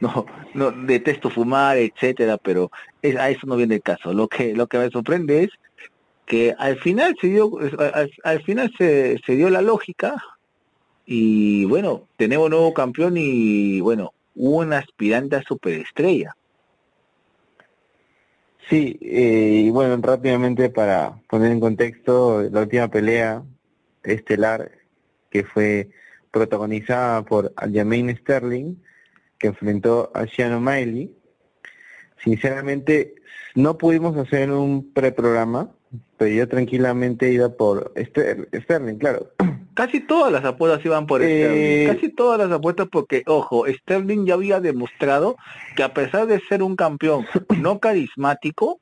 no, 0.00 0.26
no 0.54 0.70
detesto 0.70 1.30
fumar, 1.30 1.78
etcétera, 1.78 2.36
pero 2.38 2.70
es, 3.02 3.16
a 3.16 3.30
eso 3.30 3.46
no 3.46 3.56
viene 3.56 3.76
el 3.76 3.82
caso. 3.82 4.12
Lo 4.12 4.28
que, 4.28 4.54
lo 4.54 4.66
que 4.66 4.78
me 4.78 4.90
sorprende 4.90 5.44
es 5.44 5.50
que 6.28 6.54
al 6.58 6.78
final 6.78 7.16
se 7.20 7.28
dio, 7.28 7.50
al, 8.22 8.42
final 8.42 8.70
se, 8.76 9.18
se 9.24 9.34
dio 9.34 9.48
la 9.48 9.62
lógica 9.62 10.22
y 11.06 11.64
bueno, 11.64 12.06
tenemos 12.18 12.50
nuevo 12.50 12.74
campeón 12.74 13.14
y 13.16 13.80
bueno, 13.80 14.12
un 14.34 14.74
aspirante 14.74 15.36
a 15.36 15.42
superestrella. 15.42 16.36
Sí, 18.68 18.98
eh, 19.00 19.62
y 19.64 19.70
bueno, 19.70 19.96
rápidamente 20.02 20.68
para 20.68 21.18
poner 21.30 21.50
en 21.50 21.60
contexto, 21.60 22.42
la 22.42 22.60
última 22.60 22.88
pelea 22.88 23.42
estelar 24.02 24.70
que 25.30 25.44
fue 25.44 25.88
protagonizada 26.30 27.22
por 27.22 27.54
Aljamain 27.56 28.14
Sterling, 28.18 28.74
que 29.38 29.46
enfrentó 29.46 30.10
a 30.14 30.26
Sean 30.26 30.52
O'Malley. 30.52 31.10
Sinceramente, 32.22 33.14
no 33.54 33.78
pudimos 33.78 34.14
hacer 34.18 34.50
un 34.50 34.92
preprograma, 34.92 35.70
pero 36.16 36.30
yo 36.30 36.48
tranquilamente 36.48 37.32
iba 37.32 37.48
por 37.48 37.92
Sterling, 37.96 38.96
claro. 38.98 39.30
Casi 39.74 40.00
todas 40.00 40.32
las 40.32 40.44
apuestas 40.44 40.84
iban 40.84 41.06
por 41.06 41.20
Sterling, 41.20 41.46
eh, 41.46 41.86
casi 41.86 42.08
todas 42.08 42.36
las 42.36 42.50
apuestas 42.50 42.88
porque, 42.90 43.22
ojo, 43.26 43.64
Sterling 43.68 44.26
ya 44.26 44.34
había 44.34 44.60
demostrado 44.60 45.36
que 45.76 45.84
a 45.84 45.94
pesar 45.94 46.26
de 46.26 46.40
ser 46.40 46.64
un 46.64 46.74
campeón 46.74 47.26
no 47.60 47.78
carismático, 47.78 48.80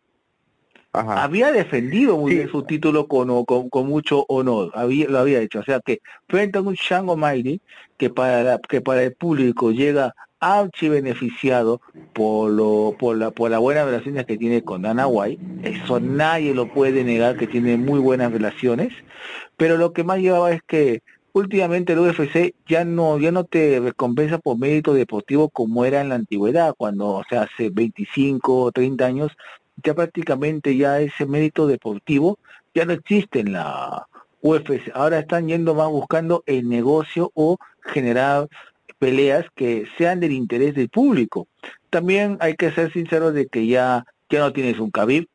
había 0.93 1.53
defendido 1.53 2.17
muy 2.17 2.37
bien 2.37 2.49
su 2.49 2.63
título 2.63 3.07
con, 3.07 3.45
con, 3.45 3.87
mucho 3.87 4.25
honor, 4.29 4.71
había, 4.75 5.09
lo 5.09 5.19
había 5.19 5.41
hecho. 5.41 5.61
O 5.61 5.65
sea 5.65 5.81
que 5.85 6.01
frente 6.29 6.57
a 6.57 6.63
un 6.63 6.73
Shango 6.73 7.13
O'Malley 7.13 7.61
que 7.99 8.09
para, 8.09 8.59
que 8.59 8.81
para 8.81 9.03
el 9.03 9.15
público 9.15 9.73
llega 9.73 10.15
archi 10.41 10.89
beneficiado 10.89 11.81
por 12.13 12.51
lo 12.51 12.95
por 12.99 13.17
la 13.17 13.31
por 13.31 13.51
las 13.51 13.61
buenas 13.61 13.87
relaciones 13.87 14.27
que 14.27 14.37
tiene 14.37 14.63
con 14.63 14.83
Dana 14.83 15.07
White. 15.07 15.43
Eso 15.63 16.01
nadie 16.01 16.55
lo 16.55 16.73
puede 16.73 17.05
negar 17.05 17.37
que 17.37 17.47
tiene 17.47 17.77
muy 17.77 18.01
buenas 18.01 18.33
relaciones. 18.33 18.93
Pero 19.57 19.77
lo 19.77 19.93
que 19.93 20.05
más 20.05 20.19
llevaba 20.19 20.53
es 20.53 20.63
que 20.63 21.03
últimamente 21.33 21.93
el 21.93 22.01
UFC 22.01 22.55
ya 22.67 22.85
no 22.85 23.19
ya 23.19 23.33
no 23.33 23.45
te 23.45 23.81
recompensa 23.81 24.39
por 24.39 24.59
mérito 24.59 24.95
deportivo 24.95 25.49
como 25.49 25.85
era 25.85 26.01
en 26.01 26.09
la 26.11 26.15
antigüedad 26.15 26.75
cuando 26.77 27.09
o 27.09 27.25
sea 27.29 27.43
hace 27.43 27.71
25 27.71 28.63
o 28.63 28.73
30 28.73 29.05
años 29.05 29.33
ya 29.83 29.95
prácticamente 29.95 30.77
ya 30.77 31.01
ese 31.01 31.27
mérito 31.27 31.67
deportivo 31.67 32.39
ya 32.75 32.85
no 32.85 32.93
existe 32.93 33.41
en 33.41 33.53
la 33.53 34.07
UFC. 34.43 34.91
Ahora 34.95 35.19
están 35.19 35.49
yendo 35.49 35.75
más 35.75 35.89
buscando 35.89 36.43
el 36.47 36.69
negocio 36.69 37.31
o 37.35 37.59
generar 37.83 38.49
peleas 39.07 39.47
que 39.55 39.87
sean 39.97 40.19
del 40.19 40.33
interés 40.33 40.75
del 40.75 40.89
público. 40.89 41.47
También 41.91 42.39
hay 42.41 42.57
que 42.57 42.73
ser 42.73 42.93
sinceros 42.93 43.35
de 43.35 43.47
que 43.47 43.65
ya, 43.69 44.05
ya 44.29 44.41
no 44.41 44.53
tienes 44.53 44.81
un 44.81 44.91
Khabib, 44.91 45.29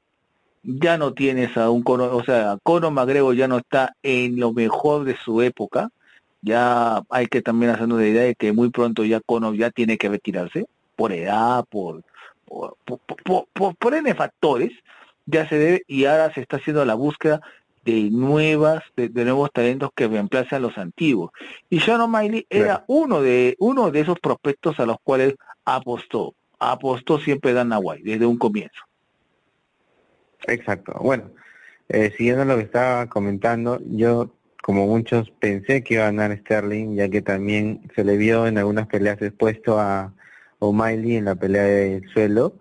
ya 0.62 0.98
no 0.98 1.14
tienes 1.14 1.56
a 1.56 1.70
un 1.70 1.82
Conor, 1.82 2.14
o 2.14 2.22
sea, 2.22 2.58
Conor 2.64 2.92
McGregor 2.92 3.34
ya 3.34 3.48
no 3.48 3.60
está 3.60 3.96
en 4.04 4.38
lo 4.42 4.52
mejor 4.52 5.06
de 5.06 5.16
su 5.16 5.42
época. 5.42 5.90
Ya 6.42 7.02
hay 7.10 7.28
que 7.28 7.42
también 7.42 7.72
hacernos 7.72 8.02
la 8.02 8.08
idea 8.08 8.24
de 8.24 8.36
que 8.36 8.52
muy 8.52 8.72
pronto 8.72 9.06
ya 9.06 9.22
Conor 9.22 9.56
ya 9.56 9.70
tiene 9.70 9.98
que 9.98 10.10
retirarse 10.10 10.66
por 10.98 11.14
edad, 11.14 11.64
por 11.70 12.04
por, 12.46 12.76
por, 13.24 13.76
por, 13.78 13.94
N 13.94 14.14
factores, 14.16 14.74
ya 15.26 15.48
se 15.48 15.58
debe 15.58 15.84
y 15.88 16.04
ahora 16.04 16.34
se 16.34 16.42
está 16.42 16.58
haciendo 16.58 16.84
la 16.84 16.96
búsqueda 16.96 17.40
de 17.84 18.10
nuevas, 18.12 18.84
de, 18.96 19.10
nuevos 19.10 19.52
talentos 19.52 19.90
que 19.96 20.08
reemplacen 20.08 20.58
a 20.58 20.60
los 20.60 20.78
antiguos. 20.78 21.32
Y 21.70 21.80
Sean 21.80 22.02
O'Malley 22.02 22.46
era 22.50 22.84
uno 22.88 23.22
de, 23.22 23.56
uno 23.60 23.92
de 23.92 24.00
esos 24.02 24.20
prospectos 24.20 24.80
a 24.80 24.86
los 24.86 24.98
cuales 25.04 25.36
apostó, 25.66 26.36
apostó 26.60 27.20
siempre 27.20 27.54
Dana 27.54 27.80
White, 27.80 28.04
desde 28.04 28.26
un 28.26 28.38
comienzo. 28.38 28.82
Exacto. 30.48 30.94
Bueno, 31.02 31.32
eh, 31.90 32.14
siguiendo 32.18 32.46
lo 32.46 32.58
que 32.58 32.64
estaba 32.64 33.08
comentando, 33.08 33.80
yo 33.86 34.32
como 34.62 34.86
muchos 34.88 35.32
pensé 35.32 35.84
que 35.84 35.96
iba 35.96 36.04
a 36.04 36.12
ganar 36.12 36.38
Sterling, 36.38 36.96
ya 36.96 37.10
que 37.10 37.22
también 37.22 37.82
se 37.96 38.04
le 38.04 38.18
vio 38.18 38.48
en 38.48 38.58
algunas 38.58 38.88
peleas 38.88 39.22
expuesto 39.22 39.80
a, 39.80 40.14
O'Malley 40.62 41.16
en 41.16 41.26
la 41.26 41.36
pelea 41.36 41.64
del 41.64 42.08
suelo, 42.10 42.54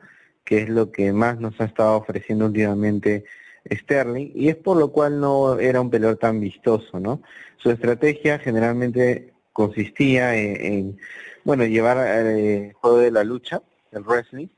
que 0.44 0.62
es 0.62 0.70
lo 0.70 0.90
que 0.90 1.12
más 1.12 1.38
nos 1.38 1.60
ha 1.60 1.64
estado 1.64 1.96
ofreciendo 1.96 2.46
últimamente 2.46 3.24
Sterling, 3.68 4.32
y 4.34 4.48
es 4.48 4.56
por 4.56 4.76
lo 4.76 4.90
cual 4.90 5.20
no 5.20 5.58
era 5.58 5.80
un 5.80 5.90
peleador 5.90 6.16
tan 6.16 6.40
vistoso, 6.40 6.98
¿no? 6.98 7.22
Su 7.58 7.70
estrategia 7.70 8.38
generalmente 8.38 9.34
consistía 9.52 10.34
en, 10.34 10.98
bueno, 11.44 11.64
llevar 11.64 11.98
eh, 11.98 12.68
el 12.68 12.72
juego 12.74 12.98
de 12.98 13.10
la 13.10 13.24
lucha, 13.24 13.62
el 13.92 14.02
wrestling, 14.04 14.48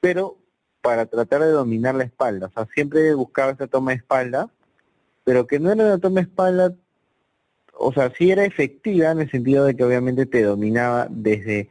pero 0.00 0.36
para 0.80 1.06
tratar 1.06 1.42
de 1.42 1.50
dominar 1.50 1.94
la 1.94 2.04
espalda, 2.04 2.46
o 2.46 2.50
sea, 2.50 2.66
siempre 2.72 3.12
buscaba 3.14 3.52
esa 3.52 3.66
toma 3.66 3.90
de 3.90 3.98
espalda, 3.98 4.50
pero 5.24 5.46
que 5.46 5.58
no 5.58 5.72
era 5.72 5.84
una 5.84 5.98
toma 5.98 6.20
de 6.20 6.28
espalda, 6.28 6.74
o 7.74 7.92
sea, 7.92 8.12
sí 8.16 8.30
era 8.30 8.44
efectiva 8.44 9.10
en 9.10 9.20
el 9.20 9.30
sentido 9.30 9.64
de 9.64 9.76
que 9.76 9.84
obviamente 9.84 10.26
te 10.26 10.42
dominaba 10.42 11.06
desde 11.10 11.68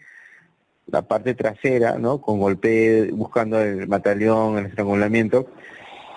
la 0.87 1.01
parte 1.01 1.33
trasera, 1.33 1.97
¿no? 1.97 2.21
Con 2.21 2.39
golpe, 2.39 3.11
buscando 3.11 3.61
el 3.61 3.87
batallón, 3.87 4.57
el 4.57 4.67
estrangulamiento, 4.67 5.47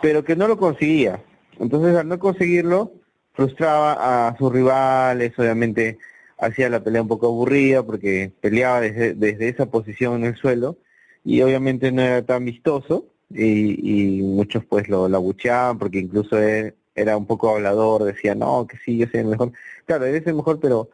pero 0.03 0.25
que 0.25 0.37
no 0.37 0.49
lo 0.49 0.57
conseguía. 0.57 1.23
Entonces, 1.59 1.97
al 1.97 2.09
no 2.09 2.19
conseguirlo, 2.19 2.93
frustraba 3.33 4.29
a 4.29 4.37
sus 4.37 4.53
rivales, 4.53 5.39
obviamente 5.39 5.99
hacía 6.39 6.71
la 6.71 6.83
pelea 6.83 7.03
un 7.03 7.09
poco 7.09 7.27
aburrida 7.27 7.83
porque 7.83 8.33
peleaba 8.41 8.81
desde, 8.81 9.15
desde 9.15 9.49
esa 9.49 9.67
posición 9.67 10.17
en 10.17 10.25
el 10.25 10.37
suelo 10.37 10.79
y 11.23 11.43
obviamente 11.43 11.93
no 11.93 12.01
era 12.03 12.25
tan 12.25 12.45
vistoso 12.45 13.07
y, 13.29 14.23
muchos 14.23 14.65
pues 14.65 14.89
lo, 14.89 15.09
lo 15.09 15.19
abucheaban 15.19 15.79
porque 15.79 15.99
incluso 15.99 16.39
él 16.39 16.75
era 16.95 17.17
un 17.17 17.27
poco 17.27 17.55
hablador, 17.55 18.05
decía, 18.05 18.35
no, 18.35 18.67
que 18.67 18.77
sí, 18.79 18.97
yo 18.97 19.07
soy 19.11 19.21
el 19.21 19.27
mejor. 19.27 19.53
Claro, 19.87 20.07
él 20.07 20.17
es 20.17 20.27
el 20.27 20.35
mejor, 20.35 20.59
pero 20.61 20.91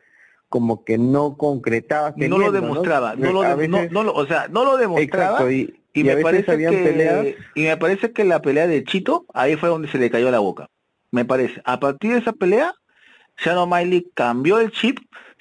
como 0.49 0.85
que 0.85 0.99
no 0.99 1.37
concretaba 1.37 2.15
no 2.17 2.39
lo 2.39 2.53
demostraba 2.53 3.17
¿no? 3.17 3.33
lo, 3.33 3.43
no, 3.89 4.13
o 4.13 4.27
sea 4.27 4.47
no 4.49 4.65
lo 4.65 4.77
demostraba 4.77 5.51
y, 5.51 5.75
me 6.05 6.17
parece 6.17 6.57
que 6.59 7.37
y 7.55 7.63
me 7.63 7.77
parece 7.77 8.13
que 8.13 8.25
la 8.25 8.43
pelea 8.43 8.67
de 8.67 8.85
Chito 8.85 9.27
ahí 9.35 9.57
fue 9.57 9.69
donde 9.69 9.89
se 9.89 9.99
le 9.99 10.11
cayó 10.11 10.31
la 10.31 10.39
boca 10.39 10.69
me 11.11 11.25
parece. 11.25 11.63
A 11.65 11.81
partir 11.81 12.13
de 12.13 12.19
esa 12.19 12.33
pelea 12.33 12.75
Shannon 13.39 13.69
Miley 13.71 14.11
cambió 14.15 14.59
el 14.59 14.71
chip 14.71 14.99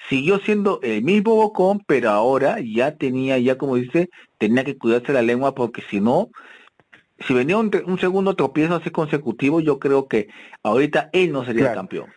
siguió 0.08 0.38
siendo 0.38 0.80
el 0.82 1.02
mismo 1.02 1.34
bocón 1.34 1.82
pero 1.86 2.10
ahora 2.10 2.58
ya 2.60 2.96
tenía 2.96 3.38
ya 3.38 3.56
como 3.56 3.76
dice 3.76 4.10
tenía 4.38 4.64
que 4.64 4.76
cuidarse 4.76 5.12
la 5.12 5.22
lengua 5.22 5.54
porque 5.54 5.82
si 5.90 6.00
no 6.00 6.30
si 7.18 7.32
venía 7.32 7.56
un, 7.56 7.98
segundo 7.98 8.36
tropiezo 8.36 8.74
así 8.76 8.90
consecutivo 8.90 9.60
yo 9.60 9.78
creo 9.78 10.06
que 10.06 10.28
ahorita 10.62 11.08
él 11.12 11.32
no 11.32 11.44
sería 11.44 11.70
el 11.70 11.74
campeón 11.74 12.12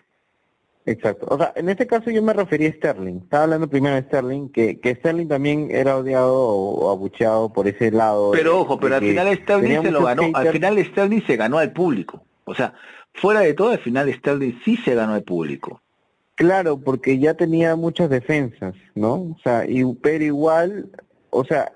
Exacto. 0.89 1.27
O 1.29 1.37
sea, 1.37 1.53
en 1.55 1.69
este 1.69 1.85
caso 1.85 2.09
yo 2.09 2.23
me 2.23 2.33
refería 2.33 2.69
a 2.69 2.73
Sterling. 2.73 3.17
Estaba 3.17 3.43
hablando 3.43 3.69
primero 3.69 3.93
de 3.93 4.01
Sterling, 4.01 4.49
que, 4.49 4.79
que 4.79 4.95
Sterling 4.95 5.27
también 5.27 5.67
era 5.69 5.97
odiado 5.97 6.35
o, 6.35 6.89
abucheado 6.89 7.53
por 7.53 7.67
ese 7.67 7.91
lado. 7.91 8.31
Pero 8.31 8.61
ojo, 8.61 8.79
pero 8.79 8.95
al 8.95 9.01
final 9.01 9.37
Sterling 9.37 9.83
se 9.83 9.91
lo 9.91 10.03
ganó. 10.03 10.31
Al 10.33 10.51
final 10.51 10.83
Sterling 10.83 11.21
se 11.27 11.35
ganó 11.35 11.59
al 11.59 11.73
público. 11.73 12.23
O 12.45 12.55
sea, 12.55 12.73
fuera 13.13 13.41
de 13.41 13.53
todo, 13.53 13.69
al 13.69 13.79
final 13.79 14.11
Sterling 14.11 14.59
sí 14.65 14.77
se 14.77 14.95
ganó 14.95 15.13
al 15.13 15.21
público. 15.21 15.79
Claro, 16.33 16.79
porque 16.79 17.19
ya 17.19 17.35
tenía 17.35 17.75
muchas 17.75 18.09
defensas, 18.09 18.73
¿no? 18.95 19.13
O 19.13 19.37
sea, 19.43 19.65
y, 19.67 19.83
pero 19.93 20.23
igual, 20.23 20.89
o 21.29 21.45
sea, 21.45 21.71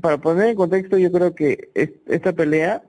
para 0.00 0.18
poner 0.18 0.50
en 0.50 0.56
contexto, 0.56 0.98
yo 0.98 1.10
creo 1.10 1.34
que 1.34 1.68
esta 1.74 2.32
pelea 2.32 2.84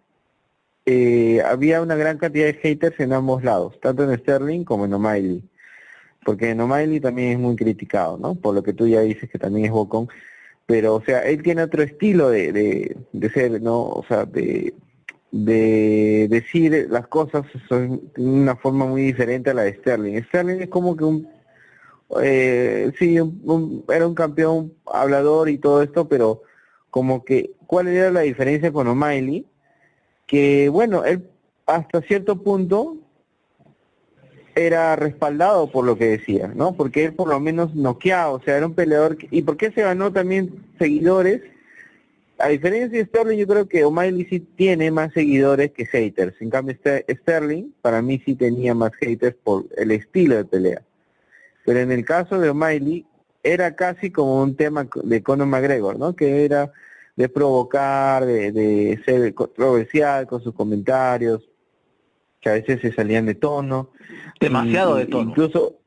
eh, 0.86 1.41
había 1.43 1.81
una 1.81 1.95
gran 1.95 2.19
cantidad 2.19 2.45
de 2.45 2.53
haters 2.53 2.99
en 2.99 3.13
ambos 3.13 3.43
lados, 3.43 3.79
tanto 3.81 4.03
en 4.03 4.19
Sterling 4.19 4.65
como 4.65 4.86
en 4.86 4.93
O'Malley 4.93 5.43
porque 6.25 6.55
Nomaili 6.55 6.99
también 6.99 7.31
es 7.33 7.39
muy 7.39 7.55
criticado, 7.55 8.17
¿no? 8.17 8.36
Por 8.36 8.55
lo 8.55 8.63
que 8.63 8.73
tú 8.73 8.88
ya 8.88 9.01
dices 9.01 9.29
que 9.29 9.39
también 9.39 9.65
es 9.65 9.71
bocón, 9.71 10.07
pero 10.65 10.95
o 10.95 11.03
sea, 11.03 11.19
él 11.21 11.43
tiene 11.43 11.63
otro 11.63 11.83
estilo 11.83 12.29
de, 12.29 12.51
de, 12.51 12.97
de 13.12 13.29
ser, 13.29 13.62
¿no? 13.62 13.81
O 13.83 14.03
sea, 14.07 14.25
de, 14.25 14.73
de 15.31 16.27
decir 16.29 16.88
las 16.89 17.07
cosas 17.07 17.45
son 17.67 18.01
una 18.17 18.55
forma 18.55 18.86
muy 18.86 19.01
diferente 19.01 19.49
a 19.49 19.53
la 19.53 19.63
de 19.63 19.73
Sterling. 19.75 20.21
Sterling 20.23 20.62
es 20.62 20.69
como 20.69 20.95
que 20.95 21.03
un, 21.03 21.27
eh, 22.21 22.91
sí, 22.99 23.15
era 23.15 24.07
un 24.07 24.15
campeón 24.15 24.73
hablador 24.86 25.49
y 25.49 25.57
todo 25.57 25.81
esto, 25.81 26.07
pero 26.07 26.43
como 26.89 27.25
que, 27.25 27.51
¿cuál 27.65 27.88
era 27.88 28.12
la 28.12 28.21
diferencia 28.21 28.71
con 28.71 28.88
O'Malley? 28.88 29.45
Que, 30.27 30.69
bueno, 30.69 31.03
él 31.03 31.27
hasta 31.65 32.01
cierto 32.01 32.41
punto 32.41 32.97
era 34.56 34.96
respaldado 34.96 35.72
por 35.72 35.86
lo 35.86 35.98
que 35.98 36.06
decía, 36.06 36.52
¿no? 36.56 36.76
Porque 36.76 37.06
él 37.06 37.13
por 37.13 37.28
lo 37.28 37.39
menos 37.39 37.74
noqueado, 37.76 38.36
o 38.36 38.42
sea, 38.42 38.58
era 38.58 38.68
un 38.68 38.74
peleador. 38.74 39.18
¿Y 39.32 39.42
por 39.42 39.58
qué 39.58 39.72
se 39.72 39.82
ganó 39.82 40.12
también 40.12 40.63
seguidores? 40.78 41.42
A 42.39 42.50
diferencia 42.50 42.98
de 42.98 43.06
Sterling, 43.06 43.38
yo 43.38 43.48
creo 43.48 43.68
que 43.68 43.86
O'Malley 43.86 44.26
sí 44.26 44.39
tiene 44.39 44.92
más 44.92 45.13
seguidores 45.13 45.72
que 45.72 45.86
haters. 45.86 46.36
En 46.42 46.50
cambio, 46.50 46.76
Sterling, 46.76 47.72
para 47.82 48.02
mí 48.02 48.22
sí 48.26 48.36
tenía 48.36 48.74
más 48.74 48.92
haters 48.96 49.36
por 49.44 49.66
el 49.78 49.92
estilo 49.92 50.36
de 50.36 50.46
pelea. 50.46 50.82
Pero 51.66 51.80
en 51.80 51.92
el 51.92 52.04
caso 52.06 52.39
de 52.39 52.50
O'Malley, 52.50 53.06
era 53.44 53.76
casi 53.76 54.12
como 54.12 54.42
un 54.42 54.56
tema 54.56 54.88
de 55.04 55.24
Conor 55.24 55.48
McGregor, 55.48 55.98
¿no? 56.00 56.16
Que 56.16 56.46
era 56.46 56.72
de 57.16 57.30
provocar, 57.30 58.26
de, 58.26 58.52
de 58.52 59.00
ser 59.06 59.34
controversial 59.34 60.28
con 60.28 60.42
sus 60.42 60.54
comentarios, 60.54 61.48
que 62.43 62.49
a 62.49 62.53
veces 62.53 62.82
se 62.82 62.91
salían 62.91 63.25
de 63.25 63.36
tono. 63.36 63.89
Demasiado 64.39 64.95
de 64.95 65.06
tono. 65.06 65.29
Incluso, 65.29 65.79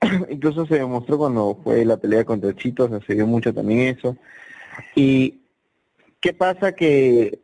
incluso 0.30 0.66
se 0.66 0.76
demostró 0.76 1.18
cuando 1.18 1.60
fue 1.62 1.84
la 1.84 1.98
pelea 1.98 2.24
contra 2.24 2.56
Chito, 2.56 2.88
se 3.06 3.14
dio 3.14 3.26
mucho 3.26 3.52
también 3.52 3.96
eso. 3.96 4.16
Y 4.94 5.42
qué 6.20 6.32
pasa 6.32 6.72
que 6.72 7.40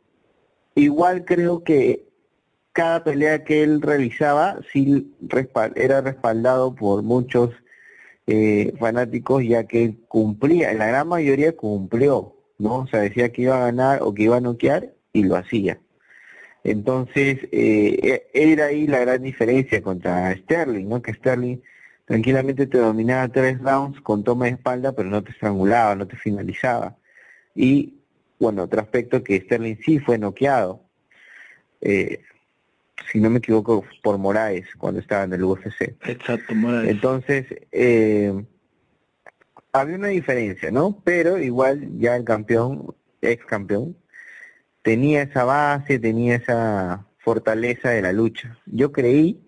igual 0.75 1.27
creo 1.27 1.63
que 1.63 2.09
cada 2.73 3.05
pelea 3.05 3.45
que 3.45 3.63
él 3.63 3.83
realizaba 3.83 4.61
sí 4.73 5.15
era 5.75 6.01
respaldado 6.01 6.75
por 6.75 7.03
muchos 7.03 7.51
eh, 8.27 8.73
fanáticos 8.79 9.43
ya 9.45 9.65
que 9.65 9.97
cumplía, 10.07 10.73
la 10.75 10.87
gran 10.87 11.09
mayoría 11.09 11.57
cumplió, 11.57 12.37
¿no? 12.59 12.81
O 12.81 12.87
sea, 12.87 13.01
decía 13.01 13.31
que 13.33 13.43
iba 13.43 13.57
a 13.57 13.67
ganar 13.67 14.03
o 14.03 14.15
que 14.15 14.25
iba 14.25 14.37
a 14.37 14.41
noquear 14.41 14.93
y 15.13 15.25
lo 15.25 15.37
hacía. 15.37 15.81
Entonces, 16.71 17.49
eh, 17.51 18.29
e, 18.33 18.53
era 18.53 18.67
ahí 18.67 18.87
la 18.87 18.99
gran 18.99 19.23
diferencia 19.23 19.81
contra 19.81 20.35
Sterling, 20.37 20.87
¿no? 20.87 21.01
Que 21.01 21.15
Sterling 21.15 21.59
tranquilamente 22.05 22.67
te 22.67 22.79
dominaba 22.79 23.29
tres 23.29 23.59
rounds 23.59 24.01
con 24.03 24.23
toma 24.23 24.47
de 24.47 24.53
espalda, 24.53 24.93
pero 24.93 25.09
no 25.09 25.23
te 25.23 25.31
estrangulaba, 25.31 25.95
no 25.95 26.07
te 26.07 26.17
finalizaba. 26.17 26.97
Y, 27.55 27.95
bueno, 28.39 28.65
otro 28.65 28.81
aspecto 28.81 29.25
que 29.25 29.41
Sterling 29.41 29.77
sí 29.83 29.99
fue 29.99 30.19
noqueado, 30.19 30.83
eh, 31.81 32.21
si 33.11 33.21
no 33.21 33.31
me 33.31 33.39
equivoco, 33.39 33.85
por 34.03 34.19
Moraes 34.19 34.67
cuando 34.77 35.01
estaba 35.01 35.25
en 35.25 35.33
el 35.33 35.45
UFC. 35.45 35.97
Exacto, 36.07 36.55
Moraes. 36.55 36.91
Entonces, 36.91 37.47
eh, 37.73 38.45
había 39.73 39.97
una 39.97 40.09
diferencia, 40.09 40.71
¿no? 40.71 41.01
Pero 41.03 41.39
igual 41.39 41.99
ya 41.99 42.15
el 42.17 42.25
campeón, 42.25 42.95
ex 43.23 43.45
campeón, 43.47 43.97
tenía 44.83 45.23
esa 45.23 45.45
base, 45.45 45.99
tenía 45.99 46.37
esa 46.37 47.07
fortaleza 47.19 47.91
de 47.91 48.03
la 48.03 48.13
lucha. 48.13 48.59
Yo 48.67 48.93
creí 48.93 49.45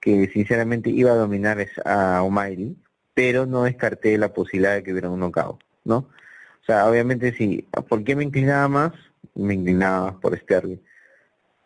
que 0.00 0.28
sinceramente 0.28 0.90
iba 0.90 1.12
a 1.12 1.16
dominar 1.16 1.58
a 1.84 2.22
O'Malley, 2.22 2.76
pero 3.14 3.46
no 3.46 3.64
descarté 3.64 4.16
la 4.16 4.32
posibilidad 4.32 4.74
de 4.74 4.82
que 4.82 4.92
hubiera 4.92 5.10
un 5.10 5.20
knockout, 5.20 5.62
¿no? 5.84 5.96
O 5.96 6.64
sea, 6.64 6.88
obviamente 6.88 7.32
sí, 7.32 7.68
¿por 7.88 8.04
qué 8.04 8.16
me 8.16 8.24
inclinaba 8.24 8.68
más? 8.68 8.92
Me 9.34 9.54
inclinaba 9.54 10.12
más 10.12 10.20
por 10.20 10.38
Sterling, 10.38 10.80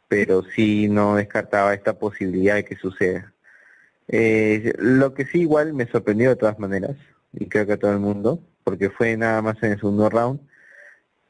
pero 0.08 0.42
sí 0.54 0.88
no 0.88 1.16
descartaba 1.16 1.74
esta 1.74 1.98
posibilidad 1.98 2.56
de 2.56 2.64
que 2.64 2.76
suceda. 2.76 3.32
Eh, 4.08 4.72
lo 4.78 5.14
que 5.14 5.24
sí 5.26 5.42
igual 5.42 5.72
me 5.74 5.86
sorprendió 5.86 6.30
de 6.30 6.36
todas 6.36 6.58
maneras, 6.58 6.96
y 7.32 7.46
creo 7.46 7.66
que 7.66 7.72
a 7.74 7.78
todo 7.78 7.92
el 7.92 8.00
mundo, 8.00 8.40
porque 8.64 8.90
fue 8.90 9.16
nada 9.16 9.42
más 9.42 9.62
en 9.62 9.72
el 9.72 9.78
segundo 9.78 10.08
round, 10.08 10.40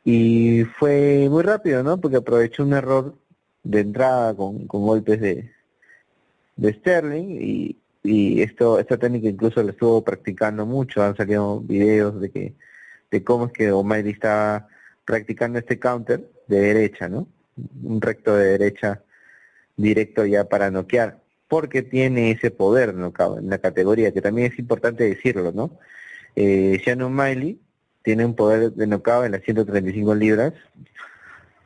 y 0.04 0.64
fue 0.78 1.28
muy 1.30 1.42
rápido, 1.42 1.82
¿no? 1.82 1.98
Porque 2.00 2.18
aprovechó 2.18 2.62
un 2.62 2.74
error 2.74 3.16
de 3.62 3.80
entrada 3.80 4.34
con, 4.34 4.66
con 4.66 4.82
golpes 4.82 5.20
de, 5.20 5.50
de 6.56 6.72
Sterling 6.74 7.38
y, 7.40 7.78
y 8.02 8.42
esto 8.42 8.78
esta 8.78 8.98
técnica 8.98 9.28
incluso 9.28 9.62
la 9.62 9.72
estuvo 9.72 10.04
practicando 10.04 10.66
mucho, 10.66 11.02
han 11.02 11.16
salido 11.16 11.60
videos 11.60 12.20
de 12.20 12.30
que 12.30 12.54
de 13.10 13.24
cómo 13.24 13.46
es 13.46 13.52
que 13.52 13.72
O'Malley 13.72 14.12
estaba 14.12 14.68
practicando 15.04 15.58
este 15.58 15.78
counter 15.78 16.28
de 16.48 16.60
derecha, 16.60 17.08
¿no? 17.08 17.28
Un 17.82 18.00
recto 18.00 18.36
de 18.36 18.58
derecha 18.58 19.02
directo 19.76 20.26
ya 20.26 20.44
para 20.48 20.70
noquear, 20.70 21.22
porque 21.48 21.82
tiene 21.82 22.32
ese 22.32 22.50
poder 22.50 22.94
¿no? 22.94 23.12
en 23.38 23.50
la 23.50 23.58
categoría, 23.58 24.12
que 24.12 24.22
también 24.22 24.52
es 24.52 24.58
importante 24.58 25.04
decirlo, 25.04 25.52
¿no? 25.52 25.78
Eh, 26.36 26.80
Shannon 26.84 27.12
O'Malley 27.12 27.60
tiene 28.04 28.24
un 28.24 28.36
poder 28.36 28.72
de 28.72 28.86
knockout 28.86 29.24
en 29.24 29.32
las 29.32 29.42
135 29.42 30.14
libras 30.14 30.52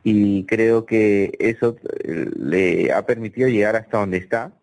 y 0.03 0.45
creo 0.45 0.85
que 0.85 1.35
eso 1.37 1.75
eh, 2.03 2.31
le 2.35 2.91
ha 2.93 3.05
permitido 3.05 3.49
llegar 3.49 3.75
hasta 3.75 3.99
donde 3.99 4.17
está. 4.17 4.53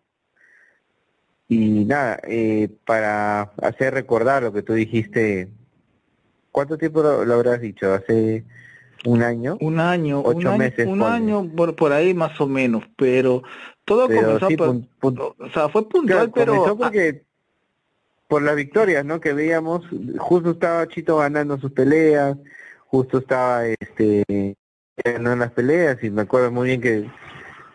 Y 1.47 1.85
nada, 1.85 2.19
eh, 2.27 2.69
para 2.85 3.53
hacer 3.61 3.93
recordar 3.93 4.43
lo 4.43 4.51
que 4.51 4.63
tú 4.63 4.73
dijiste, 4.73 5.49
¿cuánto 6.51 6.77
tiempo 6.77 7.01
lo, 7.03 7.33
habrás 7.33 7.61
dicho? 7.61 7.93
¿Hace 7.93 8.43
un 9.05 9.21
año? 9.21 9.57
Un 9.61 9.79
año, 9.79 10.21
ocho 10.25 10.51
un 10.51 10.57
meses. 10.57 10.87
un 10.87 11.03
año 11.03 11.47
por, 11.55 11.75
por 11.75 11.93
ahí 11.93 12.13
más 12.13 12.41
o 12.41 12.47
menos, 12.47 12.83
pero 12.97 13.43
todo 13.85 14.07
comenzó, 14.07 15.35
o 15.37 15.49
sea, 15.53 15.69
fue 15.69 15.87
puntual, 15.87 16.31
pero... 16.33 16.75
porque 16.75 17.26
por 18.27 18.41
las 18.41 18.55
victorias, 18.55 19.05
¿no? 19.05 19.19
Que 19.19 19.33
veíamos, 19.33 19.85
justo 20.17 20.51
estaba 20.51 20.87
Chito 20.87 21.17
ganando 21.17 21.57
sus 21.57 21.71
peleas, 21.71 22.37
justo 22.87 23.19
estaba 23.19 23.67
este 23.67 24.55
ganando 25.03 25.35
las 25.37 25.51
peleas 25.51 26.03
y 26.03 26.09
me 26.09 26.23
acuerdo 26.23 26.51
muy 26.51 26.67
bien 26.69 26.81
que, 26.81 27.09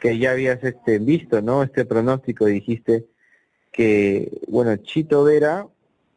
que 0.01 0.19
ya 0.19 0.33
habías 0.33 0.63
este 0.65 0.99
visto, 0.99 1.41
¿no? 1.41 1.63
Este 1.63 1.85
pronóstico 1.85 2.47
dijiste 2.47 3.07
que 3.71 4.41
bueno, 4.49 4.77
Chito 4.77 5.25
Vera 5.25 5.67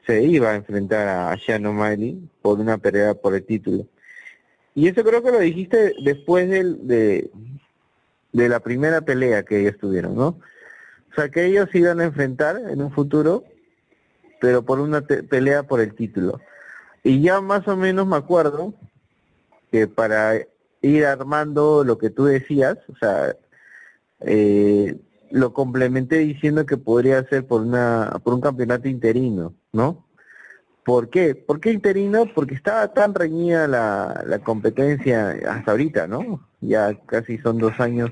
se 0.06 0.24
iba 0.24 0.52
a 0.52 0.56
enfrentar 0.56 1.08
a 1.08 1.38
Sean 1.38 1.66
O'Malley 1.66 2.30
por 2.42 2.60
una 2.60 2.78
pelea 2.78 3.14
por 3.16 3.36
el 3.36 3.46
título. 3.46 3.88
Y 4.76 4.88
eso 4.90 5.04
creo 5.04 5.24
que 5.24 5.32
lo 5.32 5.40
dijiste 5.40 5.94
después 6.04 6.50
de, 6.50 7.32
de 8.34 8.50
la 8.50 8.60
primera 8.60 9.02
pelea 9.02 9.44
que 9.44 9.62
ellos 9.62 9.78
tuvieron, 9.78 10.16
¿no? 10.16 10.28
O 10.28 11.16
sea, 11.16 11.30
que 11.30 11.46
ellos 11.46 11.70
iban 11.74 12.02
a 12.02 12.04
enfrentar 12.04 12.58
en 12.70 12.82
un 12.82 12.92
futuro 12.92 13.46
pero 14.40 14.64
por 14.64 14.80
una 14.80 15.02
pelea 15.02 15.64
por 15.64 15.82
el 15.82 15.96
título. 15.96 16.40
Y 17.04 17.22
ya 17.22 17.42
más 17.42 17.68
o 17.68 17.76
menos 17.76 18.08
me 18.08 18.16
acuerdo 18.16 18.74
que 19.72 19.88
para 19.88 20.40
ir 20.82 21.06
armando 21.06 21.84
lo 21.84 21.98
que 21.98 22.10
tú 22.10 22.26
decías, 22.26 22.78
o 22.90 22.96
sea, 22.96 23.36
eh, 24.22 24.98
lo 25.32 25.54
complementé 25.54 26.20
diciendo 26.20 26.66
que 26.66 26.78
podría 26.78 27.24
ser 27.28 27.46
por 27.46 27.62
una 27.62 28.20
por 28.24 28.34
un 28.34 28.42
campeonato 28.42 28.88
interino, 28.88 29.54
¿no? 29.74 30.06
¿Por 30.84 31.10
qué? 31.10 31.36
¿Por 31.36 31.60
qué 31.60 31.72
interino? 31.72 32.26
Porque 32.34 32.56
estaba 32.56 32.94
tan 32.94 33.16
reñida 33.16 33.68
la, 33.68 34.24
la 34.26 34.40
competencia 34.40 35.36
hasta 35.50 35.72
ahorita, 35.72 36.08
¿no? 36.08 36.48
Ya 36.62 36.94
casi 37.06 37.38
son 37.40 37.58
dos 37.58 37.74
años 37.80 38.12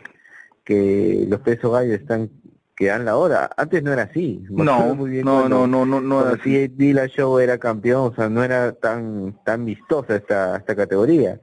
que 0.63 1.25
los 1.27 1.39
pesos 1.41 1.71
gallos 1.71 1.99
están 1.99 2.29
que 2.75 2.88
dan 2.88 3.05
la 3.05 3.17
hora. 3.17 3.49
Antes 3.55 3.83
no 3.83 3.93
era 3.93 4.03
así. 4.03 4.43
no, 4.49 4.95
muy 4.95 5.12
bien 5.12 5.25
no, 5.25 5.47
no, 5.47 5.67
no, 5.67 5.86
no, 5.86 6.01
no, 6.01 6.21
era 6.21 6.31
así. 6.31 6.67
Dila 6.67 7.07
Show 7.07 7.39
era 7.39 7.57
campeón, 7.57 8.12
o 8.12 8.15
sea, 8.15 8.29
no 8.29 8.43
era 8.43 8.73
tan 8.73 9.38
tan 9.43 9.65
vistosa 9.65 10.15
esta 10.15 10.57
esta 10.57 10.75
categoría. 10.75 11.39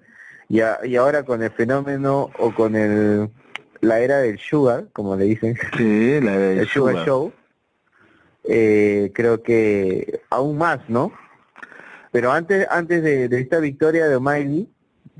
Y, 0.48 0.60
y 0.84 0.96
ahora 0.96 1.22
con 1.22 1.42
el 1.42 1.50
fenómeno 1.50 2.30
o 2.38 2.54
con 2.54 2.74
el 2.74 3.30
la 3.80 4.00
era 4.00 4.18
del 4.18 4.38
Sugar, 4.38 4.88
como 4.92 5.16
le 5.16 5.24
dicen, 5.24 5.56
sí, 5.76 6.20
la 6.20 6.34
era 6.34 6.46
del 6.48 6.58
el 6.58 6.68
Sugar, 6.68 7.04
Show, 7.06 7.32
eh, 8.44 9.10
creo 9.14 9.42
que 9.42 10.20
aún 10.30 10.58
más, 10.58 10.80
¿no? 10.88 11.12
Pero 12.12 12.32
antes 12.32 12.66
antes 12.70 13.02
de, 13.02 13.28
de 13.28 13.40
esta 13.40 13.60
victoria 13.60 14.08
de 14.08 14.16
O'Malley, 14.16 14.68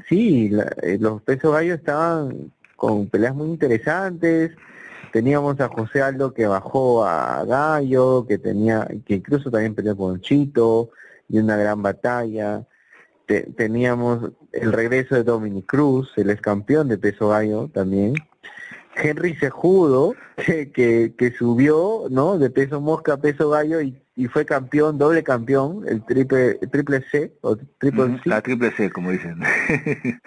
sí, 0.08 0.50
eh, 0.82 0.98
los 1.00 1.22
pesos 1.22 1.52
gallos 1.52 1.78
estaban 1.78 2.52
con 2.76 3.08
peleas 3.08 3.34
muy 3.34 3.48
interesantes, 3.48 4.52
Teníamos 5.12 5.60
a 5.60 5.68
José 5.68 6.02
Aldo 6.02 6.32
que 6.32 6.46
bajó 6.46 7.04
a 7.04 7.44
Gallo, 7.44 8.26
que 8.26 8.38
tenía, 8.38 8.86
que 9.04 9.14
incluso 9.14 9.50
también 9.50 9.74
peleó 9.74 9.96
con 9.96 10.20
Chito, 10.20 10.90
y 11.28 11.38
una 11.38 11.56
gran 11.56 11.82
batalla. 11.82 12.66
teníamos 13.56 14.32
el 14.52 14.72
regreso 14.72 15.14
de 15.14 15.22
Dominic 15.22 15.66
Cruz, 15.66 16.12
el 16.16 16.30
ex 16.30 16.40
campeón 16.40 16.88
de 16.88 16.98
peso 16.98 17.28
gallo 17.28 17.68
también. 17.72 18.14
Henry 18.96 19.36
Sejudo, 19.36 20.14
que, 20.44 20.72
que, 20.72 21.14
que 21.16 21.32
subió, 21.32 22.06
¿no? 22.10 22.38
De 22.38 22.50
peso 22.50 22.80
mosca 22.80 23.14
a 23.14 23.20
peso 23.20 23.50
gallo 23.50 23.80
y 23.80 24.02
y 24.20 24.26
fue 24.28 24.44
campeón, 24.44 24.98
doble 24.98 25.24
campeón, 25.24 25.82
el 25.88 26.04
triple, 26.04 26.56
triple 26.70 27.02
C, 27.10 27.32
o 27.40 27.56
triple 27.56 28.18
C. 28.18 28.20
La 28.26 28.42
triple 28.42 28.70
C, 28.72 28.90
como 28.90 29.10
dicen. 29.12 29.40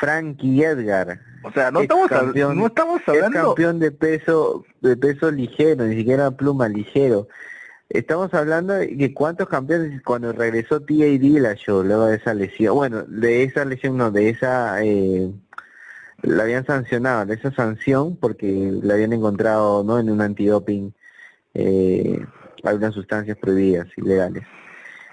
Frankie 0.00 0.64
Edgar. 0.64 1.20
O 1.44 1.52
sea, 1.52 1.70
no 1.70 1.82
estamos, 1.82 2.08
campeón, 2.08 2.58
no 2.58 2.66
estamos 2.66 3.00
hablando... 3.06 3.54
Campeón 3.54 3.78
de 3.78 3.92
peso, 3.92 4.64
de 4.80 4.96
peso 4.96 5.30
ligero, 5.30 5.84
ni 5.84 5.94
siquiera 5.94 6.32
pluma 6.32 6.68
ligero. 6.68 7.28
estamos 7.88 8.34
hablando 8.34 8.74
de 8.74 9.14
cuántos 9.14 9.48
campeones 9.48 10.02
cuando 10.02 10.32
regresó 10.32 10.80
T.A. 10.80 11.54
show 11.54 11.84
luego 11.84 12.06
de 12.06 12.16
esa 12.16 12.34
lesión, 12.34 12.74
bueno, 12.74 13.04
de 13.04 13.44
esa 13.44 13.64
lesión 13.64 13.96
no, 13.96 14.10
de 14.10 14.30
esa, 14.30 14.82
eh, 14.82 15.30
la 16.22 16.42
habían 16.42 16.66
sancionado, 16.66 17.26
de 17.26 17.34
esa 17.34 17.52
sanción 17.52 18.16
porque 18.16 18.72
la 18.82 18.94
habían 18.94 19.12
encontrado 19.12 19.84
no 19.84 20.00
en 20.00 20.10
un 20.10 20.20
antidoping 20.20 20.92
eh, 21.54 22.26
algunas 22.66 22.94
sustancias 22.94 23.36
prohibidas, 23.38 23.88
ilegales. 23.96 24.44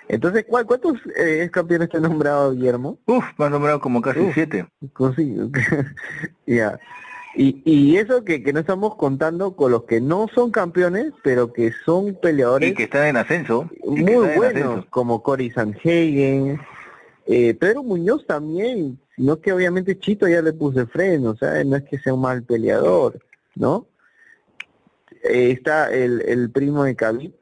Entonces, 0.07 0.45
¿cuántos 0.47 0.99
eh, 1.15 1.49
campeones 1.51 1.89
te 1.89 1.97
ha 1.97 2.01
nombrado 2.01 2.51
Guillermo? 2.51 2.99
Uf, 3.05 3.23
me 3.37 3.49
nombrado 3.49 3.79
como 3.79 4.01
casi 4.01 4.31
siete. 4.33 4.65
ya. 6.45 6.79
Y, 7.35 7.61
y 7.65 7.97
eso 7.97 8.23
que, 8.23 8.43
que 8.43 8.53
no 8.53 8.59
estamos 8.59 8.95
contando 8.95 9.55
con 9.55 9.71
los 9.71 9.85
que 9.85 9.99
no 9.99 10.27
son 10.35 10.51
campeones, 10.51 11.13
pero 11.23 11.51
que 11.51 11.71
son 11.83 12.15
peleadores. 12.21 12.71
Y 12.71 12.73
que 12.75 12.83
están 12.83 13.07
en 13.07 13.17
ascenso. 13.17 13.69
Muy 13.83 14.35
buenos, 14.35 14.85
como 14.87 15.23
Cory 15.23 15.49
Sanhagen, 15.49 16.59
eh, 17.25 17.53
Pedro 17.55 17.83
Muñoz 17.83 18.27
también, 18.27 18.99
sino 19.15 19.39
que 19.39 19.51
obviamente 19.51 19.97
Chito 19.97 20.27
ya 20.27 20.41
le 20.41 20.53
puse 20.53 20.85
freno, 20.85 21.31
o 21.31 21.35
sea, 21.35 21.63
no 21.63 21.77
es 21.77 21.83
que 21.83 21.97
sea 21.97 22.13
un 22.13 22.21
mal 22.21 22.43
peleador, 22.43 23.19
¿no? 23.55 23.87
Eh, 25.23 25.51
está 25.51 25.91
el, 25.91 26.21
el 26.21 26.51
primo 26.51 26.83
de 26.83 26.95
Khabib, 26.95 27.33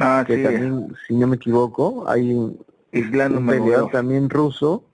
ah, 0.00 0.24
que 0.26 0.38
también, 0.38 0.94
si 1.06 1.14
no 1.14 1.26
me 1.26 1.36
equivoco, 1.36 2.08
hay 2.08 2.32
un, 2.32 2.64
un 2.92 3.46
peleador 3.46 3.90
también 3.90 4.28
ruso. 4.28 4.84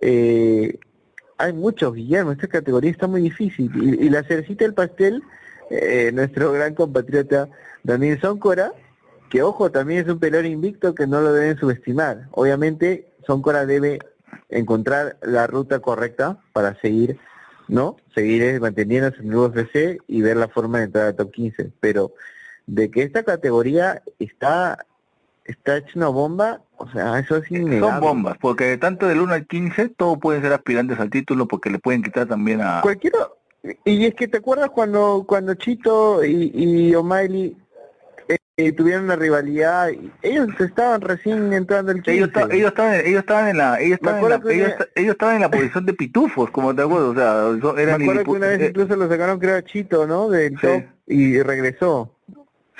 Eh, 0.00 0.78
hay 1.38 1.52
muchos, 1.52 1.94
Guillermo, 1.94 2.32
esta 2.32 2.48
categoría 2.48 2.90
está 2.90 3.06
muy 3.06 3.22
difícil. 3.22 3.70
Y, 3.74 4.08
la 4.10 4.22
cerecita 4.22 4.64
del 4.64 4.74
pastel, 4.74 5.22
eh, 5.70 6.10
nuestro 6.12 6.52
gran 6.52 6.74
compatriota 6.74 7.48
Daniel 7.82 8.20
Soncora, 8.20 8.72
que 9.30 9.42
ojo, 9.42 9.70
también 9.70 10.04
es 10.04 10.12
un 10.12 10.18
peleador 10.18 10.46
invicto 10.46 10.94
que 10.94 11.06
no 11.06 11.20
lo 11.20 11.32
deben 11.32 11.58
subestimar. 11.58 12.28
Obviamente, 12.32 13.06
Soncora 13.26 13.64
debe 13.64 14.00
encontrar 14.48 15.16
la 15.22 15.46
ruta 15.46 15.78
correcta 15.78 16.38
para 16.52 16.78
seguir, 16.80 17.18
¿no? 17.68 17.96
Seguir 18.14 18.60
manteniéndose 18.60 19.22
en 19.22 19.28
el 19.28 19.36
UFC 19.36 20.02
y 20.08 20.22
ver 20.22 20.36
la 20.36 20.48
forma 20.48 20.78
de 20.78 20.84
entrar 20.84 21.06
al 21.06 21.16
top 21.16 21.30
15. 21.30 21.70
Pero 21.80 22.12
de 22.70 22.90
que 22.90 23.02
esta 23.02 23.24
categoría 23.24 24.02
está 24.18 24.86
está 25.44 25.78
hecho 25.78 25.92
una 25.96 26.08
bomba, 26.08 26.60
o 26.76 26.88
sea, 26.90 27.18
eso 27.18 27.36
es 27.36 27.50
innegable. 27.50 27.80
Son 27.80 28.00
bombas, 28.00 28.38
porque 28.38 28.76
tanto 28.76 29.08
del 29.08 29.20
1 29.20 29.34
al 29.34 29.46
15 29.48 29.88
todos 29.90 30.18
pueden 30.20 30.42
ser 30.42 30.52
aspirantes 30.52 31.00
al 31.00 31.10
título 31.10 31.48
porque 31.48 31.70
le 31.70 31.80
pueden 31.80 32.02
quitar 32.02 32.28
también 32.28 32.60
a... 32.60 32.80
Cualquiera, 32.82 33.18
y 33.84 34.06
es 34.06 34.14
que 34.14 34.28
te 34.28 34.38
acuerdas 34.38 34.70
cuando 34.70 35.24
cuando 35.26 35.54
Chito 35.54 36.24
y, 36.24 36.52
y 36.54 36.94
O'Malley 36.94 37.56
eh, 38.56 38.72
tuvieron 38.72 39.04
una 39.04 39.16
rivalidad, 39.16 39.90
ellos 40.22 40.48
estaban 40.60 41.00
recién 41.00 41.52
entrando 41.52 41.90
el 41.90 42.02
15. 42.02 42.12
Ellos, 42.12 42.30
ellos, 42.50 42.68
estaban, 42.68 42.94
ellos 42.94 43.20
estaban 43.20 43.48
en 43.48 43.56
la, 43.56 43.80
ellos 43.80 43.98
estaban 44.00 44.22
en 44.22 44.30
la, 44.30 44.52
ellos, 44.52 45.12
estaban 45.12 45.34
en 45.36 45.40
la 45.42 45.50
posición 45.50 45.86
de 45.86 45.94
pitufos, 45.94 46.50
como 46.50 46.74
te 46.74 46.82
acuerdo, 46.82 47.10
o 47.10 47.14
sea, 47.14 47.82
eran 47.82 47.98
Me 47.98 48.04
acuerdo 48.04 48.24
que 48.24 48.30
una 48.30 48.46
vez 48.46 48.60
eh, 48.60 48.66
incluso 48.68 48.94
lo 48.94 49.08
sacaron 49.08 49.40
creo 49.40 49.56
a 49.56 49.62
Chito, 49.62 50.06
¿no? 50.06 50.28
Del 50.28 50.58
top 50.60 50.84
y 51.06 51.42
regresó. 51.42 52.14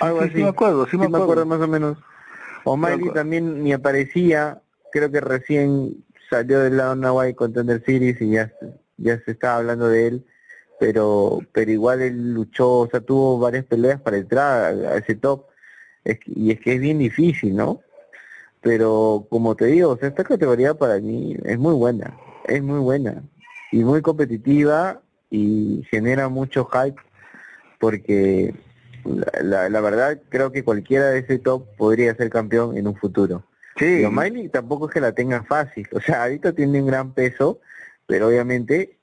Algo 0.00 0.20
así. 0.20 0.34
Sí 0.34 0.42
me 0.42 0.48
acuerdo, 0.48 0.86
sí, 0.86 0.96
me 0.96 1.06
acuerdo 1.06 1.46
más 1.46 1.60
o 1.60 1.68
menos. 1.68 1.98
O'Malley 2.64 3.10
también 3.10 3.62
ni 3.62 3.72
aparecía, 3.72 4.60
creo 4.92 5.10
que 5.10 5.20
recién 5.20 6.04
salió 6.28 6.60
del 6.60 6.76
lado 6.76 6.94
Nahuay 6.94 7.34
Contender 7.34 7.82
Series 7.84 8.20
y 8.20 8.30
ya, 8.30 8.52
ya 8.96 9.18
se 9.24 9.32
estaba 9.32 9.56
hablando 9.56 9.88
de 9.88 10.06
él, 10.06 10.26
pero 10.78 11.40
pero 11.52 11.70
igual 11.70 12.02
él 12.02 12.34
luchó, 12.34 12.80
o 12.80 12.88
sea, 12.90 13.00
tuvo 13.00 13.38
varias 13.38 13.64
peleas 13.64 14.00
para 14.00 14.18
entrar 14.18 14.74
a, 14.74 14.96
ese 14.96 15.14
top, 15.16 15.46
y 16.04 16.52
es 16.52 16.60
que 16.60 16.74
es 16.74 16.80
bien 16.80 16.98
difícil, 16.98 17.56
¿no? 17.56 17.80
Pero 18.60 19.26
como 19.30 19.54
te 19.56 19.66
digo, 19.66 19.90
o 19.90 19.96
sea, 19.96 20.08
esta 20.08 20.24
categoría 20.24 20.74
para 20.74 20.98
mí 20.98 21.36
es 21.44 21.58
muy 21.58 21.74
buena, 21.74 22.16
es 22.46 22.62
muy 22.62 22.78
buena 22.78 23.22
y 23.72 23.84
muy 23.84 24.02
competitiva 24.02 25.00
y 25.30 25.82
genera 25.90 26.28
mucho 26.28 26.66
hype 26.66 27.00
porque 27.78 28.54
la, 29.04 29.68
la, 29.68 29.80
verdad 29.80 30.20
creo 30.28 30.52
que 30.52 30.64
cualquiera 30.64 31.06
de 31.06 31.20
ese 31.20 31.38
top 31.38 31.66
podría 31.76 32.14
ser 32.14 32.30
campeón 32.30 32.76
en 32.76 32.86
un 32.86 32.96
futuro. 32.96 33.44
Sí. 33.76 34.04
Miley 34.10 34.48
tampoco 34.48 34.88
es 34.88 34.94
que 34.94 35.00
la 35.00 35.12
tenga 35.12 35.42
fácil, 35.44 35.88
o 35.92 36.00
sea, 36.00 36.24
ahorita 36.24 36.52
tiene 36.52 36.80
un 36.80 36.86
gran 36.86 37.12
peso, 37.12 37.60
pero 38.06 38.28
obviamente 38.28 38.98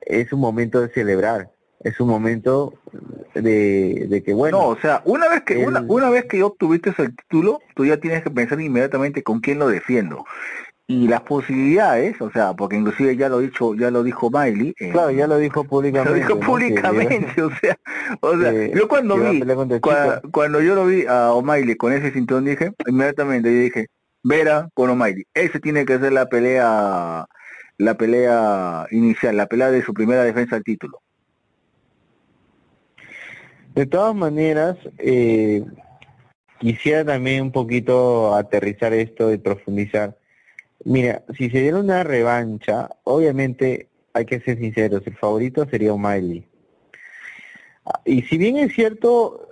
es 0.00 0.32
un 0.32 0.40
momento 0.40 0.80
de 0.80 0.88
celebrar, 0.88 1.50
es 1.80 2.00
un 2.00 2.08
momento 2.08 2.74
de, 3.34 4.06
de 4.08 4.22
que 4.22 4.32
bueno. 4.32 4.58
No, 4.58 4.68
o 4.68 4.78
sea, 4.78 5.02
una 5.04 5.28
vez 5.28 5.42
que 5.42 5.58
una, 5.58 5.84
una 5.86 6.08
vez 6.10 6.26
que 6.26 6.42
obtuviste 6.42 6.94
el 6.98 7.14
título, 7.16 7.60
tú 7.74 7.84
ya 7.84 7.98
tienes 7.98 8.22
que 8.22 8.30
pensar 8.30 8.60
inmediatamente 8.60 9.22
con 9.22 9.40
quién 9.40 9.58
lo 9.58 9.68
defiendo 9.68 10.24
y 10.86 11.08
las 11.08 11.22
posibilidades, 11.22 12.20
o 12.20 12.30
sea, 12.30 12.54
porque 12.54 12.76
inclusive 12.76 13.16
ya 13.16 13.28
lo 13.28 13.38
dicho, 13.38 13.74
ya 13.74 13.90
lo 13.90 14.02
dijo 14.02 14.30
Miley. 14.30 14.74
Eh, 14.78 14.90
claro, 14.90 15.10
ya 15.10 15.26
lo 15.26 15.38
dijo 15.38 15.64
públicamente. 15.64 16.10
Lo 16.20 16.26
dijo 16.26 16.40
públicamente, 16.40 17.42
o 17.42 17.50
sea, 17.50 17.78
o 18.20 18.36
sea, 18.38 18.52
yo 18.74 18.88
cuando 18.88 19.16
vi, 19.16 19.42
cuando, 20.30 20.60
yo 20.60 20.74
lo 20.74 20.86
vi 20.86 21.06
a 21.06 21.32
O'Malley 21.32 21.76
con 21.76 21.92
ese 21.92 22.10
cinturón 22.10 22.44
dije, 22.44 22.72
inmediatamente 22.86 23.52
yo 23.54 23.60
dije, 23.60 23.86
Vera 24.22 24.68
con 24.74 24.90
O'Malley, 24.90 25.24
ese 25.34 25.60
tiene 25.60 25.84
que 25.84 25.98
ser 25.98 26.12
la 26.12 26.26
pelea, 26.26 27.26
la 27.78 27.94
pelea 27.94 28.86
inicial, 28.90 29.36
la 29.36 29.46
pelea 29.46 29.70
de 29.70 29.82
su 29.82 29.94
primera 29.94 30.24
defensa 30.24 30.56
del 30.56 30.64
título. 30.64 31.00
De 33.74 33.86
todas 33.86 34.14
maneras, 34.14 34.76
eh, 34.98 35.64
quisiera 36.58 37.04
también 37.04 37.42
un 37.42 37.52
poquito 37.52 38.34
aterrizar 38.34 38.92
esto 38.92 39.32
y 39.32 39.38
profundizar 39.38 40.16
Mira, 40.84 41.22
si 41.36 41.50
se 41.50 41.60
diera 41.60 41.78
una 41.78 42.02
revancha, 42.02 42.90
obviamente 43.04 43.88
hay 44.14 44.24
que 44.24 44.40
ser 44.40 44.58
sinceros, 44.58 45.06
el 45.06 45.16
favorito 45.16 45.66
sería 45.68 45.92
O'Malley. 45.92 46.46
Y 48.04 48.22
si 48.22 48.38
bien 48.38 48.56
es 48.56 48.74
cierto, 48.74 49.48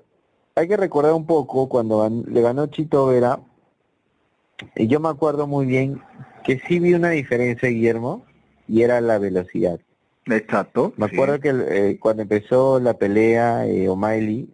hay 0.54 0.68
que 0.68 0.76
recordar 0.76 1.12
un 1.12 1.26
poco 1.26 1.68
cuando 1.68 2.08
le 2.08 2.40
ganó 2.40 2.66
Chito 2.66 3.06
Vera, 3.06 3.40
y 4.76 4.86
yo 4.88 5.00
me 5.00 5.08
acuerdo 5.08 5.46
muy 5.46 5.66
bien 5.66 6.00
que 6.44 6.60
sí 6.60 6.78
vi 6.78 6.94
una 6.94 7.10
diferencia, 7.10 7.68
Guillermo, 7.68 8.24
y 8.68 8.82
era 8.82 9.00
la 9.00 9.18
velocidad. 9.18 9.80
Exacto. 10.26 10.92
Me 10.96 11.06
acuerdo 11.06 11.40
que 11.40 11.48
eh, 11.50 11.98
cuando 11.98 12.22
empezó 12.22 12.78
la 12.78 12.94
pelea, 12.94 13.66
eh, 13.66 13.88
O'Malley 13.88 14.48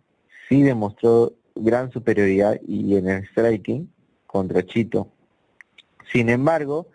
sí 0.49 0.63
demostró 0.63 1.33
gran 1.55 1.91
superioridad 1.91 2.61
y 2.67 2.97
en 2.97 3.09
el 3.09 3.27
striking 3.29 3.91
contra 4.27 4.65
Chito. 4.65 5.09
Sin 6.13 6.29
embargo, 6.29 6.89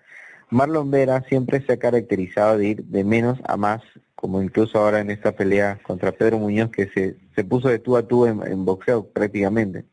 Marlon 0.50 0.92
Vera 0.92 1.24
siempre 1.30 1.62
se 1.62 1.74
ha 1.74 1.78
caracterizado 1.78 2.58
de 2.58 2.68
ir 2.68 2.84
de 2.84 3.04
menos 3.04 3.40
a 3.46 3.58
más, 3.58 3.82
como 4.16 4.42
incluso 4.42 4.78
ahora 4.78 5.00
en 5.00 5.10
esta 5.10 5.32
pelea 5.32 5.80
contra 5.82 6.12
Pedro 6.12 6.40
Muñoz, 6.40 6.72
que 6.72 6.88
se, 6.90 7.16
se 7.36 7.44
puso 7.44 7.70
de 7.70 7.80
tú 7.80 7.96
a 7.98 8.08
tú 8.08 8.26
en, 8.26 8.66
boxeo 8.66 9.08
prácticamente. 9.08 9.86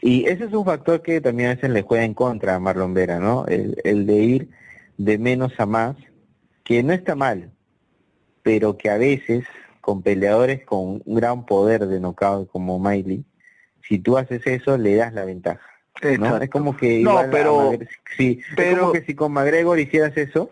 Y 0.00 0.26
ese 0.26 0.44
es 0.44 0.52
un 0.52 0.64
factor 0.64 1.02
que 1.02 1.20
también 1.20 1.50
a 1.50 1.54
veces 1.54 1.70
le 1.70 1.82
juega 1.82 2.04
en 2.04 2.14
contra 2.14 2.54
a 2.54 2.60
Marlon 2.60 2.94
Vera, 2.94 3.18
¿no? 3.18 3.44
El, 3.46 3.76
el 3.84 4.06
de 4.06 4.14
ir 4.14 4.50
de 4.98 5.18
menos 5.18 5.52
a 5.58 5.66
más, 5.66 5.96
que 6.62 6.82
no 6.82 6.92
está 6.92 7.14
mal, 7.14 7.50
pero 8.42 8.76
que 8.76 8.90
a 8.90 8.98
veces 8.98 9.44
con 9.80 10.02
peleadores 10.02 10.64
con 10.64 11.02
un 11.04 11.14
gran 11.14 11.46
poder 11.46 11.86
de 11.86 12.00
knockout 12.00 12.50
como 12.50 12.78
Miley, 12.78 13.24
si 13.82 13.98
tú 13.98 14.16
haces 14.18 14.46
eso, 14.46 14.76
le 14.76 14.96
das 14.96 15.12
la 15.12 15.24
ventaja. 15.24 15.75
¿No? 16.18 16.36
Es 16.38 16.50
como 16.50 16.76
que 16.76 17.00
no, 17.00 17.22
pero, 17.30 17.72
sí, 18.16 18.40
pero... 18.54 18.80
como 18.80 18.92
que 18.92 19.02
si 19.02 19.14
con 19.14 19.32
McGregor 19.32 19.78
hicieras 19.78 20.16
eso, 20.16 20.50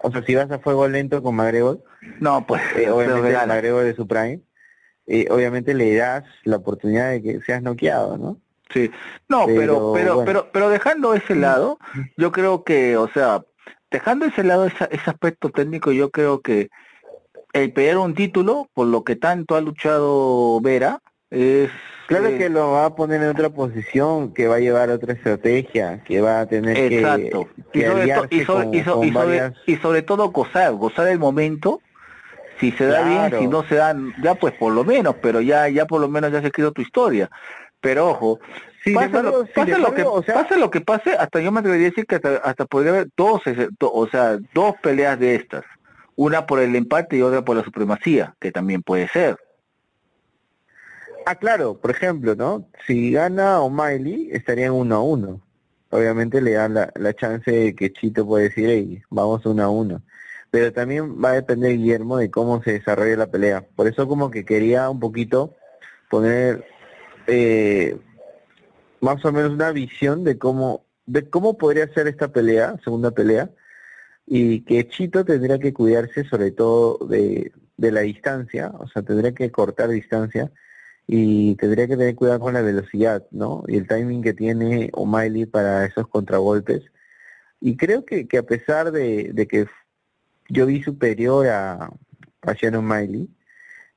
o 0.00 0.10
sea, 0.10 0.22
si 0.22 0.34
vas 0.34 0.50
a 0.50 0.58
fuego 0.58 0.86
lento 0.88 1.22
con 1.22 1.36
McGregor, 1.36 1.82
no, 2.20 2.46
pues, 2.46 2.62
eh, 2.76 2.90
obviamente 2.90 3.32
McGregor 3.46 3.84
de 3.84 3.94
su 3.94 4.06
prime, 4.06 4.40
eh, 5.06 5.26
obviamente 5.30 5.74
le 5.74 5.94
das 5.96 6.24
la 6.44 6.56
oportunidad 6.56 7.10
de 7.10 7.22
que 7.22 7.40
seas 7.40 7.62
noqueado, 7.62 8.16
¿no? 8.16 8.38
Sí, 8.72 8.90
no, 9.28 9.46
pero, 9.46 9.92
pero, 9.94 10.24
pero, 10.24 10.48
pero, 10.52 10.68
dejando 10.70 11.14
ese 11.14 11.34
lado, 11.34 11.78
yo 12.16 12.32
creo 12.32 12.64
que, 12.64 12.96
o 12.96 13.08
sea, 13.08 13.44
dejando 13.90 14.24
ese 14.26 14.42
lado 14.42 14.66
ese, 14.66 14.88
ese 14.90 15.10
aspecto 15.10 15.50
técnico, 15.50 15.92
yo 15.92 16.10
creo 16.10 16.40
que 16.40 16.70
el 17.52 17.72
pelear 17.72 17.98
un 17.98 18.14
título, 18.14 18.68
por 18.74 18.86
lo 18.88 19.04
que 19.04 19.16
tanto 19.16 19.54
ha 19.54 19.60
luchado 19.60 20.60
Vera, 20.60 21.00
es 21.30 21.70
Claro 22.06 22.28
que 22.36 22.48
lo 22.48 22.72
va 22.72 22.86
a 22.86 22.94
poner 22.94 23.22
en 23.22 23.30
otra 23.30 23.50
posición, 23.50 24.34
que 24.34 24.46
va 24.46 24.56
a 24.56 24.60
llevar 24.60 24.90
otra 24.90 25.14
estrategia, 25.14 26.02
que 26.04 26.20
va 26.20 26.40
a 26.40 26.46
tener 26.46 26.74
que, 26.74 26.96
y 28.30 28.44
sobre, 28.44 29.52
y, 29.66 29.76
sobre, 29.76 30.02
todo 30.02 30.30
gozar, 30.30 30.72
gozar 30.74 31.08
el 31.08 31.18
momento, 31.18 31.80
si 32.60 32.72
se 32.72 32.86
da 32.86 33.02
bien, 33.02 33.40
si 33.40 33.46
no 33.46 33.64
se 33.64 33.76
da, 33.76 33.96
ya 34.22 34.34
pues 34.34 34.52
por 34.54 34.72
lo 34.72 34.84
menos, 34.84 35.16
pero 35.22 35.40
ya 35.40 35.68
ya 35.68 35.86
por 35.86 36.00
lo 36.00 36.08
menos 36.08 36.30
ya 36.30 36.40
se 36.40 36.48
escrito 36.48 36.72
tu 36.72 36.82
historia. 36.82 37.30
Pero 37.80 38.08
ojo, 38.08 38.38
pasa, 38.94 39.22
lo, 39.22 39.44
que, 39.44 40.04
pase 40.32 40.56
lo 40.56 40.70
que 40.70 40.80
pase, 40.80 41.14
hasta 41.14 41.40
yo 41.40 41.52
me 41.52 41.60
atrevería 41.60 41.88
a 41.88 41.90
decir 41.90 42.06
que 42.06 42.16
hasta, 42.16 42.66
podría 42.66 42.92
haber 42.92 43.08
dos, 43.16 43.42
o 43.80 44.06
sea, 44.08 44.38
dos 44.52 44.74
peleas 44.82 45.18
de 45.18 45.36
estas. 45.36 45.64
Una 46.16 46.46
por 46.46 46.60
el 46.60 46.76
empate 46.76 47.16
y 47.16 47.22
otra 47.22 47.42
por 47.42 47.56
la 47.56 47.64
supremacía, 47.64 48.34
que 48.40 48.52
también 48.52 48.82
puede 48.82 49.08
ser. 49.08 49.36
Ah, 51.26 51.36
claro, 51.36 51.80
por 51.80 51.90
ejemplo, 51.90 52.34
¿no? 52.34 52.68
Si 52.86 53.12
gana 53.12 53.60
O'Malley, 53.60 54.28
estaría 54.32 54.66
en 54.66 54.72
1 54.72 54.94
a 54.94 55.02
1. 55.02 55.40
Obviamente 55.90 56.42
le 56.42 56.52
dan 56.52 56.74
la, 56.74 56.92
la 56.96 57.14
chance 57.14 57.50
de 57.50 57.74
que 57.74 57.92
Chito 57.92 58.26
puede 58.26 58.44
decir, 58.44 58.68
hey, 58.68 59.02
vamos 59.08 59.46
1 59.46 59.62
a 59.62 59.70
1. 59.70 60.02
Pero 60.50 60.72
también 60.72 61.22
va 61.22 61.30
a 61.30 61.34
depender, 61.34 61.72
Guillermo, 61.78 62.18
de 62.18 62.30
cómo 62.30 62.62
se 62.62 62.72
desarrolle 62.74 63.16
la 63.16 63.28
pelea. 63.30 63.66
Por 63.74 63.88
eso 63.88 64.06
como 64.06 64.30
que 64.30 64.44
quería 64.44 64.90
un 64.90 65.00
poquito 65.00 65.54
poner 66.10 66.66
eh, 67.26 67.96
más 69.00 69.24
o 69.24 69.32
menos 69.32 69.52
una 69.52 69.72
visión 69.72 70.24
de 70.24 70.38
cómo, 70.38 70.84
de 71.06 71.28
cómo 71.30 71.56
podría 71.56 71.92
ser 71.94 72.06
esta 72.06 72.28
pelea, 72.28 72.76
segunda 72.84 73.12
pelea, 73.12 73.50
y 74.26 74.60
que 74.62 74.86
Chito 74.88 75.24
tendría 75.24 75.58
que 75.58 75.72
cuidarse 75.72 76.24
sobre 76.24 76.50
todo 76.50 76.98
de, 77.06 77.52
de 77.78 77.92
la 77.92 78.02
distancia, 78.02 78.72
o 78.78 78.86
sea, 78.88 79.02
tendría 79.02 79.32
que 79.32 79.50
cortar 79.50 79.88
distancia 79.88 80.52
y 81.06 81.56
tendría 81.56 81.86
que 81.86 81.96
tener 81.96 82.14
cuidado 82.14 82.40
con 82.40 82.54
la 82.54 82.62
velocidad, 82.62 83.26
¿no? 83.30 83.64
Y 83.68 83.76
el 83.76 83.86
timing 83.86 84.22
que 84.22 84.34
tiene 84.34 84.90
O'Malley 84.94 85.46
para 85.46 85.84
esos 85.84 86.08
contragolpes. 86.08 86.82
Y 87.60 87.76
creo 87.76 88.04
que, 88.04 88.26
que 88.28 88.38
a 88.38 88.42
pesar 88.44 88.92
de, 88.92 89.32
de 89.32 89.46
que 89.46 89.66
yo 90.48 90.66
vi 90.66 90.82
superior 90.82 91.48
a, 91.48 91.90
a 92.42 92.52
Shannon 92.54 92.84
O'Malley, 92.84 93.28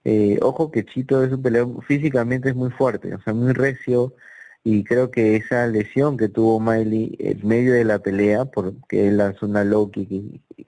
eh, 0.04 0.40
ojo 0.42 0.72
que 0.72 0.86
Chito 0.86 1.24
es 1.24 1.32
un 1.34 1.42
peleador, 1.42 1.84
físicamente 1.84 2.50
es 2.50 2.56
muy 2.56 2.72
fuerte, 2.72 3.14
o 3.14 3.22
sea, 3.22 3.34
muy 3.34 3.54
recio, 3.54 4.16
y 4.64 4.84
creo 4.84 5.12
que 5.12 5.36
esa 5.36 5.68
lesión 5.68 6.18
que 6.18 6.30
tuvo 6.30 6.60
Miley 6.60 7.16
en 7.20 7.48
medio 7.48 7.74
de 7.74 7.86
la 7.86 8.00
pelea, 8.00 8.46
porque 8.46 9.08
él 9.08 9.18
lanzó 9.18 9.46
una 9.46 9.64
low 9.64 9.92
kick 9.92 10.10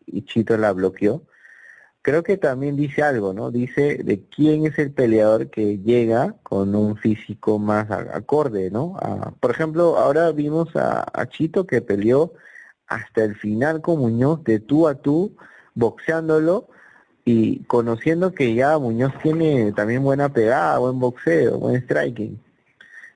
y 0.06 0.22
Chito 0.24 0.58
la 0.58 0.72
bloqueó, 0.74 1.24
creo 2.02 2.24
que 2.24 2.38
también 2.38 2.76
dice 2.76 3.04
algo, 3.04 3.34
¿no? 3.34 3.52
Dice 3.52 4.00
de 4.04 4.24
quién 4.30 4.66
es 4.66 4.78
el 4.80 4.91
peleador 4.91 5.50
que 5.50 5.80
llega 5.80 6.36
con 6.43 6.76
un 6.76 6.97
físico 6.97 7.60
más 7.60 7.89
acorde, 7.91 8.72
¿no? 8.72 8.97
por 9.39 9.52
ejemplo, 9.52 9.97
ahora 9.97 10.32
vimos 10.32 10.70
a, 10.76 11.28
Chito 11.30 11.66
que 11.68 11.82
peleó 11.82 12.34
hasta 12.88 13.24
el 13.24 13.36
final 13.36 13.82
con 13.82 14.00
Muñoz 14.00 14.43
de 14.43 14.60
tú 14.60 14.88
a 14.88 14.95
tú, 14.95 15.36
boxeándolo 15.76 16.68
y 17.26 17.64
conociendo 17.66 18.34
que 18.34 18.56
ya 18.56 18.78
Muñoz 18.80 19.14
tiene 19.22 19.72
también 19.74 20.04
buena 20.04 20.30
pegada, 20.30 20.80
buen 20.80 21.00
boxeo, 21.00 21.60
buen 21.60 21.82
striking. 21.84 22.39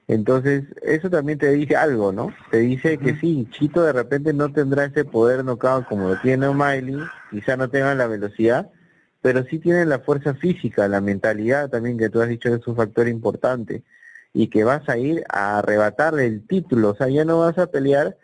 Entonces, 0.08 0.66
eso 0.82 1.10
también 1.10 1.40
te 1.40 1.50
dice 1.52 1.76
algo, 1.78 2.12
¿no? 2.12 2.34
Te 2.52 2.58
dice 2.60 2.98
que 2.98 3.16
sí, 3.16 3.48
Chito 3.52 3.84
de 3.84 3.94
repente 3.94 4.34
no 4.34 4.52
tendrá 4.52 4.86
ese 4.86 5.06
poder 5.06 5.44
knockout 5.46 5.88
como 5.88 6.10
lo 6.10 6.22
tiene 6.22 6.48
O'Malley, 6.48 7.00
quizá 7.34 7.58
no 7.58 7.70
tenga 7.70 7.96
la 7.96 8.08
velocidad, 8.08 8.70
pero 9.22 9.44
sí 9.46 9.58
tiene 9.58 9.86
la 9.86 10.00
fuerza 10.00 10.36
física, 10.36 10.88
la 10.88 11.02
mentalidad 11.02 11.70
también 11.70 11.98
que 11.98 12.10
tú 12.10 12.22
has 12.22 12.30
dicho 12.30 12.50
que 12.50 12.58
es 12.58 12.68
un 12.68 12.76
factor 12.76 13.08
importante 13.08 13.84
y 14.34 14.48
que 14.48 14.64
vas 14.64 14.88
a 14.88 14.98
ir 14.98 15.24
a 15.30 15.60
arrebatarle 15.60 16.28
el 16.28 16.46
título, 16.46 16.92
o 16.92 16.96
sea, 16.96 17.10
ya 17.10 17.26
no 17.26 17.40
vas 17.40 17.58
a 17.58 17.68
pelear 17.68 18.18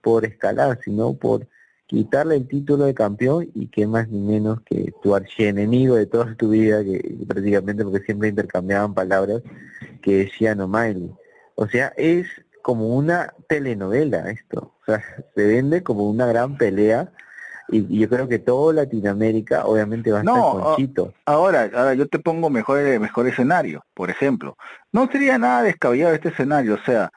por 0.00 0.24
escalar, 0.24 0.78
sino 0.82 1.14
por 1.14 1.46
quitarle 1.86 2.36
el 2.36 2.48
título 2.48 2.84
de 2.84 2.94
campeón 2.94 3.50
y 3.54 3.68
que 3.68 3.86
más 3.86 4.08
ni 4.08 4.20
menos 4.20 4.60
que 4.62 4.92
tu 5.02 5.14
archienemigo 5.14 5.94
de 5.96 6.06
toda 6.06 6.34
tu 6.34 6.50
vida, 6.50 6.82
que 6.82 7.16
prácticamente 7.28 7.84
porque 7.84 8.04
siempre 8.04 8.28
intercambiaban 8.28 8.94
palabras, 8.94 9.42
que 10.02 10.16
decían 10.24 10.60
O'Malley. 10.60 11.10
O 11.54 11.68
sea, 11.68 11.92
es 11.96 12.26
como 12.62 12.96
una 12.96 13.34
telenovela 13.48 14.30
esto, 14.30 14.74
o 14.80 14.84
sea, 14.84 15.02
se 15.34 15.46
vende 15.46 15.82
como 15.82 16.08
una 16.08 16.26
gran 16.26 16.56
pelea 16.56 17.12
y, 17.68 17.98
yo 17.98 18.08
creo 18.08 18.28
que 18.28 18.38
toda 18.38 18.72
Latinoamérica 18.72 19.66
obviamente 19.66 20.12
va 20.12 20.18
a 20.18 20.22
estar 20.22 20.40
con 20.40 20.76
Chito. 20.76 21.14
Ahora, 21.24 21.70
ahora 21.74 21.94
yo 21.94 22.06
te 22.06 22.18
pongo 22.18 22.50
mejor, 22.50 22.78
mejor 23.00 23.26
escenario, 23.26 23.84
por 23.94 24.10
ejemplo. 24.10 24.56
No 24.92 25.08
sería 25.10 25.38
nada 25.38 25.62
descabellado 25.62 26.14
este 26.14 26.28
escenario, 26.28 26.74
o 26.74 26.84
sea, 26.84 27.10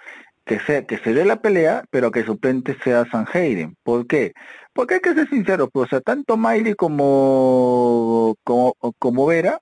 que 0.45 0.59
se, 0.59 0.85
que 0.85 0.97
se 0.97 1.13
dé 1.13 1.25
la 1.25 1.41
pelea, 1.41 1.83
pero 1.91 2.11
que 2.11 2.23
suplente 2.23 2.75
sea 2.83 3.05
San 3.11 3.27
Hayden. 3.31 3.75
¿Por 3.83 4.07
qué? 4.07 4.33
Porque 4.73 4.95
hay 4.95 4.99
que 4.99 5.13
ser 5.13 5.29
sincero, 5.29 5.69
pues, 5.69 5.87
o 5.87 5.89
sea, 5.89 6.01
tanto 6.01 6.37
Miley 6.37 6.73
como, 6.73 8.35
como, 8.43 8.73
como 8.97 9.25
Vera 9.25 9.59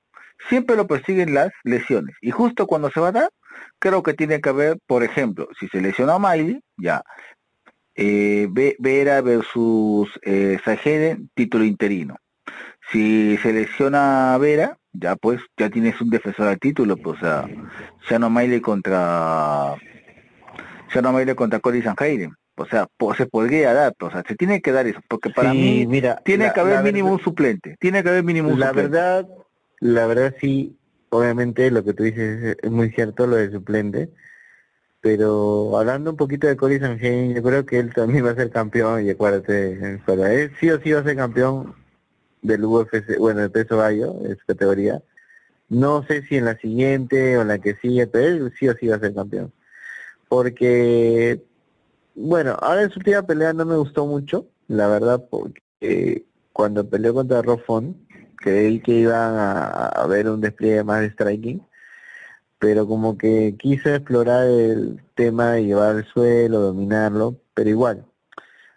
siempre 0.49 0.75
lo 0.75 0.87
persiguen 0.87 1.33
las 1.33 1.51
lesiones. 1.63 2.15
Y 2.21 2.31
justo 2.31 2.67
cuando 2.67 2.89
se 2.91 2.99
va 2.99 3.09
a 3.09 3.11
dar, 3.11 3.29
creo 3.79 4.03
que 4.03 4.13
tiene 4.13 4.39
que 4.39 4.49
haber, 4.49 4.77
por 4.87 5.03
ejemplo, 5.03 5.47
si 5.59 5.67
se 5.67 5.81
lesiona 5.81 6.15
a 6.15 6.19
Miley, 6.19 6.61
ya, 6.77 7.03
eh, 7.97 8.47
Vera 8.79 9.21
versus 9.21 10.09
eh, 10.23 10.57
Sajeden, 10.63 11.29
título 11.33 11.65
interino. 11.65 12.17
Si 12.91 13.35
se 13.37 13.51
lesiona 13.51 14.37
Vera, 14.37 14.77
ya 14.93 15.17
pues, 15.17 15.41
ya 15.57 15.69
tienes 15.69 15.99
un 15.99 16.09
defensor 16.09 16.47
al 16.47 16.59
título, 16.59 16.95
pues, 16.95 17.17
o 17.17 17.19
sea, 17.19 17.49
Shano 18.07 18.29
Miley 18.29 18.61
contra 18.61 19.75
no 21.01 21.11
Maile 21.11 21.35
contra 21.35 21.59
Cody 21.59 21.81
Sanjaire. 21.81 22.29
O 22.55 22.65
sea, 22.65 22.87
se 23.15 23.27
podría 23.27 23.73
dar, 23.73 23.93
o 23.99 24.09
sea, 24.09 24.23
se 24.27 24.35
tiene 24.35 24.61
que 24.61 24.71
dar 24.71 24.87
eso, 24.87 24.99
porque 25.07 25.29
para 25.29 25.53
mí 25.53 25.85
mira, 25.85 26.19
tiene 26.25 26.51
que 26.51 26.59
haber 26.59 26.81
mínimo 26.81 27.11
un 27.11 27.19
suplente, 27.19 27.75
tiene 27.79 28.01
que 28.01 28.09
haber 28.09 28.23
mínimo 28.23 28.49
un 28.49 28.59
la 28.59 28.71
verdad, 28.71 29.27
la 29.79 30.07
verdad 30.07 30.33
sí, 30.41 30.75
obviamente 31.09 31.69
lo 31.69 31.83
que 31.83 31.93
tú 31.93 32.01
dices 32.01 32.57
es, 32.59 32.71
muy 32.71 32.89
cierto, 32.89 33.27
lo 33.27 33.35
de 33.35 33.51
suplente, 33.51 34.09
pero 35.01 35.77
hablando 35.77 36.11
un 36.11 36.17
poquito 36.17 36.47
de 36.47 36.57
Cody 36.57 36.79
Sanjaire, 36.79 37.33
yo 37.35 37.43
creo 37.43 37.65
que 37.65 37.79
él 37.79 37.93
también 37.93 38.25
va 38.25 38.31
a 38.31 38.35
ser 38.35 38.49
campeón, 38.49 39.05
y 39.05 39.09
acuérdate, 39.11 40.01
para 40.05 40.33
él 40.33 40.51
sí 40.59 40.69
o 40.69 40.79
sí 40.81 40.91
va 40.91 41.01
a 41.01 41.03
ser 41.03 41.15
campeón 41.15 41.75
del 42.41 42.65
UFC, 42.65 43.17
bueno, 43.19 43.43
el 43.43 43.51
peso 43.51 43.77
gallo, 43.77 44.15
es 44.25 44.43
categoría. 44.45 45.01
No 45.69 46.03
sé 46.03 46.23
si 46.23 46.37
en 46.37 46.45
la 46.45 46.57
siguiente 46.57 47.37
o 47.37 47.41
en 47.41 47.49
la 47.49 47.59
que 47.59 47.75
sigue, 47.75 48.07
pero 48.07 48.27
él 48.27 48.53
sí 48.57 48.67
o 48.69 48.75
sí 48.75 48.87
va 48.87 48.95
a 48.97 48.99
ser 48.99 49.13
campeón. 49.13 49.51
Porque, 50.29 51.43
bueno, 52.15 52.57
ahora 52.61 52.83
en 52.83 52.89
su 52.91 52.99
última 52.99 53.23
pelea 53.23 53.53
no 53.53 53.65
me 53.65 53.77
gustó 53.77 54.05
mucho, 54.05 54.47
la 54.67 54.87
verdad, 54.87 55.25
porque 55.29 56.25
cuando 56.53 56.89
peleó 56.89 57.13
contra 57.13 57.41
Rofón, 57.41 57.97
creí 58.37 58.79
que 58.79 58.93
iban 58.93 59.35
a, 59.37 60.05
ver 60.07 60.29
un 60.29 60.41
despliegue 60.41 60.83
más 60.83 61.01
de 61.01 61.09
striking, 61.11 61.61
pero 62.59 62.87
como 62.87 63.17
que 63.17 63.55
quise 63.57 63.95
explorar 63.95 64.47
el 64.47 65.01
tema 65.15 65.53
de 65.53 65.65
llevar 65.65 65.95
al 65.95 66.05
suelo, 66.05 66.59
dominarlo, 66.59 67.39
pero 67.53 67.69
igual, 67.69 68.05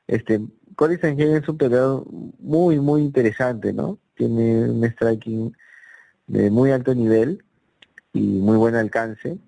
este, 0.06 0.40
Cory 0.76 0.98
es 1.02 1.48
un 1.48 1.58
peleador 1.58 2.04
muy, 2.38 2.80
muy 2.80 3.02
interesante, 3.02 3.72
¿no? 3.72 3.98
Tiene 4.14 4.70
un 4.70 4.84
striking 4.84 5.54
de 6.26 6.50
muy 6.50 6.70
alto 6.70 6.94
nivel 6.94 7.44
y 8.12 8.20
muy 8.20 8.56
buen 8.56 8.74
alcance, 8.74 9.38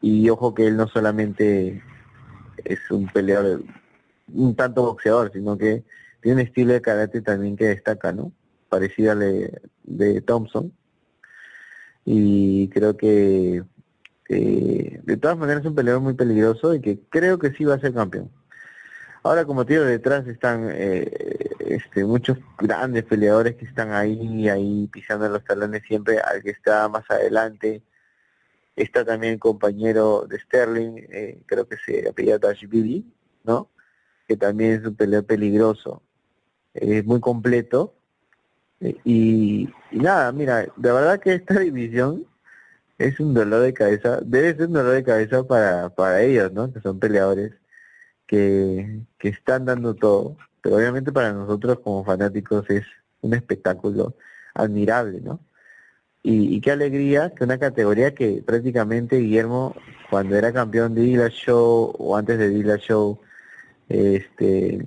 y 0.00 0.28
ojo 0.28 0.54
que 0.54 0.66
él 0.66 0.76
no 0.76 0.86
solamente 0.88 1.82
es 2.64 2.90
un 2.90 3.08
peleador, 3.08 3.62
un 4.32 4.54
tanto 4.54 4.82
boxeador, 4.82 5.32
sino 5.32 5.56
que 5.58 5.84
tiene 6.20 6.42
un 6.42 6.46
estilo 6.46 6.72
de 6.72 6.80
karate 6.80 7.22
también 7.22 7.56
que 7.56 7.66
destaca, 7.66 8.12
¿no? 8.12 8.32
Parecido 8.68 9.12
al 9.12 9.20
de, 9.84 10.20
Thompson. 10.22 10.72
Y 12.06 12.68
creo 12.68 12.96
que 12.96 13.62
de 14.28 15.16
todas 15.20 15.36
maneras 15.36 15.60
es 15.60 15.68
un 15.68 15.74
peleador 15.74 16.02
muy 16.02 16.14
peligroso 16.14 16.74
y 16.74 16.80
que 16.80 16.98
creo 17.10 17.38
que 17.38 17.52
sí 17.52 17.64
va 17.64 17.74
a 17.74 17.80
ser 17.80 17.92
campeón. 17.92 18.30
Ahora 19.22 19.44
como 19.44 19.66
tío 19.66 19.84
detrás 19.84 20.26
están 20.26 20.70
eh, 20.72 21.10
este, 21.58 22.04
muchos 22.04 22.38
grandes 22.58 23.04
peleadores 23.04 23.56
que 23.56 23.66
están 23.66 23.92
ahí, 23.92 24.48
ahí 24.48 24.88
pisando 24.90 25.28
los 25.28 25.44
talones 25.44 25.82
siempre 25.86 26.20
al 26.20 26.42
que 26.42 26.50
está 26.50 26.88
más 26.88 27.04
adelante 27.10 27.82
Está 28.76 29.06
también 29.06 29.32
el 29.34 29.38
compañero 29.38 30.26
de 30.28 30.38
Sterling, 30.38 31.06
eh, 31.08 31.42
creo 31.46 31.66
que 31.66 31.78
se 31.78 32.10
apellida 32.10 32.38
Tashvili, 32.38 33.10
¿no? 33.42 33.70
Que 34.28 34.36
también 34.36 34.72
es 34.72 34.86
un 34.86 34.94
peleador 34.94 35.26
peligroso. 35.26 36.02
Es 36.74 37.02
muy 37.06 37.20
completo. 37.20 37.94
Eh, 38.80 38.96
y, 39.04 39.68
nada, 39.92 40.32
mira, 40.32 40.62
de 40.76 40.92
verdad 40.92 41.20
que 41.20 41.34
esta 41.34 41.58
división 41.60 42.26
es 42.98 43.20
un 43.20 43.34
dolor 43.34 43.62
de 43.62 43.74
cabeza, 43.74 44.20
debe 44.22 44.54
ser 44.56 44.66
un 44.68 44.74
dolor 44.74 44.94
de 44.94 45.04
cabeza 45.04 45.44
para, 45.44 45.90
para 45.90 46.22
ellos, 46.22 46.52
¿no? 46.52 46.72
Que 46.72 46.80
son 46.80 46.98
peleadores 46.98 47.52
que, 48.26 49.00
que 49.18 49.28
están 49.28 49.64
dando 49.66 49.94
todo. 49.94 50.36
Pero 50.62 50.76
obviamente 50.76 51.12
para 51.12 51.32
nosotros 51.32 51.80
como 51.80 52.04
fanáticos 52.04 52.68
es 52.70 52.86
un 53.22 53.34
espectáculo 53.34 54.16
admirable, 54.54 55.20
¿no? 55.20 55.40
Y, 56.28 56.60
qué 56.60 56.72
alegría 56.72 57.32
que 57.34 57.44
una 57.44 57.58
categoría 57.58 58.12
que 58.14 58.42
prácticamente 58.44 59.18
Guillermo, 59.18 59.76
cuando 60.10 60.34
era 60.36 60.52
campeón 60.52 60.92
de 60.94 61.02
Dila 61.02 61.28
Show 61.28 61.94
o 61.98 62.16
antes 62.16 62.36
de 62.38 62.48
Dila 62.48 62.78
Show, 62.78 63.20
este 63.88 64.84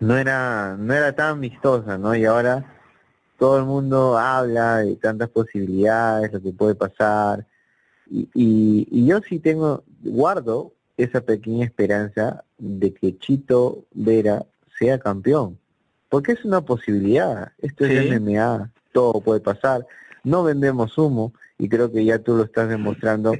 no 0.00 0.16
era 0.18 0.76
no 0.78 0.92
era 0.94 1.14
tan 1.14 1.40
vistosa, 1.40 1.96
¿no? 1.96 2.14
Y 2.14 2.26
ahora 2.26 2.75
todo 3.38 3.58
el 3.58 3.64
mundo 3.64 4.16
habla 4.18 4.78
de 4.78 4.96
tantas 4.96 5.28
posibilidades, 5.28 6.32
lo 6.32 6.42
que 6.42 6.52
puede 6.52 6.74
pasar. 6.74 7.46
Y, 8.10 8.28
y, 8.34 9.06
yo 9.06 9.20
sí 9.28 9.38
tengo, 9.38 9.82
guardo 10.02 10.72
esa 10.96 11.20
pequeña 11.20 11.64
esperanza 11.64 12.44
de 12.58 12.94
que 12.94 13.18
Chito 13.18 13.84
Vera 13.92 14.46
sea 14.78 14.98
campeón. 14.98 15.58
Porque 16.08 16.32
es 16.32 16.44
una 16.44 16.60
posibilidad. 16.60 17.52
Esto 17.58 17.84
es 17.84 18.20
MMA, 18.20 18.70
todo 18.92 19.20
puede 19.20 19.40
pasar 19.40 19.86
no 20.26 20.42
vendemos 20.42 20.98
humo 20.98 21.32
y 21.56 21.68
creo 21.68 21.90
que 21.90 22.04
ya 22.04 22.18
tú 22.18 22.36
lo 22.36 22.44
estás 22.44 22.68
demostrando 22.68 23.32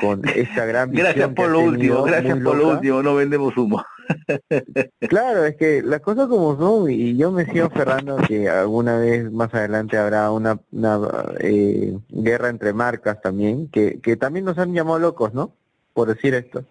con 0.00 0.22
esta 0.36 0.66
gran 0.66 0.90
visión 0.90 1.06
Gracias 1.06 1.28
por 1.34 1.48
lo 1.48 1.60
último, 1.60 2.02
gracias 2.02 2.38
por 2.40 2.56
lo 2.56 2.68
último, 2.70 3.02
no 3.02 3.14
vendemos 3.14 3.56
humo. 3.56 3.82
claro, 5.08 5.44
es 5.44 5.56
que 5.56 5.82
las 5.82 6.00
cosas 6.00 6.28
como 6.28 6.56
son 6.56 6.90
y 6.90 7.16
yo 7.16 7.30
me 7.30 7.44
sigo 7.46 7.66
aferrando 7.66 8.16
que 8.16 8.48
alguna 8.48 8.98
vez 8.98 9.30
más 9.30 9.52
adelante 9.54 9.96
habrá 9.96 10.30
una, 10.30 10.60
una 10.70 11.00
eh, 11.40 11.96
guerra 12.08 12.48
entre 12.48 12.72
marcas 12.72 13.20
también, 13.20 13.68
que, 13.68 14.00
también 14.16 14.44
nos 14.44 14.58
han 14.58 14.74
llamado 14.74 14.98
locos, 14.98 15.34
¿no? 15.34 15.54
Por 15.94 16.08
decir 16.08 16.34
esto, 16.34 16.64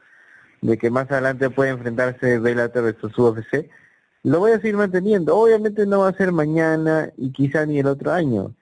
de 0.61 0.77
que 0.77 0.89
más 0.89 1.09
adelante 1.11 1.49
puede 1.49 1.71
enfrentarse 1.71 2.39
Bellator 2.39 2.83
versus 2.83 3.17
UFC. 3.17 3.69
Lo 4.23 4.39
voy 4.39 4.51
a 4.51 4.57
seguir 4.57 4.75
manteniendo. 4.75 5.35
Obviamente 5.35 5.85
no 5.85 5.99
va 5.99 6.09
a 6.09 6.17
ser 6.17 6.31
mañana 6.31 7.11
y 7.17 7.31
quizá 7.31 7.65
ni 7.65 7.79
el 7.79 7.87
otro 7.87 8.11
año, 8.11 8.53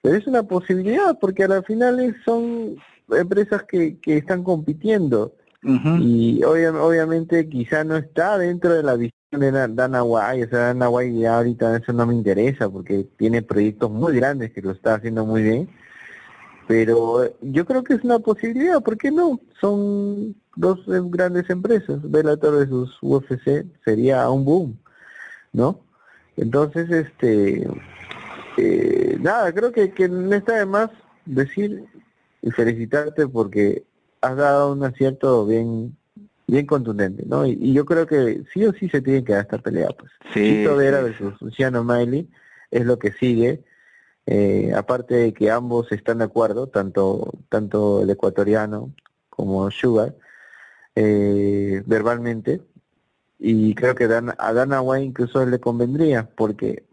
pero 0.00 0.16
es 0.16 0.26
una 0.26 0.42
posibilidad 0.42 1.18
porque 1.20 1.44
a 1.44 1.48
las 1.48 1.64
finales 1.66 2.14
son 2.24 2.76
empresas 3.10 3.64
que, 3.64 3.98
que 3.98 4.16
están 4.16 4.42
compitiendo 4.42 5.34
y 5.64 6.42
obviamente 6.42 7.48
quizá 7.48 7.84
no 7.84 7.96
está 7.96 8.36
dentro 8.36 8.74
de 8.74 8.82
la 8.82 8.96
visión 8.96 9.40
de 9.40 9.52
Dana 9.52 10.02
White, 10.02 10.46
o 10.46 10.48
sea, 10.48 10.58
Dana 10.58 10.88
White 10.88 11.26
ahorita 11.26 11.76
eso 11.76 11.92
no 11.92 12.04
me 12.06 12.14
interesa 12.14 12.68
porque 12.68 13.06
tiene 13.16 13.42
proyectos 13.42 13.90
muy 13.90 14.16
grandes 14.16 14.52
que 14.52 14.60
lo 14.60 14.72
está 14.72 14.96
haciendo 14.96 15.24
muy 15.24 15.42
bien, 15.42 15.68
pero 16.66 17.32
yo 17.40 17.64
creo 17.64 17.84
que 17.84 17.94
es 17.94 18.02
una 18.02 18.18
posibilidad, 18.18 18.82
¿por 18.82 18.98
qué 18.98 19.12
no? 19.12 19.40
Son 19.60 20.34
dos 20.56 20.80
eh, 20.88 21.00
grandes 21.04 21.48
empresas, 21.48 21.98
Bellator 22.02 22.68
sus 22.68 22.98
UFC 23.00 23.64
sería 23.84 24.28
un 24.30 24.44
boom, 24.44 24.78
¿no? 25.52 25.80
Entonces, 26.36 26.90
este, 26.90 27.68
eh, 28.56 29.16
nada, 29.20 29.52
creo 29.52 29.70
que, 29.70 29.92
que 29.92 30.08
no 30.08 30.34
está 30.34 30.56
de 30.56 30.66
más 30.66 30.90
decir 31.24 31.84
y 32.40 32.50
felicitarte 32.50 33.28
porque 33.28 33.84
has 34.22 34.36
dado 34.36 34.72
un 34.72 34.84
acierto 34.84 35.44
bien 35.46 35.96
bien 36.46 36.66
contundente, 36.66 37.24
¿no? 37.26 37.46
Y, 37.46 37.72
yo 37.72 37.84
creo 37.84 38.06
que 38.06 38.44
sí 38.52 38.64
o 38.64 38.72
sí 38.72 38.88
se 38.88 39.00
tiene 39.00 39.24
que 39.24 39.32
dar 39.32 39.42
esta 39.42 39.58
pelea, 39.58 39.88
pues. 39.98 40.12
Sí. 40.34 40.40
Chito 40.40 40.76
Vera 40.76 41.00
versus 41.00 41.40
Luciano 41.40 41.82
Miley 41.82 42.28
es 42.70 42.84
lo 42.84 42.98
que 42.98 43.12
sigue. 43.12 43.64
Eh, 44.26 44.72
aparte 44.76 45.14
de 45.14 45.32
que 45.32 45.50
ambos 45.50 45.90
están 45.90 46.18
de 46.18 46.24
acuerdo, 46.24 46.68
tanto 46.68 47.32
tanto 47.48 48.02
el 48.02 48.10
ecuatoriano 48.10 48.92
como 49.30 49.70
Sugar, 49.70 50.14
eh, 50.94 51.82
verbalmente, 51.86 52.60
y 53.38 53.74
creo 53.74 53.94
que 53.96 54.04
a 54.04 54.52
Dana 54.52 54.82
White 54.82 55.06
incluso 55.06 55.44
le 55.44 55.58
convendría, 55.58 56.28
porque 56.36 56.84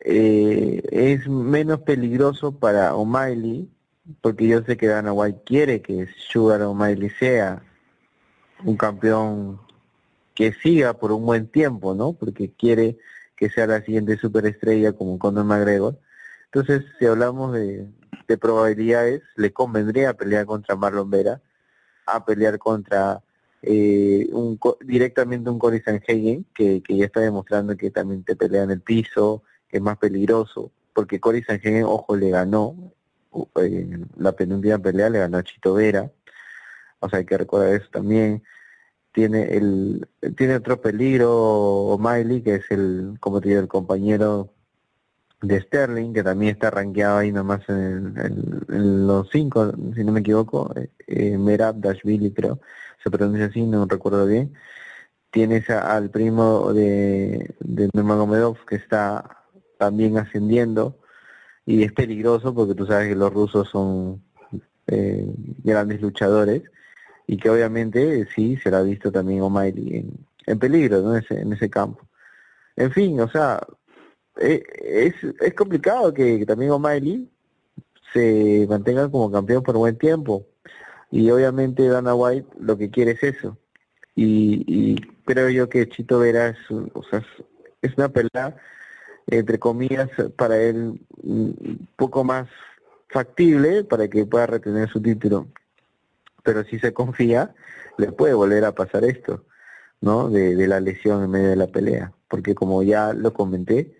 eh, 0.00 0.82
es 0.90 1.28
menos 1.28 1.80
peligroso 1.80 2.52
para 2.52 2.94
O'Malley 2.94 3.68
porque 4.20 4.48
yo 4.48 4.62
sé 4.62 4.76
que 4.76 4.88
Dana 4.88 5.12
White 5.12 5.42
quiere 5.44 5.82
que 5.82 6.08
Sugar 6.16 6.62
O'Malley 6.62 7.10
sea 7.10 7.62
un 8.64 8.76
campeón 8.76 9.60
que 10.34 10.52
siga 10.52 10.94
por 10.94 11.12
un 11.12 11.24
buen 11.24 11.48
tiempo, 11.48 11.94
¿no? 11.94 12.12
Porque 12.12 12.50
quiere 12.52 12.98
que 13.36 13.50
sea 13.50 13.66
la 13.66 13.82
siguiente 13.82 14.16
superestrella 14.16 14.92
como 14.92 15.18
Conor 15.18 15.44
McGregor. 15.44 15.98
Entonces, 16.46 16.84
si 16.98 17.06
hablamos 17.06 17.52
de, 17.52 17.88
probabilidades, 18.40 19.22
le 19.36 19.52
convendría 19.52 20.14
pelear 20.14 20.46
contra 20.46 20.74
Marlon 20.74 21.10
Vera, 21.10 21.42
a 22.06 22.24
pelear 22.24 22.58
contra 22.58 23.22
eh, 23.60 24.26
un, 24.32 24.58
directamente 24.80 25.50
un 25.50 25.58
Cory 25.58 25.80
Sanhagen, 25.80 26.46
que, 26.54 26.82
que 26.82 26.96
ya 26.96 27.04
está 27.04 27.20
demostrando 27.20 27.76
que 27.76 27.90
también 27.90 28.24
te 28.24 28.34
pelea 28.34 28.62
en 28.62 28.70
el 28.70 28.80
piso, 28.80 29.42
que 29.68 29.76
es 29.76 29.82
más 29.82 29.98
peligroso, 29.98 30.72
porque 30.94 31.20
Cory 31.20 31.42
Sanhagen, 31.42 31.84
ojo, 31.84 32.16
le 32.16 32.30
ganó 32.30 32.94
en 33.56 34.08
la 34.16 34.32
penúltima 34.32 34.78
pelea 34.78 35.10
le 35.10 35.18
ganó 35.20 35.38
a 35.38 35.42
Chito 35.42 35.74
Vera, 35.74 36.10
o 37.00 37.08
sea 37.08 37.20
hay 37.20 37.24
que 37.24 37.38
recordar 37.38 37.74
eso 37.74 37.88
también. 37.90 38.42
Tiene 39.12 39.56
el 39.56 40.08
tiene 40.36 40.56
otro 40.56 40.80
peligro 40.80 41.98
Miley 42.00 42.42
que 42.42 42.56
es 42.56 42.70
el 42.70 43.18
como 43.20 43.40
te 43.40 43.50
digo 43.50 43.60
el 43.60 43.68
compañero 43.68 44.54
de 45.42 45.60
Sterling 45.60 46.14
que 46.14 46.22
también 46.22 46.54
está 46.54 46.70
rankeado 46.70 47.18
ahí 47.18 47.32
nomás 47.32 47.68
en, 47.68 48.14
en, 48.68 49.06
los 49.06 49.28
cinco 49.30 49.72
si 49.94 50.04
no 50.04 50.12
me 50.12 50.20
equivoco 50.20 50.72
eh, 50.76 50.90
eh 51.06 51.38
Merab 51.38 51.80
Dashvili 51.80 52.32
creo. 52.32 52.60
Se 53.02 53.10
pronuncia 53.10 53.46
así 53.46 53.62
no 53.62 53.86
recuerdo 53.86 54.26
bien. 54.26 54.54
Tienes 55.30 55.68
al 55.70 56.10
primo 56.10 56.72
de, 56.72 57.54
de 57.60 57.90
Nurmagomedov 57.92 58.64
que 58.66 58.76
está 58.76 59.44
también 59.78 60.18
ascendiendo 60.18 61.01
y 61.66 61.82
es 61.82 61.92
peligroso 61.92 62.54
porque 62.54 62.74
tú 62.74 62.86
sabes 62.86 63.08
que 63.08 63.14
los 63.14 63.32
rusos 63.32 63.68
son 63.68 64.22
eh, 64.86 65.26
grandes 65.62 66.00
luchadores 66.00 66.62
y 67.26 67.36
que 67.36 67.50
obviamente 67.50 68.26
sí 68.34 68.56
será 68.56 68.82
visto 68.82 69.12
también 69.12 69.42
O'Malley 69.42 70.06
en, 70.46 70.58
peligro 70.58 71.00
¿no? 71.02 71.16
ese, 71.16 71.40
en 71.40 71.52
ese 71.52 71.70
campo. 71.70 72.06
En 72.76 72.90
fin, 72.90 73.20
o 73.20 73.28
sea, 73.28 73.60
eh, 74.40 74.62
es, 74.82 75.14
es 75.40 75.54
complicado 75.54 76.12
que, 76.12 76.44
también 76.46 76.72
O'Malley 76.72 77.30
se 78.12 78.66
mantenga 78.68 79.10
como 79.10 79.30
campeón 79.30 79.62
por 79.62 79.76
buen 79.76 79.96
tiempo 79.96 80.46
y 81.10 81.30
obviamente 81.30 81.86
Dana 81.88 82.14
White 82.14 82.48
lo 82.60 82.76
que 82.76 82.90
quiere 82.90 83.12
es 83.12 83.22
eso 83.22 83.56
y, 84.14 84.64
y 84.66 84.96
creo 85.24 85.48
yo 85.48 85.68
que 85.68 85.88
Chito 85.88 86.18
Vera 86.18 86.48
es, 86.48 86.58
o 86.70 87.02
sea, 87.04 87.24
es 87.80 87.96
una 87.96 88.08
pelea 88.08 88.56
entre 89.38 89.58
comillas, 89.58 90.10
para 90.36 90.60
él 90.60 91.00
un 91.22 91.88
poco 91.96 92.22
más 92.22 92.48
factible 93.08 93.84
para 93.84 94.08
que 94.08 94.26
pueda 94.26 94.46
retener 94.46 94.88
su 94.90 95.00
título. 95.00 95.48
Pero 96.42 96.64
si 96.64 96.78
se 96.78 96.92
confía, 96.92 97.54
le 97.98 98.12
puede 98.12 98.34
volver 98.34 98.64
a 98.64 98.74
pasar 98.74 99.04
esto, 99.04 99.44
¿no? 100.00 100.28
De, 100.28 100.54
de 100.54 100.66
la 100.66 100.80
lesión 100.80 101.24
en 101.24 101.30
medio 101.30 101.48
de 101.50 101.56
la 101.56 101.66
pelea. 101.66 102.12
Porque 102.28 102.54
como 102.54 102.82
ya 102.82 103.12
lo 103.12 103.32
comenté, 103.32 103.96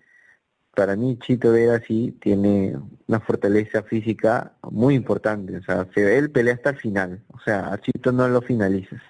para 0.75 0.95
mí 0.95 1.17
Chito 1.19 1.51
Vera 1.51 1.79
sí 1.79 2.17
tiene 2.21 2.77
una 3.07 3.19
fortaleza 3.19 3.83
física 3.83 4.53
muy 4.69 4.95
importante. 4.95 5.57
O 5.57 5.63
sea, 5.63 5.87
él 5.95 6.31
pelea 6.31 6.55
hasta 6.55 6.71
el 6.71 6.77
final. 6.77 7.23
O 7.29 7.39
sea, 7.39 7.71
a 7.71 7.79
Chito 7.79 8.11
no 8.11 8.27
lo 8.27 8.41
finalizas. 8.41 9.01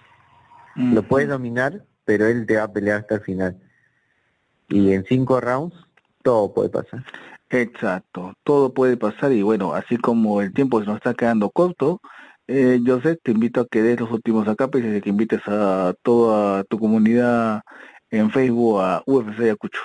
Lo 0.76 1.04
puedes 1.04 1.30
dominar, 1.30 1.86
pero 2.04 2.26
él 2.28 2.46
te 2.46 2.56
va 2.56 2.64
a 2.64 2.74
pelear 2.74 3.02
hasta 3.02 3.16
el 3.16 3.22
final. 3.22 3.62
Y 4.70 4.94
en 4.94 5.06
cinco 5.06 5.40
rounds 5.40 5.76
todo 6.24 6.54
puede 6.54 6.70
pasar. 6.70 7.04
Exacto, 7.50 8.34
todo 8.44 8.74
puede 8.74 8.98
pasar 8.98 9.32
y 9.32 9.44
bueno, 9.44 9.74
así 9.76 9.98
como 9.98 10.42
el 10.42 10.54
tiempo 10.54 10.80
se 10.80 10.88
nos 10.88 10.96
está 10.96 11.14
quedando 11.14 11.52
corto, 11.52 12.02
eh, 12.48 12.80
José, 12.86 13.18
te 13.22 13.32
invito 13.32 13.62
a 13.62 13.68
que 13.68 13.82
des 13.82 14.00
los 14.00 14.12
últimos 14.12 14.48
acapes 14.48 14.84
y 14.84 15.02
que 15.02 15.10
invites 15.10 15.42
a 15.48 15.94
toda 16.02 16.64
tu 16.66 16.80
comunidad 16.80 17.62
en 18.10 18.32
Facebook 18.32 18.82
a 18.82 19.04
UFC 19.06 19.40
Ayacucho. 19.40 19.82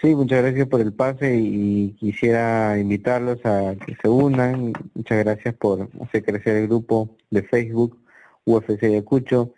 Sí, 0.00 0.14
muchas 0.14 0.42
gracias 0.42 0.68
por 0.68 0.80
el 0.80 0.92
pase 0.92 1.36
y 1.36 1.92
quisiera 1.98 2.78
invitarlos 2.78 3.44
a 3.46 3.76
que 3.76 3.96
se 4.00 4.08
unan. 4.08 4.72
Muchas 4.94 5.24
gracias 5.24 5.54
por 5.54 5.88
hacer 6.02 6.24
crecer 6.24 6.56
el 6.56 6.68
grupo 6.68 7.16
de 7.30 7.42
Facebook 7.42 7.98
UFC 8.44 8.82
Ayacucho. 8.82 9.54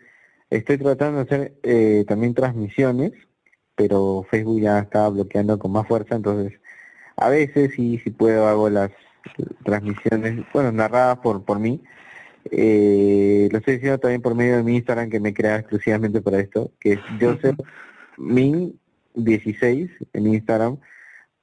Estoy 0.49 0.77
tratando 0.77 1.17
de 1.17 1.23
hacer 1.23 1.53
eh, 1.63 2.05
también 2.07 2.33
transmisiones 2.33 3.13
pero 3.77 4.25
Facebook 4.29 4.59
ya 4.59 4.79
está 4.79 5.07
bloqueando 5.07 5.57
con 5.57 5.71
más 5.71 5.87
fuerza, 5.87 6.15
entonces 6.15 6.59
a 7.15 7.29
veces 7.29 7.73
sí, 7.75 7.99
si 8.03 8.09
puedo 8.09 8.47
hago 8.47 8.69
las 8.69 8.91
transmisiones, 9.63 10.45
bueno, 10.51 10.71
narradas 10.71 11.19
por, 11.19 11.45
por 11.45 11.59
mí. 11.59 11.81
Eh, 12.49 13.49
lo 13.51 13.59
estoy 13.59 13.75
diciendo 13.75 13.99
también 13.99 14.21
por 14.21 14.33
medio 14.33 14.57
de 14.57 14.63
mi 14.63 14.75
Instagram 14.77 15.09
que 15.09 15.19
me 15.19 15.33
crea 15.33 15.57
exclusivamente 15.57 16.21
para 16.21 16.39
esto, 16.39 16.71
que 16.79 16.93
es 16.93 16.99
Joseph 17.19 17.59
Min 18.17 18.79
16 19.13 19.91
en 20.13 20.27
Instagram, 20.27 20.77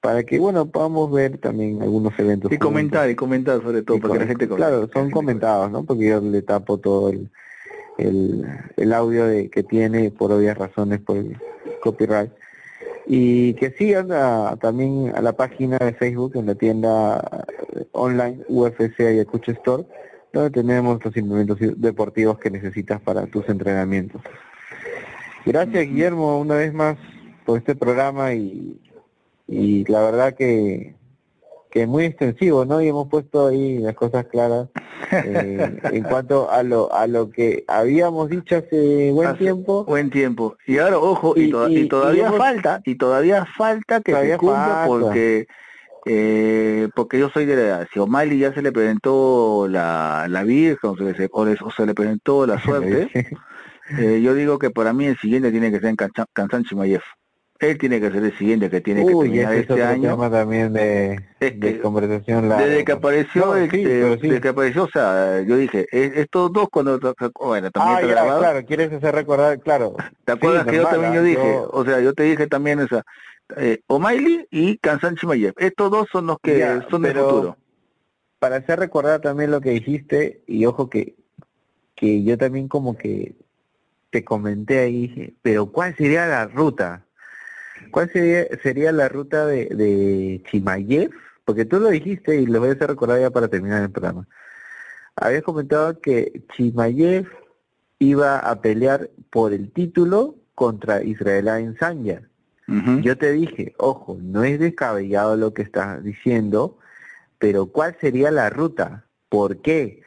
para 0.01 0.25
que, 0.25 0.39
bueno, 0.39 0.71
podamos 0.71 1.13
ver 1.13 1.39
también 1.39 1.83
algunos 1.83 2.19
eventos. 2.19 2.51
Y 2.53 2.59
comentar, 2.59 3.09
y 3.11 3.15
comentar 3.15 3.63
sobre 3.63 3.83
todo, 3.83 4.01
para 4.01 4.15
que 4.15 4.21
la 4.21 4.27
gente 4.27 4.49
Claro, 4.49 4.89
son 4.93 5.11
comentados, 5.11 5.71
¿no? 5.71 5.85
Porque 5.85 6.09
yo 6.09 6.21
le 6.21 6.43
tapo 6.43 6.79
todo 6.79 7.11
el, 7.11 7.31
el, 7.99 8.45
el 8.77 8.93
audio 8.93 9.27
de, 9.27 9.51
que 9.51 9.63
tiene 9.63 10.11
por 10.11 10.33
obvias 10.33 10.59
razones 10.59 11.01
por 11.01 11.17
el 11.17 11.37
copyright 11.85 12.33
y 13.07 13.53
que 13.55 13.71
sigan 13.73 14.09
también 14.59 15.13
a 15.15 15.21
la 15.21 15.35
página 15.35 15.77
de 15.77 15.93
Facebook 15.93 16.33
en 16.37 16.47
la 16.47 16.55
tienda 16.55 17.45
eh, 17.75 17.85
online 17.93 18.39
UFC 18.49 19.01
Ayacucho 19.01 19.53
Store 19.53 19.85
donde 20.33 20.51
tenemos 20.51 21.05
los 21.05 21.17
implementos 21.17 21.59
deportivos 21.77 22.39
que 22.39 22.51
necesitas 22.51 23.01
para 23.01 23.27
tus 23.27 23.49
entrenamientos. 23.49 24.21
Gracias 25.47 25.87
Guillermo 25.87 26.41
una 26.41 26.57
vez 26.57 26.73
más 26.73 26.97
por 27.45 27.59
este 27.59 27.77
programa 27.77 28.33
y, 28.33 28.81
y 29.47 29.85
la 29.85 30.01
verdad 30.01 30.35
que 30.35 30.97
que 31.75 31.83
es 31.83 31.89
muy 31.89 32.05
extensivo, 32.05 32.65
¿no? 32.65 32.81
Y 32.81 32.87
hemos 32.87 33.09
puesto 33.09 33.49
ahí 33.49 33.79
las 33.79 33.97
cosas 33.97 34.27
claras 34.27 34.69
eh, 35.11 35.77
en 35.91 36.03
cuanto 36.09 36.49
a 36.49 36.63
lo 36.63 36.95
a 36.95 37.09
lo 37.09 37.31
que 37.31 37.65
habíamos 37.67 38.31
dicho 38.31 38.59
hace 38.59 39.11
buen 39.11 39.37
tiempo. 39.37 39.85
Buen 39.85 40.09
tiempo. 40.09 40.57
Y 40.69 40.79
ahora, 40.79 40.99
ojo, 40.99 41.35
y, 41.37 41.51
todavía 41.89 42.31
falta, 42.31 42.81
y 42.85 42.95
todavía 42.95 43.45
falta 43.45 44.01
que 44.03 44.15
se 44.15 44.37
cumpla 44.37 44.85
porque 44.87 45.49
eh, 46.07 46.91
porque 46.95 47.19
yo 47.19 47.29
soy 47.31 47.45
de 47.45 47.57
la 47.57 47.63
edad, 47.63 47.89
si 47.93 47.99
O'Malley 47.99 48.39
ya 48.39 48.55
se 48.55 48.63
le 48.63 48.71
presentó 48.71 49.67
la, 49.69 50.27
la 50.29 50.45
Virgen 50.45 50.91
o 50.91 50.97
se, 50.97 51.29
o, 51.33 51.71
se 51.73 51.87
le 51.87 51.95
presentó 51.95 52.47
la 52.47 52.61
suerte, 52.63 53.11
eh, 53.99 54.21
yo 54.23 54.35
digo 54.35 54.61
que 54.61 54.71
para 54.71 54.93
mí 54.93 55.07
el 55.07 55.19
siguiente 55.19 55.51
tiene 55.51 55.73
que 55.73 55.81
ser 55.81 55.89
en 55.89 55.97
Kansan 55.97 56.63
Chimayev. 56.63 57.03
Él 57.61 57.79
tiene 57.79 58.01
que 58.01 58.11
ser 58.11 58.25
el 58.25 58.37
siguiente 58.37 58.69
que 58.69 58.81
tiene 58.81 59.07
que 59.07 59.13
terminar 59.13 59.55
este 59.55 59.83
año. 59.83 60.31
también 60.31 60.73
de, 60.73 61.21
conversación 61.83 62.49
Desde 62.49 62.85
que 62.85 62.93
apareció, 62.93 63.53
desde 63.53 64.41
que 64.41 64.49
apareció, 64.49 64.85
o 64.85 64.89
sea, 64.89 65.41
yo 65.43 65.57
dije, 65.57 65.87
estos 65.91 66.53
dos 66.53 66.69
cuando 66.71 66.99
bueno, 67.41 67.71
también 67.71 67.97
ah, 67.97 68.01
grabado. 68.01 68.41
claro, 68.41 68.67
quieres 68.67 68.93
hacer 68.93 69.15
recordar, 69.15 69.61
claro. 69.61 69.95
¿Te 70.25 70.33
acuerdas 70.33 70.67
que 70.67 70.77
yo 70.77 70.87
también 70.87 71.15
yo 71.15 71.23
dije, 71.23 71.61
o 71.71 71.85
sea, 71.85 72.01
yo 72.01 72.13
te 72.13 72.25
dije 72.25 72.47
también 72.49 72.81
esa 72.81 73.05
eh, 73.57 73.81
O'Malley 73.87 74.47
y 74.51 74.79
Kansan 74.79 75.17
Chimayev. 75.17 75.55
Estos 75.59 75.91
dos 75.91 76.09
son 76.11 76.27
los 76.27 76.39
que 76.43 76.81
son 76.91 77.03
del 77.03 77.17
futuro. 77.17 77.57
Para 78.39 78.57
hacer 78.57 78.79
recordar 78.79 79.21
también 79.21 79.51
lo 79.51 79.61
que 79.61 79.71
dijiste, 79.71 80.43
y 80.47 80.67
ojo 80.67 80.91
que, 80.91 81.15
que 81.95 82.23
yo 82.25 82.37
también 82.37 82.69
como 82.69 82.97
que 82.97 83.37
te 84.11 84.25
comenté 84.25 84.81
ahí, 84.81 85.35
pero 85.43 85.67
¿cuál 85.67 85.97
sería 85.97 86.27
la 86.27 86.47
ruta? 86.47 87.04
¿Cuál 87.91 88.11
sería, 88.13 88.47
sería 88.63 88.93
la 88.93 89.09
ruta 89.09 89.47
de, 89.47 89.67
de 89.67 90.43
Chimayev? 90.51 91.11
Porque 91.45 91.65
tú 91.65 91.79
lo 91.81 91.91
dijiste 91.91 92.37
y 92.37 92.47
lo 92.47 92.61
voy 92.61 92.71
a 92.71 92.73
hacer 92.73 92.89
recordar 92.89 93.21
ya 93.21 93.31
para 93.31 93.49
terminar 93.49 93.83
el 93.83 93.91
programa. 93.91 94.27
Habías 95.17 95.43
comentado 95.43 96.01
que 96.01 96.45
Chimayev 96.55 97.29
iba 97.99 98.39
a 98.39 98.61
pelear 98.61 99.11
por 99.31 99.53
el 99.53 99.71
título 99.73 100.37
contra 100.55 101.03
Israel 101.03 101.77
Sanya. 101.79 102.29
Yo 103.03 103.19
te 103.19 103.33
dije, 103.33 103.75
ojo, 103.77 104.17
no 104.23 104.43
es 104.43 104.59
descabellado 104.59 105.37
lo 105.37 105.53
que 105.53 105.61
estás 105.61 106.03
diciendo, 106.03 106.79
pero 107.39 107.67
¿cuál 107.67 107.95
sería 108.01 108.31
la 108.31 108.49
ruta? 108.49 109.05
¿Por 109.29 109.61
qué? 109.61 110.03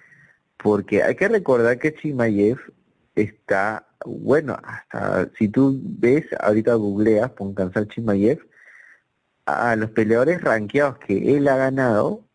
Porque 0.57 1.03
hay 1.03 1.15
que 1.15 1.27
recordar 1.27 1.77
que 1.77 1.93
Chimayev 1.93 2.57
está, 3.13 3.86
bueno, 4.05 4.57
hasta 4.63 5.29
si 5.37 5.47
tú 5.47 5.79
ves, 5.83 6.25
ahorita 6.39 6.75
googleas, 6.75 7.31
pon 7.31 7.53
cansar 7.53 7.87
Chimayev, 7.87 8.39
a 9.45 9.75
los 9.75 9.91
peleadores 9.91 10.41
ranqueados 10.41 10.97
que 10.99 11.37
él 11.37 11.47
ha 11.47 11.55
ganado 11.55 12.27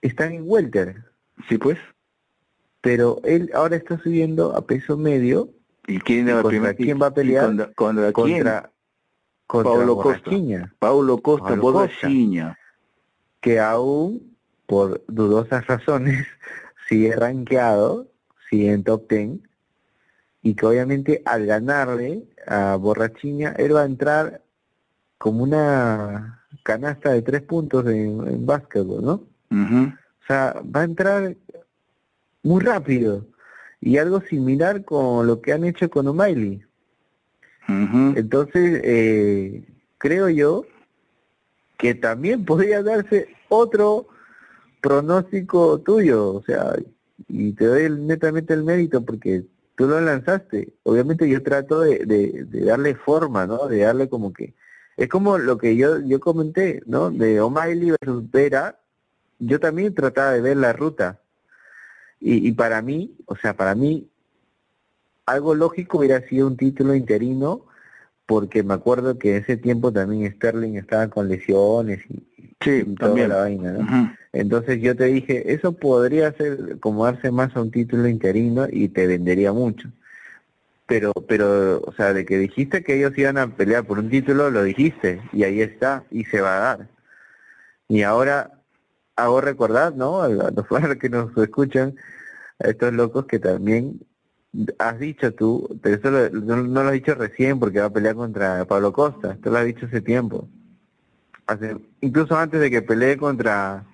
están 0.00 0.32
en 0.32 0.44
welter. 0.46 1.04
Sí, 1.48 1.58
pues. 1.58 1.78
Pero 2.80 3.20
él 3.24 3.50
ahora 3.52 3.76
está 3.76 3.98
subiendo 3.98 4.56
a 4.56 4.64
peso 4.64 4.96
medio. 4.96 5.50
¿Y 5.88 5.98
quién, 6.00 6.28
contra 6.40 6.74
quién 6.74 7.00
va 7.00 7.06
a 7.06 7.14
pelear? 7.14 7.72
Contra, 7.74 8.12
contra, 8.12 8.70
Paulo 9.46 9.96
Costa. 9.96 10.30
Paulo 10.78 11.18
Costa, 11.18 11.56
Costa, 11.56 12.58
Que 13.40 13.60
aún, 13.60 14.36
por 14.66 15.04
dudosas 15.06 15.66
razones, 15.66 16.26
sigue 16.88 17.14
rankeado, 17.14 18.08
sigue 18.50 18.72
en 18.72 18.84
top 18.84 19.08
10, 19.08 19.38
y 20.46 20.54
que 20.54 20.64
obviamente 20.64 21.22
al 21.24 21.44
ganarle 21.44 22.22
a 22.46 22.76
Borrachiña, 22.76 23.56
él 23.58 23.74
va 23.74 23.82
a 23.82 23.86
entrar 23.86 24.42
como 25.18 25.42
una 25.42 26.46
canasta 26.62 27.10
de 27.10 27.22
tres 27.22 27.42
puntos 27.42 27.84
en, 27.86 28.24
en 28.28 28.46
básquetbol, 28.46 29.04
¿no? 29.04 29.12
O 29.12 30.26
sea, 30.28 30.62
va 30.64 30.82
a 30.82 30.84
entrar 30.84 31.36
muy 32.44 32.62
rápido. 32.62 33.26
Y 33.80 33.98
algo 33.98 34.20
similar 34.20 34.84
con 34.84 35.26
lo 35.26 35.40
que 35.40 35.52
han 35.52 35.64
hecho 35.64 35.90
con 35.90 36.06
O'Malley. 36.06 36.62
Entonces, 37.66 38.82
eh, 38.84 39.64
creo 39.98 40.28
yo 40.28 40.64
que 41.76 41.96
también 41.96 42.44
podría 42.44 42.84
darse 42.84 43.34
otro 43.48 44.06
pronóstico 44.80 45.80
tuyo, 45.80 46.34
o 46.34 46.42
sea, 46.44 46.76
y 47.26 47.52
te 47.54 47.64
doy 47.64 47.90
netamente 47.90 48.54
el 48.54 48.62
mérito 48.62 49.04
porque 49.04 49.44
tú 49.76 49.86
lo 49.86 50.00
lanzaste. 50.00 50.74
Obviamente 50.82 51.28
yo 51.28 51.42
trato 51.42 51.80
de, 51.80 52.46
darle 52.64 52.94
forma, 52.94 53.46
¿no? 53.46 53.68
De 53.68 53.78
darle 53.80 54.08
como 54.08 54.32
que... 54.32 54.54
Es 54.96 55.08
como 55.08 55.36
lo 55.38 55.58
que 55.58 55.76
yo 55.76 56.00
yo 56.00 56.20
comenté, 56.20 56.82
¿no? 56.86 57.10
De 57.10 57.40
O'Malley 57.40 57.92
versus 58.00 58.30
Vera, 58.30 58.78
yo 59.38 59.60
también 59.60 59.94
trataba 59.94 60.32
de 60.32 60.40
ver 60.40 60.56
la 60.56 60.72
ruta. 60.72 61.20
Y, 62.18 62.48
y 62.48 62.52
para 62.52 62.80
mí, 62.80 63.14
o 63.26 63.36
sea, 63.36 63.54
para 63.54 63.74
mí 63.74 64.10
algo 65.26 65.54
lógico 65.54 65.98
hubiera 65.98 66.26
sido 66.28 66.46
un 66.46 66.56
título 66.56 66.94
interino, 66.94 67.66
porque 68.26 68.62
me 68.62 68.74
acuerdo 68.74 69.18
que 69.18 69.36
ese 69.36 69.56
tiempo 69.56 69.92
también 69.92 70.32
Sterling 70.32 70.76
estaba 70.76 71.08
con 71.08 71.28
lesiones 71.28 72.00
y, 72.08 72.26
toda 72.58 73.28
la 73.28 73.36
vaina, 73.36 73.72
¿no? 73.72 74.16
Entonces 74.32 74.80
yo 74.80 74.96
te 74.96 75.04
dije, 75.04 75.52
eso 75.52 75.72
podría 75.72 76.32
ser 76.32 76.78
como 76.80 77.04
darse 77.04 77.30
más 77.30 77.56
a 77.56 77.62
un 77.62 77.70
título 77.70 78.08
interino 78.08 78.66
y 78.70 78.88
te 78.88 79.06
vendería 79.06 79.52
mucho. 79.52 79.88
Pero, 80.86 81.12
pero, 81.12 81.80
o 81.80 81.92
sea, 81.92 82.12
de 82.12 82.24
que 82.24 82.38
dijiste 82.38 82.84
que 82.84 82.96
ellos 82.96 83.16
iban 83.18 83.38
a 83.38 83.48
pelear 83.56 83.84
por 83.84 83.98
un 83.98 84.08
título, 84.08 84.50
lo 84.50 84.62
dijiste, 84.62 85.20
y 85.32 85.42
ahí 85.42 85.60
está, 85.60 86.04
y 86.10 86.24
se 86.24 86.40
va 86.40 86.56
a 86.56 86.60
dar. 86.60 86.88
Y 87.88 88.02
ahora 88.02 88.52
hago 89.16 89.40
recordar, 89.40 89.94
¿no? 89.96 90.22
A 90.22 90.28
los 90.28 90.96
que 91.00 91.08
nos 91.08 91.36
escuchan, 91.36 91.96
a 92.62 92.68
estos 92.68 92.92
locos 92.92 93.26
que 93.26 93.38
también 93.38 94.00
has 94.78 94.98
dicho 94.98 95.34
tú, 95.34 95.78
pero 95.82 95.96
eso 95.96 96.40
no, 96.40 96.62
lo 96.62 96.80
has 96.80 96.92
dicho 96.92 97.14
recién 97.14 97.58
porque 97.58 97.80
va 97.80 97.86
a 97.86 97.92
pelear 97.92 98.14
contra 98.14 98.64
Pablo 98.64 98.92
Costa, 98.92 99.32
esto 99.32 99.50
lo 99.50 99.58
has 99.58 99.66
dicho 99.66 99.86
hace 99.86 100.00
tiempo. 100.00 100.48
Hace, 101.46 101.76
incluso 102.00 102.36
antes 102.36 102.60
de 102.60 102.70
que 102.70 102.82
pelee 102.82 103.16
contra 103.16 103.84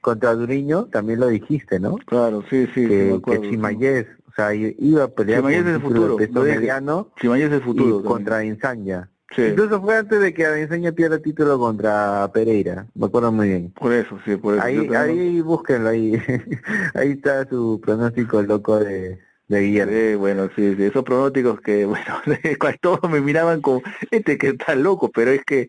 contra 0.00 0.34
Duriño, 0.34 0.86
también 0.86 1.20
lo 1.20 1.28
dijiste, 1.28 1.78
¿no? 1.78 1.96
Claro, 1.96 2.42
sí, 2.50 2.66
sí. 2.74 2.86
Que, 2.88 3.20
que 3.24 4.08
o 4.32 4.34
sea, 4.34 4.54
iba 4.54 5.04
a 5.04 5.08
pelear 5.08 5.40
Chimayez 5.40 5.66
es 5.66 5.74
el 5.74 5.80
futuro. 5.80 6.16
Peso 6.16 6.40
mediano 6.40 7.08
es 7.16 7.52
el 7.52 7.62
futuro. 7.62 8.02
contra 8.02 8.44
Insania. 8.44 9.08
Incluso 9.36 9.80
fue 9.80 9.96
antes 9.96 10.20
de 10.20 10.34
que 10.34 10.60
Insania 10.60 10.92
pierda 10.92 11.16
el 11.16 11.22
título 11.22 11.58
contra 11.58 12.30
Pereira, 12.34 12.86
me 12.94 13.06
acuerdo 13.06 13.32
muy 13.32 13.48
bien. 13.48 13.70
Por 13.70 13.92
eso, 13.92 14.18
sí, 14.24 14.36
por 14.36 14.54
eso. 14.54 14.62
Ahí, 14.62 14.88
ahí 14.94 15.40
búsquenlo, 15.40 15.88
ahí, 15.88 16.14
ahí 16.94 17.12
está 17.12 17.48
su 17.48 17.80
pronóstico 17.82 18.42
loco 18.42 18.78
de, 18.78 19.20
de 19.48 20.16
bueno, 20.16 20.48
sí, 20.54 20.74
sí, 20.76 20.84
esos 20.84 21.04
pronósticos 21.04 21.60
que, 21.60 21.84
bueno, 21.86 22.20
todos 22.80 23.10
me 23.10 23.20
miraban 23.20 23.60
como, 23.60 23.82
este 24.10 24.36
que 24.36 24.48
está 24.48 24.74
loco, 24.74 25.10
pero 25.10 25.30
es 25.30 25.44
que 25.44 25.68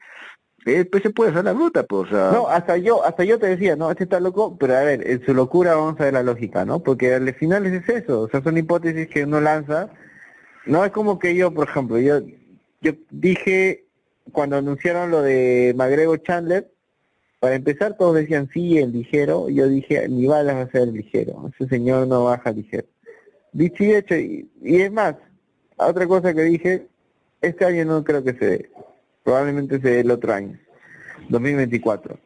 eh, 0.65 0.85
pues 0.85 1.03
se 1.03 1.09
puede 1.09 1.31
hacer 1.31 1.45
la 1.45 1.53
ruta, 1.53 1.83
pues, 1.83 2.11
o. 2.11 2.31
No, 2.31 2.47
hasta 2.47 2.77
yo, 2.77 3.03
hasta 3.03 3.23
yo 3.23 3.39
te 3.39 3.47
decía, 3.47 3.75
no, 3.75 3.91
este 3.91 4.05
está 4.05 4.19
loco, 4.19 4.57
pero 4.57 4.75
a 4.75 4.81
ver, 4.81 5.05
en 5.07 5.25
su 5.25 5.33
locura 5.33 5.75
vamos 5.75 5.99
a 5.99 6.05
ver 6.05 6.13
la 6.13 6.23
lógica, 6.23 6.65
¿no? 6.65 6.81
Porque 6.81 7.13
al 7.13 7.33
final 7.35 7.65
es 7.65 7.87
eso, 7.89 8.21
o 8.21 8.29
sea, 8.29 8.41
son 8.41 8.57
hipótesis 8.57 9.07
que 9.07 9.23
uno 9.23 9.41
lanza, 9.41 9.89
no 10.65 10.85
es 10.85 10.91
como 10.91 11.19
que 11.19 11.35
yo, 11.35 11.53
por 11.53 11.67
ejemplo, 11.67 11.99
yo, 11.99 12.21
yo 12.81 12.93
dije, 13.11 13.85
cuando 14.31 14.57
anunciaron 14.57 15.11
lo 15.11 15.21
de 15.21 15.73
Magrego 15.75 16.15
Chandler, 16.17 16.71
para 17.39 17.55
empezar 17.55 17.97
todos 17.97 18.15
decían 18.15 18.49
sí, 18.53 18.77
el 18.77 18.93
ligero, 18.93 19.49
yo 19.49 19.67
dije, 19.67 20.07
mi 20.07 20.27
bala 20.27 20.53
va 20.53 20.61
a 20.61 20.71
ser 20.71 20.83
el 20.83 20.93
ligero, 20.93 21.51
ese 21.53 21.67
señor 21.67 22.07
no 22.07 22.23
baja 22.23 22.51
ligero. 22.51 22.87
Dicho 23.51 23.83
y 23.83 23.93
hecho, 23.93 24.15
y, 24.15 24.49
es 24.63 24.91
más, 24.91 25.15
otra 25.75 26.07
cosa 26.07 26.33
que 26.33 26.43
dije, 26.43 26.87
este 27.41 27.65
año 27.65 27.83
no 27.83 28.03
creo 28.05 28.23
que 28.23 28.33
se 28.33 28.45
dé, 28.45 28.69
probablemente 29.23 29.79
se 29.79 29.89
dé 29.89 29.99
el 30.01 30.11
otro 30.11 30.33
año, 30.33 30.57
2024. 31.29 32.17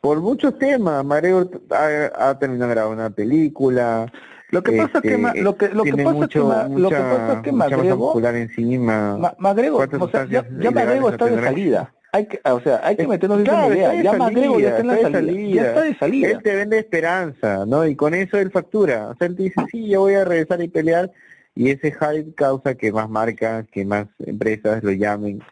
Por 0.00 0.20
muchos 0.20 0.58
temas, 0.58 1.04
Mareo 1.04 1.50
ha, 1.70 2.38
terminado 2.38 2.68
de 2.68 2.74
grabar 2.74 2.92
una 2.92 3.10
película. 3.10 4.10
Lo 4.50 4.62
que 4.62 4.72
pasa 4.72 4.98
es 4.98 5.02
que 5.02 5.14
este, 5.14 5.42
lo 5.42 5.56
que 5.56 5.68
lo 5.68 5.84
que 5.84 5.92
pasa 5.92 6.12
mucho, 6.12 6.48
que, 6.48 6.80
lo 6.80 6.88
que 6.88 6.96
pasa 6.96 7.32
es 7.34 7.42
que 7.42 7.52
Magrego, 7.52 8.20
encima. 8.28 9.34
Magrego, 9.38 9.78
o 9.78 10.08
sea, 10.08 10.26
ya, 10.26 10.46
ya 10.58 10.70
Magrego 10.70 11.10
está 11.10 11.26
de 11.26 11.42
salida 11.42 11.92
hay 12.12 12.26
que, 12.26 12.40
o 12.44 12.60
sea, 12.60 12.80
hay 12.82 12.96
que 12.96 13.06
meternos 13.06 13.40
en 13.40 13.46
esa 13.46 13.68
idea. 13.68 14.02
Ya 14.02 14.12
Magrego 14.14 14.58
ya 14.58 14.70
está 14.70 14.80
en 14.80 14.86
la 14.86 15.10
salida, 15.10 15.54
Ya 15.54 15.68
está 15.68 15.82
de 15.82 15.94
salida. 15.96 16.28
Él 16.30 16.42
te 16.42 16.54
vende 16.54 16.78
esperanza, 16.78 17.66
¿no? 17.66 17.86
Y 17.86 17.94
con 17.94 18.14
eso 18.14 18.38
él 18.38 18.50
factura. 18.50 19.08
O 19.08 19.16
sea, 19.16 19.28
él 19.28 19.36
te 19.36 19.44
dice, 19.44 19.60
sí, 19.70 19.88
yo 19.88 20.00
voy 20.00 20.14
a 20.14 20.24
regresar 20.24 20.60
y 20.62 20.68
pelear. 20.68 21.10
Y 21.54 21.70
ese 21.70 21.92
hype 21.92 22.34
causa 22.34 22.74
que 22.74 22.92
más 22.92 23.08
marcas, 23.08 23.66
que 23.70 23.84
más 23.84 24.06
empresas 24.18 24.82
lo 24.82 24.92
llamen. 24.92 25.42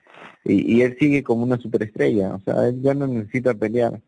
Y, 0.45 0.77
y 0.77 0.83
él 0.83 0.97
sigue 0.99 1.23
como 1.23 1.43
una 1.43 1.59
superestrella. 1.59 2.35
O 2.35 2.41
sea, 2.41 2.69
él 2.69 2.81
ya 2.83 2.95
no 2.95 3.07
necesita 3.07 3.55
pelear. 3.55 4.01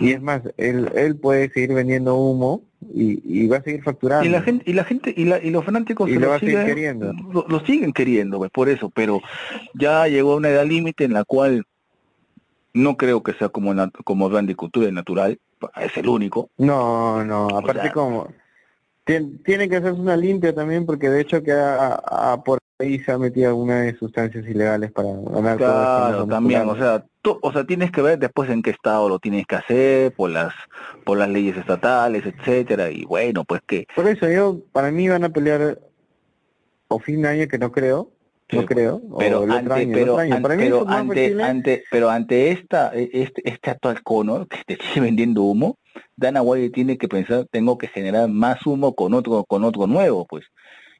Y 0.00 0.12
es 0.12 0.22
más, 0.22 0.42
él, 0.56 0.90
él 0.94 1.16
puede 1.16 1.50
seguir 1.50 1.72
vendiendo 1.72 2.16
humo 2.16 2.62
y, 2.92 3.20
y, 3.24 3.46
va 3.46 3.58
a 3.58 3.62
seguir 3.62 3.82
facturando. 3.82 4.26
Y 4.26 4.30
la 4.30 4.42
gente 4.42 4.64
y 4.68 4.72
la 4.72 4.84
gente 4.84 5.14
y, 5.16 5.24
la, 5.24 5.38
y 5.38 5.50
los 5.50 5.64
fanáticos 5.64 6.10
lo, 6.10 6.20
lo, 6.20 6.38
siguen, 6.38 6.66
queriendo. 6.66 7.12
Lo, 7.48 7.60
siguen 7.60 7.92
queriendo, 7.92 8.38
pues, 8.38 8.50
por 8.50 8.68
eso, 8.68 8.90
pero 8.90 9.20
ya 9.74 10.08
llegó 10.08 10.32
a 10.32 10.36
una 10.36 10.48
edad 10.48 10.66
límite 10.66 11.04
en 11.04 11.12
la 11.12 11.24
cual 11.24 11.64
no 12.74 12.96
creo 12.96 13.22
que 13.22 13.34
sea 13.34 13.48
como 13.48 13.74
como 14.04 14.30
Cultura 14.56 14.90
natural, 14.90 15.38
es 15.76 15.96
el 15.96 16.08
único. 16.08 16.50
No, 16.58 17.24
no, 17.24 17.48
aparte 17.48 17.92
como 17.92 18.28
tiene, 19.04 19.68
que 19.68 19.76
hacerse 19.76 20.00
una 20.00 20.16
limpia 20.16 20.54
también 20.54 20.84
porque 20.84 21.08
de 21.08 21.20
hecho 21.20 21.40
a, 21.48 22.32
a 22.32 22.42
por 22.42 22.58
ahí 22.78 22.98
se 23.00 23.12
ha 23.12 23.18
metido 23.18 23.48
alguna 23.48 23.82
de 23.82 23.96
sustancias 23.96 24.46
ilegales 24.46 24.92
para 24.92 25.08
ganar 25.08 25.56
claro, 25.56 26.26
también, 26.26 26.68
o 26.68 26.76
sea, 26.76 27.04
tú, 27.22 27.38
o 27.42 27.52
sea, 27.52 27.64
tienes 27.64 27.90
que 27.90 28.02
ver 28.02 28.18
después 28.18 28.50
en 28.50 28.62
qué 28.62 28.70
estado 28.70 29.08
lo 29.08 29.18
tienes 29.18 29.46
que 29.46 29.56
hacer, 29.56 30.12
por 30.12 30.30
las 30.30 30.52
por 31.04 31.18
las 31.18 31.28
leyes 31.28 31.56
estatales, 31.56 32.24
etcétera, 32.26 32.90
y 32.90 33.04
bueno, 33.04 33.44
pues 33.44 33.62
que... 33.66 33.86
Por 33.94 34.06
eso 34.08 34.28
yo, 34.28 34.58
para 34.72 34.90
mí 34.90 35.08
van 35.08 35.24
a 35.24 35.30
pelear 35.30 35.78
o 36.88 36.98
fin 36.98 37.22
de 37.22 37.28
año, 37.28 37.48
que 37.48 37.58
no 37.58 37.72
creo, 37.72 38.10
no 38.52 38.64
creo, 38.66 39.02
pero 39.18 39.42
ante, 39.50 39.86
pero, 39.88 40.18
ante, 40.18 41.84
pero 41.90 42.10
ante 42.10 42.52
esta, 42.52 42.92
e, 42.94 43.10
este, 43.12 43.48
este 43.48 43.70
actual 43.70 44.02
cono 44.02 44.46
que 44.46 44.58
te 44.66 44.76
sigue 44.84 45.00
vendiendo 45.00 45.42
humo, 45.42 45.78
Dana 46.14 46.42
White 46.42 46.70
tiene 46.70 46.98
que 46.98 47.08
pensar, 47.08 47.46
tengo 47.50 47.78
que 47.78 47.88
generar 47.88 48.28
más 48.28 48.64
humo 48.66 48.94
con 48.94 49.14
otro, 49.14 49.44
con 49.44 49.64
otro 49.64 49.86
nuevo, 49.86 50.26
pues 50.26 50.44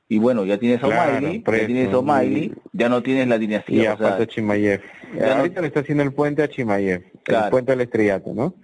y 0.09 0.19
bueno, 0.19 0.45
ya 0.45 0.59
tienes 0.59 0.83
a 0.83 0.87
O'Malley, 0.87 1.43
ya 1.45 1.67
tienes 1.67 1.93
a 1.93 1.99
O'Malley, 1.99 2.55
ya 2.73 2.89
no 2.89 3.03
tienes 3.03 3.27
la 3.27 3.39
dinastía. 3.39 3.83
Y 3.83 3.87
aparte 3.87 4.23
o 4.23 4.27
Chimayev. 4.27 4.81
Ahorita 5.21 5.61
le 5.61 5.67
está 5.69 5.81
haciendo 5.81 6.05
el 6.05 6.13
puente 6.13 6.43
a 6.43 6.49
Chimayev, 6.49 7.03
el 7.27 7.51
puente 7.51 7.73
al 7.73 7.81
estrellato, 7.81 8.33
¿no? 8.33 8.55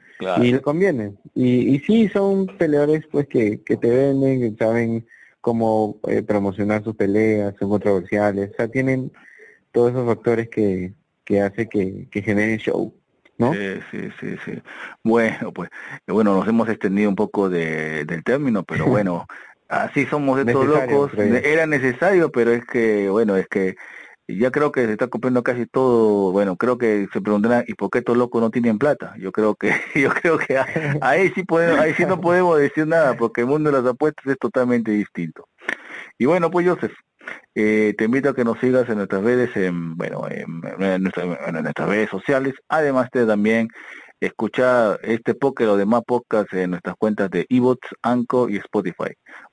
Y 0.40 0.52
le 0.52 0.60
conviene. 0.60 1.14
Y, 1.34 1.74
y 1.74 1.78
sí, 1.80 2.08
son 2.08 2.46
peleadores 2.46 3.06
pues 3.10 3.26
que, 3.26 3.60
que 3.62 3.76
te 3.76 3.90
venden, 3.90 4.40
que 4.40 4.64
saben 4.64 5.06
cómo 5.40 5.98
eh, 6.06 6.22
promocionar 6.22 6.84
sus 6.84 6.94
peleas, 6.94 7.54
son 7.58 7.70
controversiales, 7.70 8.52
o 8.52 8.54
sea, 8.54 8.68
tienen 8.68 9.12
todos 9.72 9.90
esos 9.90 10.06
factores 10.06 10.48
que, 10.48 10.94
que 11.24 11.40
hace 11.40 11.68
que, 11.68 12.08
que 12.10 12.22
generen 12.22 12.58
show. 12.58 12.94
¿No? 13.38 13.52
Sí, 13.54 13.80
sí, 13.90 13.98
sí, 14.20 14.36
sí. 14.44 14.62
Bueno, 15.02 15.52
pues, 15.52 15.68
bueno, 16.06 16.36
nos 16.36 16.46
hemos 16.46 16.68
extendido 16.68 17.08
un 17.08 17.16
poco 17.16 17.48
de, 17.48 18.04
del 18.04 18.22
término, 18.22 18.62
pero 18.62 18.86
bueno, 18.86 19.26
así 19.72 20.06
somos 20.06 20.38
estos 20.38 20.66
locos. 20.66 21.12
Era 21.16 21.66
necesario, 21.66 22.30
pero 22.30 22.52
es 22.52 22.64
que, 22.66 23.08
bueno, 23.08 23.36
es 23.36 23.48
que 23.48 23.76
ya 24.28 24.50
creo 24.50 24.70
que 24.70 24.86
se 24.86 24.92
está 24.92 25.08
cumpliendo 25.08 25.42
casi 25.42 25.66
todo, 25.66 26.30
bueno, 26.32 26.56
creo 26.56 26.78
que 26.78 27.08
se 27.12 27.20
preguntarán, 27.20 27.64
¿y 27.66 27.74
por 27.74 27.90
qué 27.90 27.98
estos 27.98 28.16
locos 28.16 28.40
no 28.40 28.50
tienen 28.50 28.78
plata? 28.78 29.14
Yo 29.18 29.32
creo 29.32 29.54
que, 29.54 29.72
yo 29.94 30.10
creo 30.10 30.38
que 30.38 30.58
ahí 31.00 31.30
sí 31.34 31.44
podemos, 31.44 31.80
ahí 31.80 31.94
sí 31.94 32.04
no 32.06 32.20
podemos 32.20 32.58
decir 32.58 32.86
nada, 32.86 33.16
porque 33.16 33.42
el 33.42 33.46
mundo 33.46 33.70
de 33.70 33.82
las 33.82 33.90
apuestas 33.90 34.26
es 34.26 34.38
totalmente 34.38 34.90
distinto. 34.90 35.48
Y 36.18 36.26
bueno, 36.26 36.50
pues 36.50 36.68
Joseph, 36.68 36.92
eh, 37.54 37.94
te 37.96 38.04
invito 38.04 38.30
a 38.30 38.34
que 38.34 38.44
nos 38.44 38.58
sigas 38.58 38.88
en 38.88 38.96
nuestras 38.96 39.22
redes, 39.22 39.56
en, 39.56 39.96
bueno, 39.96 40.26
en, 40.30 41.02
nuestras 41.02 41.88
redes 41.88 42.10
sociales, 42.10 42.54
además 42.68 43.08
de 43.12 43.26
también 43.26 43.68
escuchar 44.20 45.00
este 45.02 45.34
póker 45.34 45.68
o 45.68 45.76
demás 45.76 46.02
podcasts 46.06 46.52
en 46.54 46.70
nuestras 46.70 46.94
cuentas 46.96 47.28
de 47.30 47.44
eBots, 47.48 47.88
Anco 48.02 48.48
y 48.48 48.56
Spotify. 48.56 49.14